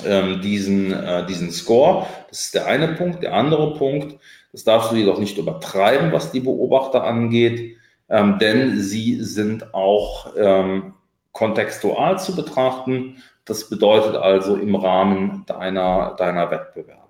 ähm, 0.04 0.40
diesen, 0.40 0.92
äh, 0.92 1.26
diesen 1.26 1.50
Score. 1.50 2.06
Das 2.28 2.40
ist 2.40 2.54
der 2.54 2.66
eine 2.66 2.88
Punkt. 2.88 3.22
Der 3.22 3.34
andere 3.34 3.74
Punkt, 3.74 4.18
das 4.52 4.64
darfst 4.64 4.92
du 4.92 4.96
jedoch 4.96 5.18
nicht 5.18 5.38
übertreiben, 5.38 6.12
was 6.12 6.32
die 6.32 6.40
Beobachter 6.40 7.04
angeht, 7.04 7.76
ähm, 8.08 8.38
denn 8.38 8.80
sie 8.80 9.22
sind 9.22 9.74
auch 9.74 10.32
ähm, 10.36 10.94
kontextual 11.32 12.18
zu 12.18 12.34
betrachten. 12.34 13.22
Das 13.44 13.68
bedeutet 13.68 14.16
also 14.16 14.56
im 14.56 14.74
Rahmen 14.74 15.44
deiner, 15.46 16.14
deiner 16.16 16.50
Wettbewerber. 16.50 17.02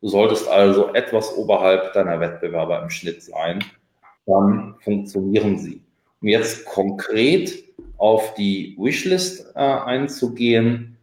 Du 0.00 0.08
solltest 0.08 0.48
also 0.48 0.92
etwas 0.94 1.34
oberhalb 1.36 1.92
deiner 1.92 2.20
Wettbewerber 2.20 2.82
im 2.82 2.90
Schnitt 2.90 3.22
sein. 3.22 3.64
Dann 4.26 4.74
funktionieren 4.80 5.58
sie. 5.58 5.82
Um 6.20 6.28
jetzt 6.28 6.64
konkret 6.66 7.64
auf 7.96 8.34
die 8.34 8.76
Wishlist 8.78 9.52
äh, 9.54 9.58
einzugehen, 9.58 10.96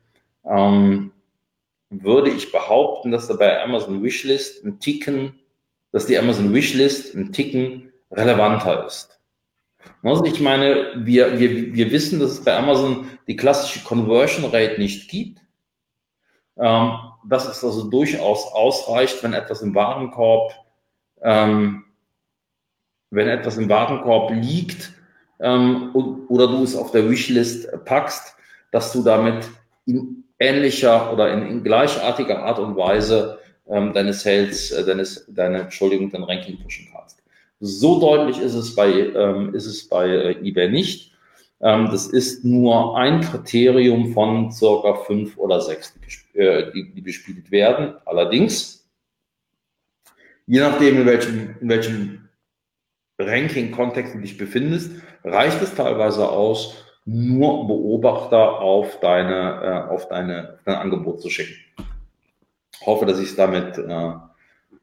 ähm, 0.45 1.11
würde 2.03 2.31
ich 2.31 2.51
behaupten, 2.51 3.11
dass 3.11 3.27
da 3.27 3.35
bei 3.35 3.61
Amazon 3.63 4.03
Wishlist 4.03 4.63
ein 4.63 4.79
Ticken, 4.79 5.39
dass 5.91 6.05
die 6.05 6.17
Amazon 6.17 6.53
Wishlist 6.53 7.15
ein 7.15 7.31
Ticken 7.31 7.91
relevanter 8.11 8.85
ist. 8.85 9.19
Also 10.03 10.25
ich 10.25 10.39
meine, 10.39 10.93
wir, 10.97 11.39
wir, 11.39 11.73
wir 11.73 11.91
wissen, 11.91 12.19
dass 12.19 12.31
es 12.31 12.43
bei 12.43 12.55
Amazon 12.55 13.09
die 13.27 13.35
klassische 13.35 13.83
Conversion 13.83 14.45
Rate 14.45 14.79
nicht 14.79 15.09
gibt. 15.09 15.41
Ähm, 16.57 16.93
dass 17.25 17.47
es 17.47 17.63
also 17.63 17.89
durchaus 17.89 18.45
ausreicht, 18.53 19.21
wenn 19.23 19.33
etwas 19.33 19.61
im 19.61 19.75
Warenkorb, 19.75 20.53
ähm, 21.21 21.83
wenn 23.09 23.27
etwas 23.27 23.57
im 23.57 23.67
Warenkorb 23.67 24.31
liegt 24.31 24.93
ähm, 25.39 25.91
oder 25.93 26.47
du 26.47 26.63
es 26.63 26.75
auf 26.75 26.91
der 26.91 27.09
Wishlist 27.09 27.67
packst, 27.85 28.35
dass 28.71 28.93
du 28.93 29.03
damit 29.03 29.49
in 29.85 30.24
ähnlicher 30.39 31.11
oder 31.11 31.31
in, 31.33 31.47
in 31.47 31.63
gleichartiger 31.63 32.43
Art 32.43 32.59
und 32.59 32.75
Weise 32.75 33.39
ähm, 33.67 33.93
deine 33.93 34.13
Sales, 34.13 34.71
äh, 34.71 34.85
deines, 34.85 35.25
deine, 35.27 35.61
Entschuldigung, 35.61 36.11
dein 36.11 36.23
Ranking 36.23 36.61
pushen 36.61 36.87
kannst. 36.91 37.21
So 37.59 37.99
deutlich 37.99 38.39
ist 38.39 38.53
es 38.53 38.75
bei, 38.75 38.91
ähm, 38.91 39.55
ist 39.55 39.65
es 39.65 39.87
bei 39.87 40.07
äh, 40.07 40.47
eBay 40.47 40.69
nicht. 40.69 41.13
Ähm, 41.61 41.87
das 41.89 42.07
ist 42.07 42.43
nur 42.43 42.97
ein 42.97 43.21
Kriterium 43.21 44.13
von 44.13 44.51
circa 44.51 44.95
fünf 44.95 45.37
oder 45.37 45.61
sechs, 45.61 45.93
die, 46.33 46.39
äh, 46.39 46.71
die, 46.73 46.93
die 46.93 47.01
bespielt 47.01 47.49
werden. 47.49 47.95
Allerdings, 48.05 48.87
je 50.45 50.59
nachdem, 50.59 51.01
in 51.01 51.05
welchem, 51.05 51.55
in 51.61 51.69
welchem 51.69 52.29
Ranking-Kontext 53.17 54.13
du 54.13 54.19
dich 54.19 54.37
befindest, 54.37 54.91
reicht 55.23 55.61
es 55.61 55.73
teilweise 55.73 56.29
aus, 56.29 56.84
nur 57.05 57.67
Beobachter 57.67 58.59
auf 58.59 58.99
deine, 58.99 59.87
äh, 59.89 59.93
auf 59.93 60.07
deine, 60.07 60.59
dein 60.65 60.75
Angebot 60.75 61.21
zu 61.21 61.29
schicken. 61.29 61.55
Ich 62.79 62.85
hoffe, 62.85 63.05
dass 63.05 63.19
ich 63.19 63.29
es 63.29 63.35
damit 63.35 63.77
äh, 63.77 64.13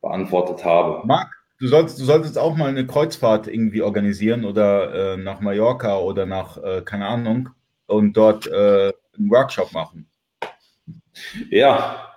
beantwortet 0.01 0.65
habe. 0.65 1.07
Marc, 1.07 1.29
Du 1.63 1.69
solltest, 1.69 2.01
du 2.01 2.05
solltest 2.05 2.39
auch 2.39 2.57
mal 2.57 2.71
eine 2.71 2.89
Kreuzfahrt 2.89 3.47
irgendwie 3.47 3.83
organisieren 3.83 4.45
oder 4.45 5.13
äh, 5.13 5.17
nach 5.17 5.39
Mallorca 5.39 5.97
oder 5.99 6.27
nach, 6.27 6.57
äh, 6.57 6.83
keine 6.85 7.07
Ahnung, 7.07 7.51
und 7.87 8.17
dort 8.17 8.49
äh, 8.49 8.93
einen 9.17 9.31
Workshop 9.31 9.73
machen. 9.73 10.11
Ja, 11.51 12.15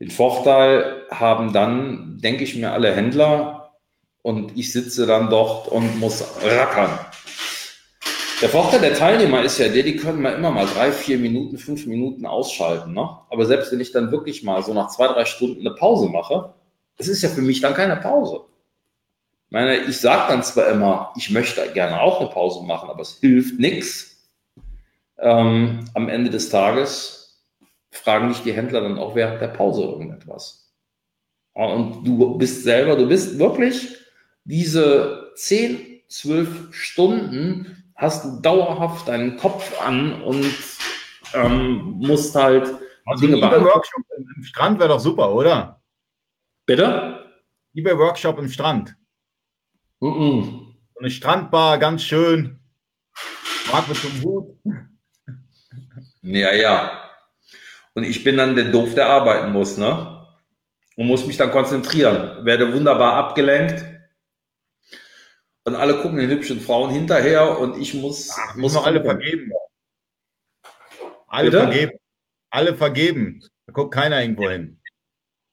den 0.00 0.10
Vorteil 0.10 1.02
haben 1.10 1.52
dann, 1.52 2.16
denke 2.22 2.42
ich 2.42 2.56
mir, 2.56 2.72
alle 2.72 2.94
Händler 2.94 3.74
und 4.22 4.56
ich 4.56 4.72
sitze 4.72 5.06
dann 5.06 5.28
dort 5.28 5.68
und 5.68 6.00
muss 6.00 6.24
rackern. 6.42 6.98
Der 8.40 8.48
Vorteil 8.48 8.80
der 8.80 8.94
Teilnehmer 8.94 9.42
ist 9.42 9.58
ja 9.58 9.68
der, 9.68 9.82
die 9.82 9.96
können 9.96 10.22
mal 10.22 10.34
immer 10.34 10.50
mal 10.50 10.66
drei, 10.66 10.92
vier 10.92 11.18
Minuten, 11.18 11.58
fünf 11.58 11.86
Minuten 11.86 12.24
ausschalten. 12.24 12.94
Ne? 12.94 13.08
Aber 13.28 13.44
selbst 13.46 13.70
wenn 13.70 13.80
ich 13.80 13.92
dann 13.92 14.10
wirklich 14.10 14.42
mal 14.42 14.62
so 14.62 14.72
nach 14.72 14.88
zwei, 14.88 15.08
drei 15.08 15.24
Stunden 15.24 15.60
eine 15.60 15.74
Pause 15.74 16.08
mache, 16.08 16.54
es 16.96 17.08
ist 17.08 17.22
ja 17.22 17.28
für 17.28 17.42
mich 17.42 17.60
dann 17.60 17.74
keine 17.74 17.96
Pause 17.96 18.44
meine, 19.50 19.84
ich 19.84 19.98
sage 19.98 20.32
dann 20.32 20.42
zwar 20.42 20.68
immer, 20.68 21.12
ich 21.16 21.30
möchte 21.30 21.68
gerne 21.72 22.00
auch 22.00 22.20
eine 22.20 22.30
Pause 22.30 22.64
machen, 22.64 22.88
aber 22.88 23.02
es 23.02 23.18
hilft 23.18 23.58
nichts. 23.58 24.30
Ähm, 25.18 25.84
am 25.94 26.08
Ende 26.08 26.30
des 26.30 26.48
Tages 26.48 27.44
fragen 27.90 28.28
dich 28.28 28.42
die 28.42 28.52
Händler 28.52 28.80
dann 28.80 28.98
auch 28.98 29.16
während 29.16 29.42
der 29.42 29.48
Pause 29.48 29.82
irgendetwas. 29.82 30.72
Und 31.52 32.04
du 32.04 32.38
bist 32.38 32.62
selber, 32.62 32.96
du 32.96 33.08
bist 33.08 33.38
wirklich 33.38 33.96
diese 34.44 35.32
10, 35.34 36.02
12 36.08 36.68
Stunden 36.70 37.79
hast 38.00 38.24
du 38.24 38.40
dauerhaft 38.40 39.08
deinen 39.08 39.36
Kopf 39.36 39.78
an 39.80 40.22
und 40.22 40.54
ähm, 41.34 41.96
musst 41.98 42.34
halt 42.34 42.74
also 43.06 43.26
Dinge 43.26 43.36
ein 43.36 43.64
Workshop 43.64 44.02
im 44.36 44.42
Strand 44.42 44.78
wäre 44.78 44.88
doch 44.88 45.00
super, 45.00 45.32
oder? 45.34 45.82
Bitte? 46.64 47.26
eBay 47.74 47.96
Workshop 47.98 48.38
im 48.38 48.48
Strand. 48.48 48.96
Mm 50.00 50.06
-mm. 50.06 50.42
So 50.94 51.00
eine 51.00 51.10
Strandbar, 51.10 51.78
ganz 51.78 52.02
schön. 52.02 52.58
Marc 53.70 53.88
mit 53.88 53.98
zum 53.98 54.22
Hut. 54.22 54.56
Ja, 56.22 56.54
ja. 56.54 57.10
Und 57.94 58.04
ich 58.04 58.24
bin 58.24 58.36
dann 58.36 58.56
der 58.56 58.72
Doof, 58.72 58.94
der 58.94 59.08
arbeiten 59.08 59.52
muss, 59.52 59.76
ne? 59.76 60.26
Und 60.96 61.06
muss 61.06 61.26
mich 61.26 61.36
dann 61.36 61.50
konzentrieren. 61.50 62.44
Werde 62.44 62.72
wunderbar 62.72 63.14
abgelenkt. 63.14 63.84
Und 65.64 65.74
alle 65.74 66.00
gucken 66.00 66.18
den 66.18 66.30
hübschen 66.30 66.60
Frauen 66.60 66.90
hinterher 66.90 67.58
und 67.58 67.78
ich 67.80 67.94
muss. 67.94 68.30
Ach, 68.34 68.56
muss 68.56 68.74
noch 68.74 68.86
alle 68.86 69.02
vergeben. 69.02 69.52
Alle 71.28 71.50
Bitte? 71.50 71.62
vergeben. 71.62 71.92
Alle 72.50 72.74
vergeben. 72.76 73.44
Da 73.66 73.72
guckt 73.72 73.94
keiner 73.94 74.20
irgendwo 74.20 74.48
hin. 74.48 74.80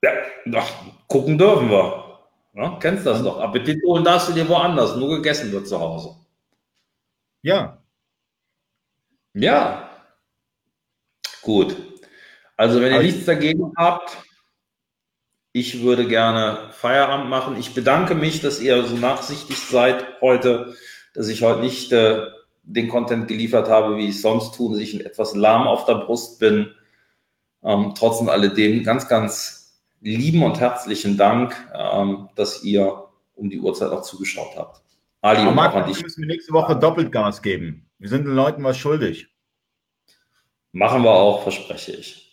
Ja, 0.02 0.12
doch, 0.46 0.70
gucken 1.08 1.38
dürfen 1.38 1.70
wir. 1.70 2.08
Ja, 2.54 2.80
kennst 2.80 3.06
das 3.06 3.22
doch. 3.22 3.40
Appetit 3.40 3.84
holen 3.86 4.04
darfst 4.04 4.30
du 4.30 4.34
dir 4.34 4.48
woanders, 4.48 4.96
nur 4.96 5.18
gegessen 5.18 5.52
wird 5.52 5.68
zu 5.68 5.80
Hause. 5.80 6.16
Ja. 7.44 7.84
Ja. 9.34 9.90
Gut. 11.42 11.76
Also, 12.56 12.82
wenn 12.82 12.94
ihr 12.94 13.04
nichts 13.04 13.26
dagegen 13.26 13.72
habt, 13.78 14.18
ich 15.52 15.82
würde 15.82 16.08
gerne 16.08 16.70
Feierabend 16.72 17.30
machen. 17.30 17.58
Ich 17.58 17.74
bedanke 17.74 18.16
mich, 18.16 18.42
dass 18.42 18.60
ihr 18.60 18.84
so 18.84 18.96
nachsichtig 18.96 19.58
seid 19.58 20.06
heute, 20.22 20.76
dass 21.14 21.30
ich 21.30 21.42
heute 21.42 21.62
nicht 21.62 21.92
äh, 21.92 22.28
den 22.64 22.90
Content 22.90 23.28
geliefert 23.28 23.70
habe, 23.70 23.98
wie 23.98 24.10
ich 24.10 24.22
sonst 24.22 24.56
tue, 24.56 24.74
dass 24.74 24.82
ich 24.82 25.04
etwas 25.06 25.36
lahm 25.36 25.68
auf 25.68 25.86
der 25.86 25.96
Brust 25.96 26.40
bin. 26.40 26.72
Ähm, 27.64 27.94
trotz 27.98 28.22
alledem 28.28 28.84
ganz, 28.84 29.08
ganz 29.08 29.82
lieben 30.02 30.44
und 30.44 30.60
herzlichen 30.60 31.18
Dank, 31.18 31.56
ähm, 31.74 32.30
dass 32.36 32.64
ihr 32.64 33.06
um 33.36 33.50
die 33.50 33.60
Uhrzeit 33.60 33.92
auch 33.92 34.04
zugeschaut 34.04 34.56
habt. 34.56 34.82
Ali, 35.22 35.40
Aber 35.40 35.50
und 35.50 35.56
Marc, 35.56 35.76
auch 35.76 35.88
müssen 35.88 36.22
wir 36.22 36.28
nächste 36.28 36.54
Woche 36.54 36.76
doppelt 36.76 37.12
Gas 37.12 37.42
geben. 37.42 37.90
Wir 37.98 38.10
sind 38.10 38.26
den 38.26 38.36
Leuten 38.36 38.64
was 38.64 38.78
schuldig. 38.78 39.28
Machen 40.72 41.04
wir 41.04 41.12
auch, 41.12 41.42
verspreche 41.44 41.94
ich. 41.94 42.27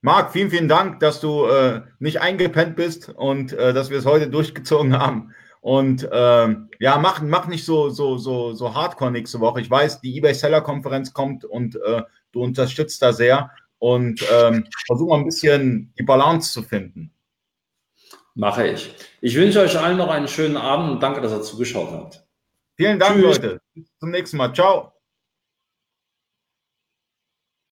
Marc, 0.00 0.32
vielen, 0.32 0.50
vielen 0.50 0.68
Dank, 0.68 1.00
dass 1.00 1.20
du 1.20 1.46
äh, 1.46 1.82
nicht 1.98 2.20
eingepennt 2.20 2.76
bist 2.76 3.08
und 3.08 3.52
äh, 3.52 3.72
dass 3.72 3.90
wir 3.90 3.98
es 3.98 4.06
heute 4.06 4.28
durchgezogen 4.28 4.98
haben. 4.98 5.34
Und 5.60 6.04
äh, 6.04 6.56
ja, 6.78 6.98
mach, 6.98 7.20
mach 7.20 7.48
nicht 7.48 7.64
so, 7.64 7.90
so, 7.90 8.16
so, 8.16 8.54
so 8.54 8.74
hardcore 8.74 9.10
nächste 9.10 9.40
Woche. 9.40 9.60
Ich 9.60 9.70
weiß, 9.70 10.00
die 10.00 10.16
eBay 10.16 10.34
Seller 10.34 10.60
Konferenz 10.60 11.12
kommt 11.12 11.44
und 11.44 11.76
äh, 11.76 12.02
du 12.32 12.42
unterstützt 12.42 13.02
da 13.02 13.12
sehr. 13.12 13.50
Und 13.78 14.24
ähm, 14.32 14.64
versuch 14.86 15.08
mal 15.08 15.18
ein 15.18 15.24
bisschen 15.24 15.92
die 15.98 16.02
Balance 16.02 16.52
zu 16.52 16.62
finden. 16.62 17.12
Mache 18.34 18.68
ich. 18.68 18.94
Ich 19.20 19.34
wünsche 19.34 19.60
euch 19.60 19.78
allen 19.78 19.98
noch 19.98 20.10
einen 20.10 20.28
schönen 20.28 20.56
Abend 20.56 20.90
und 20.90 21.02
danke, 21.02 21.20
dass 21.20 21.32
ihr 21.32 21.42
zugeschaut 21.42 21.90
habt. 21.90 22.24
Vielen 22.76 22.98
Dank, 22.98 23.16
Tschüss. 23.16 23.36
Leute. 23.36 23.60
Bis 23.74 23.90
zum 23.98 24.10
nächsten 24.10 24.36
Mal. 24.36 24.52
Ciao. 24.52 24.97